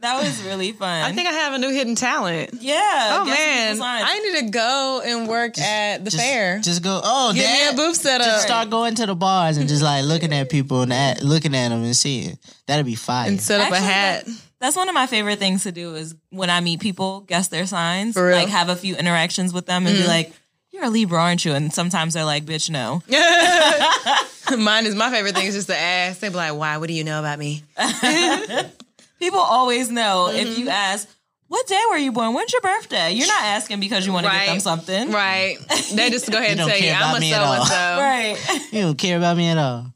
That 0.00 0.22
was 0.22 0.42
really 0.44 0.72
fun. 0.82 1.02
I 1.04 1.12
think 1.12 1.28
I 1.28 1.32
have 1.32 1.52
a 1.54 1.58
new 1.58 1.70
hidden 1.70 1.94
talent. 1.94 2.50
yeah. 2.60 3.18
Oh 3.20 3.24
man. 3.24 3.78
I 3.82 4.18
need 4.18 4.46
to 4.46 4.50
go 4.50 5.02
and 5.04 5.28
work 5.28 5.58
at 5.58 6.04
the 6.04 6.10
Just, 6.10 6.22
fair. 6.22 6.58
Just 6.60 6.82
go. 6.82 7.00
Oh, 7.02 7.32
Get 7.34 7.42
that, 7.44 7.74
me 7.76 7.82
a 7.84 7.86
booth 7.86 7.96
set 7.96 8.20
Just 8.20 8.46
start 8.46 8.70
going 8.70 8.94
to 8.96 9.06
the 9.06 9.14
bars 9.14 9.56
and 9.56 9.68
just 9.68 9.82
like 9.82 10.04
looking 10.04 10.32
at 10.32 10.48
people 10.50 10.82
and 10.82 10.92
at, 10.92 11.22
looking 11.22 11.54
at 11.54 11.68
them 11.68 11.82
and 11.84 11.96
seeing. 11.96 12.38
That'd 12.66 12.86
be 12.86 12.94
fire. 12.94 13.28
and 13.28 13.40
set 13.40 13.60
up 13.60 13.66
Actually, 13.72 13.78
a 13.78 13.80
hat. 13.82 14.28
That's 14.60 14.76
one 14.76 14.88
of 14.88 14.94
my 14.94 15.06
favorite 15.06 15.38
things 15.38 15.62
to 15.64 15.72
do 15.72 15.94
is 15.94 16.14
when 16.30 16.50
I 16.50 16.60
meet 16.60 16.80
people, 16.80 17.20
guess 17.20 17.48
their 17.48 17.66
signs, 17.66 18.14
For 18.14 18.26
real? 18.26 18.36
like 18.36 18.48
have 18.48 18.68
a 18.68 18.76
few 18.76 18.94
interactions 18.96 19.52
with 19.54 19.66
them 19.66 19.86
and 19.86 19.94
Mm-hmm. 19.96 20.02
be 20.04 20.08
like, 20.08 20.32
"You're 20.70 20.84
a 20.84 20.90
Libra, 20.90 21.18
aren't 21.20 21.44
you?" 21.46 21.52
And 21.54 21.72
sometimes 21.72 22.12
they're 22.14 22.26
like, 22.26 22.44
"Bitch, 22.44 22.68
no." 22.68 23.02
Mine 24.58 24.84
is 24.86 24.94
my 24.94 25.10
favorite 25.10 25.34
thing 25.34 25.46
is 25.46 25.54
just 25.60 25.68
to 25.68 25.76
ask. 25.76 26.20
They 26.20 26.28
be 26.28 26.34
like, 26.34 26.54
"Why? 26.54 26.76
What 26.76 26.88
do 26.88 26.92
you 26.94 27.04
know 27.04 27.18
about 27.20 27.38
me?" 27.38 27.62
People 29.20 29.38
always 29.38 29.90
know 29.90 30.28
if 30.28 30.48
Mm-hmm. 30.48 30.60
you 30.62 30.68
ask, 30.70 31.06
"What 31.48 31.66
day 31.68 31.80
were 31.90 31.96
you 31.98 32.10
born? 32.10 32.34
When's 32.34 32.52
your 32.52 32.62
birthday?" 32.62 33.12
You're 33.12 33.26
not 33.28 33.42
asking 33.42 33.78
because 33.80 34.04
you 34.06 34.12
want 34.12 34.24
to 34.26 34.30
Right. 34.32 34.46
get 34.46 34.52
them 34.52 34.60
something, 34.60 35.12
Right? 35.12 35.58
They 35.94 36.10
just 36.10 36.30
go 36.30 36.38
ahead 36.38 36.50
and 36.58 36.58
don't 36.60 36.68
tell 36.70 36.78
you, 36.80 36.90
"I'm 36.90 37.16
a 37.16 37.20
me 37.20 37.30
so 37.30 37.36
at 37.36 37.42
all." 37.42 37.54
and 37.54 37.64
so." 37.68 37.74
Right. 38.00 38.38
you 38.72 38.80
don't 38.82 38.98
care 38.98 39.16
about 39.18 39.36
me 39.36 39.46
at 39.48 39.58
all. 39.58 39.86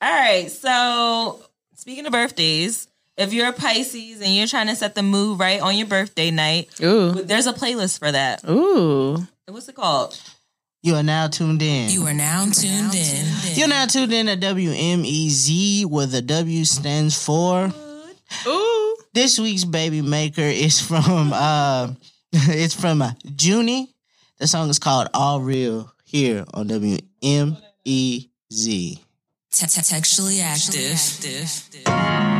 All 0.00 0.12
right. 0.12 0.50
So, 0.50 1.42
speaking 1.76 2.06
of 2.06 2.12
birthdays, 2.12 2.86
if 3.16 3.32
you're 3.32 3.48
a 3.48 3.52
Pisces 3.52 4.20
and 4.20 4.32
you're 4.32 4.46
trying 4.46 4.68
to 4.68 4.76
set 4.76 4.94
the 4.94 5.02
mood 5.02 5.40
right 5.40 5.60
on 5.60 5.76
your 5.76 5.88
birthday 5.88 6.30
night, 6.30 6.68
Ooh, 6.80 7.12
there's 7.12 7.48
a 7.48 7.52
playlist 7.52 7.98
for 7.98 8.12
that. 8.12 8.48
ooh. 8.48 9.26
What's 9.48 9.68
it 9.68 9.74
called? 9.74 10.16
You 10.84 10.94
are 10.94 11.02
now 11.02 11.26
tuned 11.26 11.60
in. 11.62 11.90
You 11.90 12.06
are 12.06 12.14
now 12.14 12.44
tuned 12.44 12.94
in. 12.94 13.26
You're 13.54 13.66
now 13.66 13.86
tuned 13.86 14.12
in 14.12 14.26
to 14.26 14.36
WMEZ, 14.36 15.84
where 15.86 16.06
the 16.06 16.22
W 16.22 16.64
stands 16.64 17.20
for. 17.20 17.72
Ooh. 18.46 18.96
This 19.12 19.38
week's 19.38 19.64
baby 19.64 20.02
maker 20.02 20.42
is 20.42 20.80
from 20.80 21.32
uh 21.34 21.88
it's 22.32 22.74
from 22.74 23.02
uh, 23.02 23.12
Junie. 23.40 23.94
The 24.38 24.46
song 24.46 24.68
is 24.68 24.78
called 24.78 25.08
All 25.14 25.40
Real 25.40 25.92
here 26.04 26.44
on 26.52 26.68
WMEZ. 26.68 27.56
Textually 29.50 30.40
active. 30.40 31.84
Why 31.86 32.37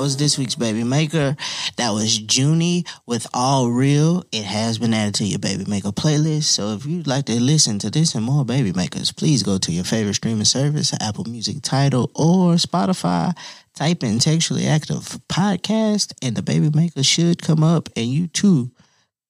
was 0.00 0.16
this 0.16 0.38
week's 0.38 0.54
Baby 0.54 0.82
Maker. 0.82 1.36
That 1.76 1.90
was 1.90 2.20
Junie 2.20 2.86
with 3.06 3.26
All 3.34 3.70
Real. 3.70 4.24
It 4.32 4.44
has 4.44 4.78
been 4.78 4.94
added 4.94 5.14
to 5.16 5.24
your 5.24 5.38
Baby 5.38 5.66
Maker 5.68 5.90
playlist. 5.90 6.44
So 6.44 6.70
if 6.70 6.86
you'd 6.86 7.06
like 7.06 7.26
to 7.26 7.38
listen 7.38 7.78
to 7.80 7.90
this 7.90 8.14
and 8.14 8.24
more 8.24 8.46
Baby 8.46 8.72
Makers, 8.72 9.12
please 9.12 9.42
go 9.42 9.58
to 9.58 9.70
your 9.70 9.84
favorite 9.84 10.14
streaming 10.14 10.46
service, 10.46 10.94
Apple 11.02 11.24
Music 11.24 11.56
Tidal 11.60 12.10
or 12.14 12.54
Spotify. 12.54 13.36
Type 13.74 14.02
in 14.02 14.18
Textually 14.18 14.66
Active 14.66 15.18
Podcast 15.28 16.14
and 16.22 16.34
the 16.34 16.42
Baby 16.42 16.70
Maker 16.74 17.02
should 17.02 17.42
come 17.42 17.62
up 17.62 17.90
and 17.94 18.06
you 18.06 18.26
too 18.26 18.70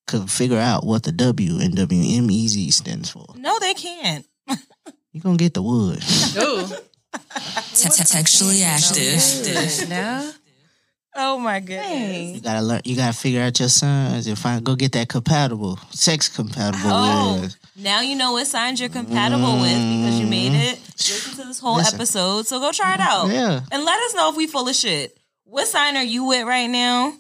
could 0.07 0.31
figure 0.31 0.59
out 0.59 0.87
what 0.87 1.03
the 1.03 1.13
W 1.13 1.59
in 1.59 1.73
WMEZ 1.73 2.73
stands 2.73 3.11
for. 3.11 3.27
No, 3.37 3.59
they 3.59 3.75
can't. 3.75 4.25
You're 5.13 5.23
going 5.23 5.37
to 5.37 5.45
get 5.45 5.55
the 5.55 5.63
wood. 5.63 6.03
Ooh. 6.39 6.67
Textually 7.75 8.63
active. 8.63 9.89
now? 9.89 10.31
Oh 11.15 11.39
my 11.39 11.59
goodness. 11.61 12.37
You 12.37 12.41
gotta 12.41 12.63
learn. 12.63 12.81
You 12.85 12.97
gotta 12.97 13.17
figure 13.17 13.43
out 13.43 13.59
your 13.59 13.69
signs. 13.69 14.27
and 14.27 14.39
find. 14.39 14.65
Go 14.65 14.77
get 14.77 14.93
that 14.93 15.09
compatible, 15.09 15.79
sex 15.91 16.29
compatible. 16.29 16.83
Oh, 16.85 17.41
with. 17.43 17.57
now 17.77 18.01
you 18.01 18.15
know 18.17 18.33
what 18.33 18.47
signs 18.47 18.79
you're 18.81 18.89
compatible 18.89 19.61
with 19.61 19.71
because 19.73 20.21
you 20.21 20.27
made 20.27 20.53
it. 20.55 20.79
Mm. 20.79 20.97
Listen 20.97 21.37
to 21.39 21.47
this 21.49 21.59
whole 21.59 21.77
Listen. 21.77 21.95
episode, 21.97 22.47
so 22.47 22.61
go 22.61 22.71
try 22.73 22.95
it 22.95 23.01
out. 23.01 23.29
Yeah. 23.29 23.61
And 23.73 23.85
let 23.85 24.01
us 24.03 24.15
know 24.15 24.31
if 24.31 24.37
we 24.37 24.47
full 24.47 24.69
of 24.69 24.75
shit. 24.77 25.17
What 25.45 25.67
sign 25.67 25.97
are 25.97 26.05
you 26.05 26.25
with 26.27 26.47
right 26.47 26.69
now 26.69 27.13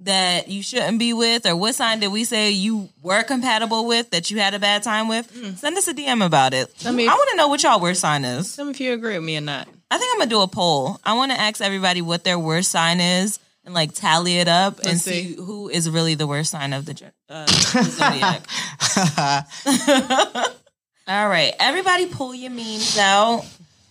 that 0.00 0.48
you 0.48 0.62
shouldn't 0.62 0.98
be 0.98 1.12
with? 1.12 1.46
Or 1.46 1.54
what 1.54 1.74
sign 1.76 2.00
did 2.00 2.08
we 2.10 2.24
say 2.24 2.50
you 2.50 2.88
were 3.00 3.22
compatible 3.22 3.86
with 3.86 4.10
that 4.10 4.28
you 4.30 4.40
had 4.40 4.54
a 4.54 4.58
bad 4.58 4.82
time 4.82 5.06
with? 5.06 5.32
Mm. 5.32 5.56
Send 5.56 5.78
us 5.78 5.86
a 5.86 5.94
DM 5.94 6.24
about 6.24 6.52
it. 6.52 6.68
Me 6.84 7.06
I 7.06 7.14
want 7.14 7.30
to 7.30 7.36
know 7.36 7.46
what 7.48 7.62
y'all 7.62 7.78
worst 7.80 8.00
sign 8.00 8.24
is. 8.24 8.56
Tell 8.56 8.64
me 8.64 8.72
if 8.72 8.80
you 8.80 8.92
agree 8.92 9.14
with 9.14 9.24
me 9.24 9.36
or 9.36 9.42
not. 9.42 9.68
I 9.90 9.98
think 9.98 10.12
I'm 10.12 10.18
gonna 10.18 10.30
do 10.30 10.40
a 10.40 10.48
poll. 10.48 10.98
I 11.04 11.14
want 11.14 11.32
to 11.32 11.40
ask 11.40 11.60
everybody 11.60 12.02
what 12.02 12.24
their 12.24 12.38
worst 12.38 12.70
sign 12.70 13.00
is 13.00 13.38
and 13.64 13.72
like 13.74 13.92
tally 13.92 14.38
it 14.38 14.48
up 14.48 14.78
and 14.78 14.86
Let's 14.86 15.02
see. 15.02 15.34
see. 15.34 15.36
who 15.36 15.68
is 15.68 15.88
really 15.88 16.14
the 16.14 16.26
worst 16.26 16.50
sign 16.50 16.72
of 16.72 16.86
the, 16.86 16.94
gen- 16.94 17.12
uh, 17.28 17.46
the 17.46 17.82
zodiac. 19.06 20.56
All 21.08 21.28
right, 21.28 21.54
everybody, 21.60 22.06
pull 22.06 22.34
your 22.34 22.50
memes 22.50 22.98
out. 22.98 23.44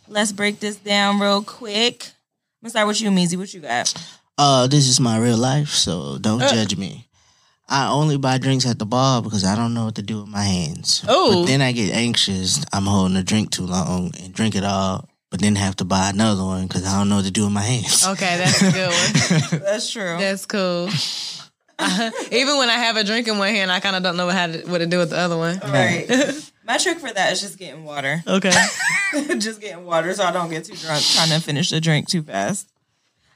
Let's 0.10 0.34
break 0.34 0.60
this 0.60 0.76
down 0.76 1.20
real 1.20 1.42
quick. 1.44 2.04
I'm 2.62 2.66
gonna 2.66 2.70
start 2.72 2.88
with 2.88 3.00
you, 3.02 3.10
Meezy. 3.10 3.38
What 3.38 3.54
you 3.54 3.62
got? 3.62 3.94
uh, 4.38 4.68
this 4.68 4.88
is 4.90 5.00
my 5.00 5.18
real 5.18 5.38
life, 5.38 5.70
so 5.70 6.18
don't 6.20 6.42
judge 6.42 6.76
me. 6.78 7.08
I 7.70 7.88
only 7.90 8.18
buy 8.18 8.38
drinks 8.38 8.66
at 8.68 8.78
the 8.80 8.86
bar 8.86 9.22
because 9.22 9.44
I 9.46 9.56
don't 9.56 9.74
know 9.74 9.86
what 9.86 9.96
to 9.96 10.02
do 10.04 10.20
with 10.22 10.30
my 10.30 10.44
hands. 10.44 11.04
Oh. 11.08 11.42
But 11.42 11.48
then 11.48 11.62
I 11.62 11.72
get 11.72 11.94
anxious. 11.96 12.64
I'm 12.74 12.84
holding 12.86 13.18
a 13.18 13.24
drink 13.24 13.50
too 13.52 13.66
long 13.66 14.12
and 14.22 14.34
drink 14.34 14.56
it 14.56 14.64
all, 14.64 15.08
but 15.36 15.42
then 15.42 15.56
have 15.58 15.76
to 15.76 15.84
buy 15.84 16.12
another 16.12 16.46
one 16.46 16.66
because 16.66 16.86
I 16.86 16.98
don't 16.98 17.10
know 17.10 17.18
what 17.18 17.26
to 17.26 17.32
do 17.32 17.44
with 17.44 17.52
my 17.52 17.60
hands. 17.60 18.08
Okay, 18.08 18.38
that's 18.38 18.62
a 18.62 18.72
good 18.72 19.52
one. 19.52 19.62
That's 19.66 19.92
true. 19.92 20.16
That's 20.18 20.46
cool. 20.46 20.88
Even 22.32 22.58
when 22.58 22.70
I 22.70 22.78
have 22.78 22.96
a 22.96 23.04
drink 23.04 23.28
in 23.28 23.38
one 23.38 23.50
hand, 23.50 23.70
I 23.70 23.82
kind 23.82 23.98
of 23.98 24.04
don't 24.04 24.16
know 24.16 24.30
how 24.30 24.48
to, 24.48 24.62
what 24.62 24.78
to 24.78 24.86
do 24.86 24.98
with 24.98 25.10
the 25.10 25.18
other 25.18 25.36
one. 25.36 25.60
right. 25.60 26.08
My 26.66 26.78
trick 26.78 27.00
for 27.00 27.12
that 27.12 27.34
is 27.34 27.42
just 27.42 27.60
getting 27.60 27.84
water. 27.84 28.24
Okay. 28.26 28.54
just 29.38 29.60
getting 29.60 29.86
water 29.86 30.14
so 30.14 30.24
I 30.24 30.32
don't 30.32 30.50
get 30.50 30.64
too 30.64 30.76
drunk 30.76 31.04
trying 31.04 31.28
to 31.28 31.42
finish 31.42 31.70
the 31.70 31.82
drink 31.82 32.08
too 32.08 32.24
fast. 32.24 32.70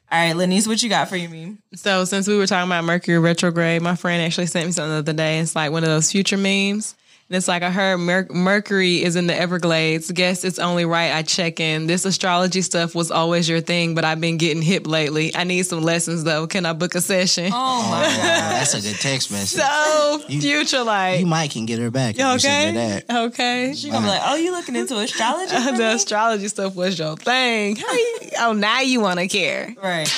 All 0.09 0.25
right, 0.25 0.33
Lenise, 0.33 0.67
what 0.67 0.81
you 0.81 0.87
got 0.87 1.09
for 1.09 1.17
your 1.17 1.29
meme? 1.29 1.61
So 1.75 2.05
since 2.05 2.29
we 2.29 2.37
were 2.37 2.47
talking 2.47 2.69
about 2.69 2.85
Mercury 2.85 3.19
retrograde, 3.19 3.81
my 3.81 3.95
friend 3.97 4.23
actually 4.23 4.47
sent 4.47 4.67
me 4.67 4.71
something 4.71 4.91
the 4.91 4.97
other 4.99 5.13
day. 5.13 5.39
It's 5.39 5.53
like 5.53 5.73
one 5.73 5.83
of 5.83 5.89
those 5.89 6.13
future 6.13 6.37
memes. 6.37 6.95
And 7.29 7.37
it's 7.37 7.47
like 7.47 7.61
I 7.61 7.69
heard 7.69 7.97
Mer- 7.97 8.25
Mercury 8.31 9.03
is 9.03 9.15
in 9.15 9.27
the 9.27 9.39
Everglades. 9.39 10.09
Guess 10.09 10.43
it's 10.43 10.57
only 10.57 10.83
right 10.83 11.13
I 11.13 11.21
check 11.21 11.59
in. 11.59 11.85
This 11.85 12.03
astrology 12.03 12.63
stuff 12.63 12.95
was 12.95 13.11
always 13.11 13.47
your 13.47 13.61
thing, 13.61 13.93
but 13.93 14.03
I've 14.03 14.19
been 14.19 14.37
getting 14.37 14.63
hip 14.63 14.87
lately. 14.87 15.35
I 15.35 15.43
need 15.43 15.67
some 15.67 15.83
lessons 15.83 16.23
though. 16.23 16.47
Can 16.47 16.65
I 16.65 16.73
book 16.73 16.95
a 16.95 17.01
session? 17.01 17.51
Oh 17.53 17.87
my 17.91 17.99
oh, 18.03 18.17
God. 18.17 18.17
that's 18.17 18.73
a 18.73 18.81
good 18.81 18.95
text 18.95 19.29
message. 19.31 19.61
So 19.61 20.23
You- 20.27 20.41
future 20.41 20.83
like. 20.83 21.19
you 21.19 21.27
might 21.27 21.51
can 21.51 21.67
get 21.67 21.77
her 21.77 21.91
back 21.91 22.15
if 22.15 22.19
You 22.19 22.25
you 22.25 22.31
her 22.31 22.37
okay? 22.37 22.71
that. 22.71 23.05
Okay. 23.27 23.73
She 23.75 23.91
gonna 23.91 24.07
be 24.07 24.09
like, 24.09 24.21
"Oh, 24.23 24.35
you 24.35 24.51
looking 24.51 24.75
into 24.75 24.97
astrology?" 24.97 25.55
for 25.55 25.71
the 25.73 25.77
me?" 25.77 25.93
astrology 25.93 26.47
stuff 26.47 26.75
was 26.75 26.97
your 26.97 27.15
thing. 27.15 27.77
You, 27.77 28.17
oh, 28.39 28.53
now 28.53 28.81
you 28.81 29.01
want 29.01 29.19
to 29.19 29.27
care. 29.27 29.75
Right. 29.83 30.11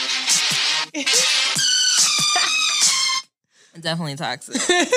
Definitely 3.81 4.15
toxic. 4.15 4.61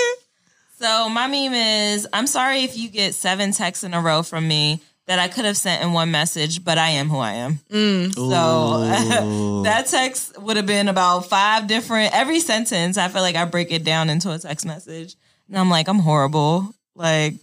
so 0.79 1.09
my 1.09 1.27
meme 1.27 1.55
is 1.55 2.07
I'm 2.13 2.27
sorry 2.27 2.65
if 2.65 2.77
you 2.77 2.89
get 2.89 3.15
seven 3.15 3.53
texts 3.53 3.85
in 3.85 3.95
a 3.95 4.01
row 4.01 4.23
from 4.23 4.47
me 4.47 4.81
that 5.07 5.19
I 5.19 5.29
could 5.29 5.45
have 5.45 5.57
sent 5.57 5.83
in 5.83 5.93
one 5.93 6.11
message, 6.11 6.65
but 6.65 6.79
I 6.79 6.91
am 6.91 7.09
who 7.09 7.19
I 7.19 7.33
am. 7.33 7.61
Mm. 7.71 8.15
So 8.15 9.63
that 9.65 9.87
text 9.87 10.41
would 10.41 10.57
have 10.57 10.67
been 10.67 10.89
about 10.89 11.27
five 11.27 11.67
different 11.67 12.15
every 12.15 12.41
sentence. 12.41 12.97
I 12.97 13.09
feel 13.09 13.23
like 13.23 13.37
I 13.37 13.45
break 13.45 13.71
it 13.71 13.85
down 13.85 14.09
into 14.09 14.33
a 14.33 14.39
text 14.39 14.65
message. 14.65 15.15
And 15.49 15.59
I'm 15.59 15.69
like, 15.69 15.89
I'm 15.89 15.99
horrible. 15.99 16.75
Like 16.95 17.35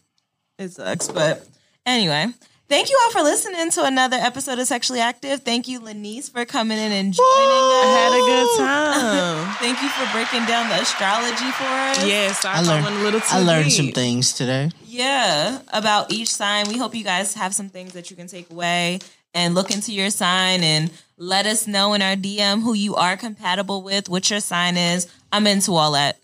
it 0.58 0.70
sucks. 0.70 1.08
But 1.08 1.46
anyway. 1.86 2.28
Thank 2.72 2.90
you 2.90 2.98
all 3.04 3.12
for 3.12 3.22
listening 3.22 3.70
to 3.72 3.84
another 3.84 4.16
episode 4.16 4.58
of 4.58 4.66
Textually 4.66 5.02
Active. 5.02 5.42
Thank 5.42 5.68
you, 5.68 5.82
Lanice, 5.82 6.30
for 6.30 6.46
coming 6.46 6.78
in 6.78 6.94
and 6.94 7.14
joining 7.14 7.20
us. 7.20 7.84
I 7.84 7.98
had 8.00 8.14
a 8.14 8.26
good 8.26 8.58
time. 8.58 9.56
Thank 9.60 9.82
you 9.82 9.90
for 9.90 10.10
breaking 10.14 10.46
down 10.48 10.70
the 10.70 10.82
astrology 10.82 11.52
for 11.52 11.66
us. 11.66 12.08
yes, 12.08 12.46
I 12.46 12.60
I, 12.60 12.62
learned, 12.62 12.88
a 12.88 13.04
little 13.04 13.20
too 13.20 13.26
I 13.30 13.40
learned 13.40 13.66
deep. 13.66 13.74
some 13.74 13.88
things 13.90 14.32
today. 14.32 14.72
Yeah, 14.86 15.60
about 15.74 16.14
each 16.14 16.30
sign. 16.30 16.70
We 16.70 16.78
hope 16.78 16.96
you 16.96 17.04
guys 17.04 17.34
have 17.34 17.54
some 17.54 17.68
things 17.68 17.92
that 17.92 18.10
you 18.10 18.16
can 18.16 18.28
take 18.28 18.50
away 18.50 19.00
and 19.34 19.54
look 19.54 19.70
into 19.70 19.92
your 19.92 20.10
sign 20.10 20.64
and 20.64 20.92
let 21.18 21.46
us 21.46 21.68
know 21.68 21.94
in 21.94 22.02
our 22.02 22.16
DM 22.16 22.64
who 22.64 22.72
you 22.74 22.96
are 22.96 23.18
compatible 23.18 23.82
with, 23.82 24.08
what 24.08 24.30
your 24.30 24.40
sign 24.40 24.78
is. 24.78 25.12
I'm 25.34 25.46
into 25.46 25.74
all 25.74 25.92
that. 25.92 26.21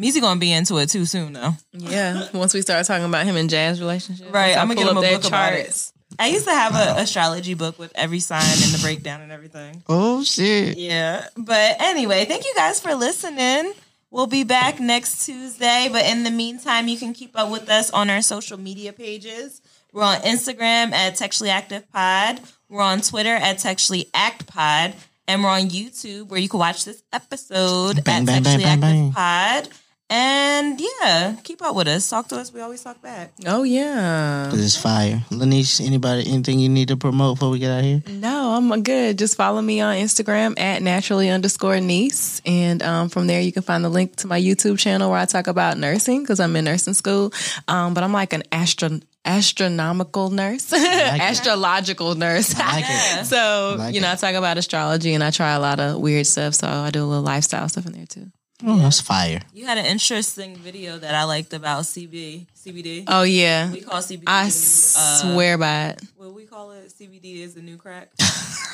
Meezy 0.00 0.20
gonna 0.20 0.40
be 0.40 0.52
into 0.52 0.78
it 0.78 0.88
too 0.88 1.04
soon 1.04 1.32
though. 1.34 1.52
Yeah, 1.72 2.28
once 2.32 2.54
we 2.54 2.62
start 2.62 2.86
talking 2.86 3.04
about 3.04 3.26
him 3.26 3.36
and 3.36 3.50
Jazz 3.50 3.80
relationship, 3.80 4.32
Right, 4.32 4.56
I 4.56 4.60
I'm 4.60 4.68
gonna 4.68 4.76
pull 4.76 4.84
get 4.84 4.90
him 4.90 4.96
a 4.96 5.00
up 5.00 5.04
their 5.04 5.18
book 5.18 5.26
about 5.28 5.52
it. 5.52 5.62
charts. 5.64 5.92
I 6.18 6.26
used 6.28 6.44
to 6.46 6.50
have 6.52 6.74
an 6.74 6.98
astrology 6.98 7.54
book 7.54 7.78
with 7.78 7.92
every 7.94 8.18
sign 8.20 8.42
and 8.42 8.72
the 8.74 8.80
breakdown 8.82 9.20
and 9.20 9.30
everything. 9.30 9.82
Oh 9.88 10.24
shit! 10.24 10.76
Yeah. 10.78 11.26
But 11.36 11.76
anyway, 11.80 12.24
thank 12.24 12.44
you 12.44 12.52
guys 12.56 12.80
for 12.80 12.94
listening. 12.94 13.72
We'll 14.10 14.26
be 14.26 14.42
back 14.42 14.80
next 14.80 15.24
Tuesday. 15.24 15.88
But 15.92 16.04
in 16.06 16.24
the 16.24 16.30
meantime, 16.32 16.88
you 16.88 16.98
can 16.98 17.12
keep 17.12 17.38
up 17.38 17.50
with 17.50 17.68
us 17.68 17.90
on 17.90 18.10
our 18.10 18.22
social 18.22 18.58
media 18.58 18.92
pages. 18.92 19.60
We're 19.92 20.02
on 20.02 20.16
Instagram 20.22 20.92
at 20.92 21.14
Textually 21.14 21.50
Active 21.50 21.88
Pod. 21.92 22.40
We're 22.68 22.82
on 22.82 23.02
Twitter 23.02 23.34
at 23.34 23.58
Textually 23.58 24.08
Act 24.12 24.46
Pod. 24.48 24.94
And 25.28 25.44
we're 25.44 25.50
on 25.50 25.68
YouTube 25.68 26.26
where 26.26 26.40
you 26.40 26.48
can 26.48 26.58
watch 26.58 26.84
this 26.84 27.04
episode 27.12 28.02
Bang, 28.04 28.22
at 28.22 28.26
bang, 28.26 28.42
bang, 28.42 28.42
Textually 28.42 28.64
bang, 28.64 28.72
Active 28.72 28.80
bang. 28.80 29.12
Pod. 29.12 29.68
And 30.12 30.80
yeah, 30.80 31.36
keep 31.44 31.62
up 31.62 31.76
with 31.76 31.86
us. 31.86 32.10
Talk 32.10 32.26
to 32.28 32.36
us. 32.36 32.52
We 32.52 32.60
always 32.60 32.82
talk 32.82 33.00
back. 33.00 33.32
Oh 33.46 33.62
yeah. 33.62 34.48
This 34.50 34.60
is 34.60 34.76
fire. 34.76 35.22
Lanice, 35.30 35.80
anybody, 35.80 36.28
anything 36.28 36.58
you 36.58 36.68
need 36.68 36.88
to 36.88 36.96
promote 36.96 37.36
before 37.36 37.50
we 37.50 37.60
get 37.60 37.70
out 37.70 37.78
of 37.78 37.84
here? 37.84 38.02
No, 38.08 38.56
I'm 38.56 38.82
good. 38.82 39.18
Just 39.18 39.36
follow 39.36 39.62
me 39.62 39.80
on 39.80 39.94
Instagram 39.94 40.58
at 40.58 40.82
naturally 40.82 41.30
underscore 41.30 41.78
niece. 41.78 42.42
And 42.44 42.82
um, 42.82 43.08
from 43.08 43.28
there, 43.28 43.40
you 43.40 43.52
can 43.52 43.62
find 43.62 43.84
the 43.84 43.88
link 43.88 44.16
to 44.16 44.26
my 44.26 44.40
YouTube 44.40 44.80
channel 44.80 45.10
where 45.10 45.20
I 45.20 45.26
talk 45.26 45.46
about 45.46 45.78
nursing 45.78 46.22
because 46.22 46.40
I'm 46.40 46.56
in 46.56 46.64
nursing 46.64 46.94
school. 46.94 47.32
Um, 47.68 47.94
but 47.94 48.02
I'm 48.02 48.12
like 48.12 48.32
an 48.32 48.42
astro- 48.50 49.00
astronomical 49.24 50.30
nurse, 50.30 50.72
it. 50.72 50.80
astrological 50.82 52.16
nurse. 52.16 52.58
Like 52.58 52.84
it. 52.88 53.26
so, 53.26 53.76
like 53.78 53.94
you 53.94 54.00
know, 54.00 54.08
it. 54.08 54.14
I 54.14 54.16
talk 54.16 54.34
about 54.34 54.58
astrology 54.58 55.14
and 55.14 55.22
I 55.22 55.30
try 55.30 55.52
a 55.52 55.60
lot 55.60 55.78
of 55.78 56.00
weird 56.00 56.26
stuff. 56.26 56.54
So 56.54 56.66
I 56.66 56.90
do 56.90 57.04
a 57.04 57.06
little 57.06 57.22
lifestyle 57.22 57.68
stuff 57.68 57.86
in 57.86 57.92
there 57.92 58.06
too. 58.06 58.26
Oh, 58.64 58.76
that's 58.78 59.00
fire. 59.00 59.40
You 59.54 59.66
had 59.66 59.78
an 59.78 59.86
interesting 59.86 60.56
video 60.56 60.98
that 60.98 61.14
I 61.14 61.24
liked 61.24 61.52
about 61.54 61.84
CB, 61.84 62.46
CBD. 62.54 63.04
Oh, 63.06 63.22
yeah. 63.22 63.70
we 63.72 63.80
call 63.80 64.00
CBD. 64.00 64.24
I 64.26 64.42
new, 64.44 64.48
uh, 64.48 64.50
swear 64.50 65.56
by 65.58 65.88
it. 65.88 66.02
what 66.16 66.34
we 66.34 66.44
call 66.44 66.72
it, 66.72 66.88
CBD 66.88 67.36
is 67.40 67.54
the 67.54 67.62
new 67.62 67.76
crack. 67.76 68.10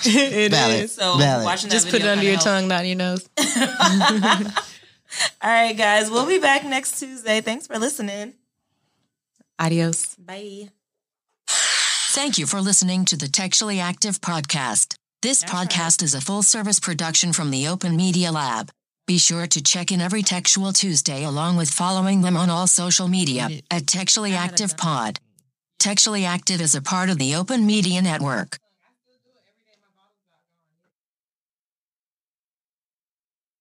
It 0.08 0.50
Valid. 0.52 0.84
is. 0.84 0.92
So 0.92 1.16
Valid. 1.18 1.44
watching 1.44 1.68
that 1.68 1.74
Just 1.74 1.88
put 1.90 2.00
it 2.00 2.06
under 2.06 2.22
your 2.22 2.34
helped. 2.34 2.44
tongue, 2.44 2.68
not 2.68 2.86
your 2.86 2.94
nose. 2.96 3.28
All 5.42 5.50
right, 5.50 5.76
guys, 5.76 6.10
we'll 6.10 6.26
be 6.26 6.38
back 6.38 6.64
next 6.64 6.98
Tuesday. 7.00 7.40
Thanks 7.40 7.66
for 7.66 7.78
listening. 7.78 8.34
Adios. 9.58 10.14
Bye. 10.16 10.68
Thank 11.48 12.38
you 12.38 12.46
for 12.46 12.60
listening 12.60 13.04
to 13.06 13.16
the 13.16 13.26
Textually 13.28 13.80
Active 13.80 14.20
podcast. 14.20 14.96
This 15.22 15.42
podcast 15.42 16.02
is 16.02 16.14
a 16.14 16.20
full 16.20 16.42
service 16.42 16.78
production 16.78 17.32
from 17.32 17.50
the 17.50 17.66
Open 17.66 17.96
Media 17.96 18.30
Lab. 18.30 18.70
Be 19.06 19.18
sure 19.18 19.46
to 19.46 19.62
check 19.62 19.92
in 19.92 20.00
every 20.00 20.24
Textual 20.24 20.72
Tuesday 20.72 21.22
along 21.22 21.56
with 21.56 21.70
following 21.70 22.22
them 22.22 22.36
on 22.36 22.50
all 22.50 22.66
social 22.66 23.06
media 23.06 23.48
at 23.70 23.86
Textually 23.86 24.34
Active 24.34 24.76
Pod. 24.76 25.20
Textually 25.78 26.24
Active 26.24 26.60
is 26.60 26.74
a 26.74 26.82
part 26.82 27.08
of 27.08 27.16
the 27.16 27.36
Open 27.36 27.64
Media 27.64 28.02
Network. 28.02 28.58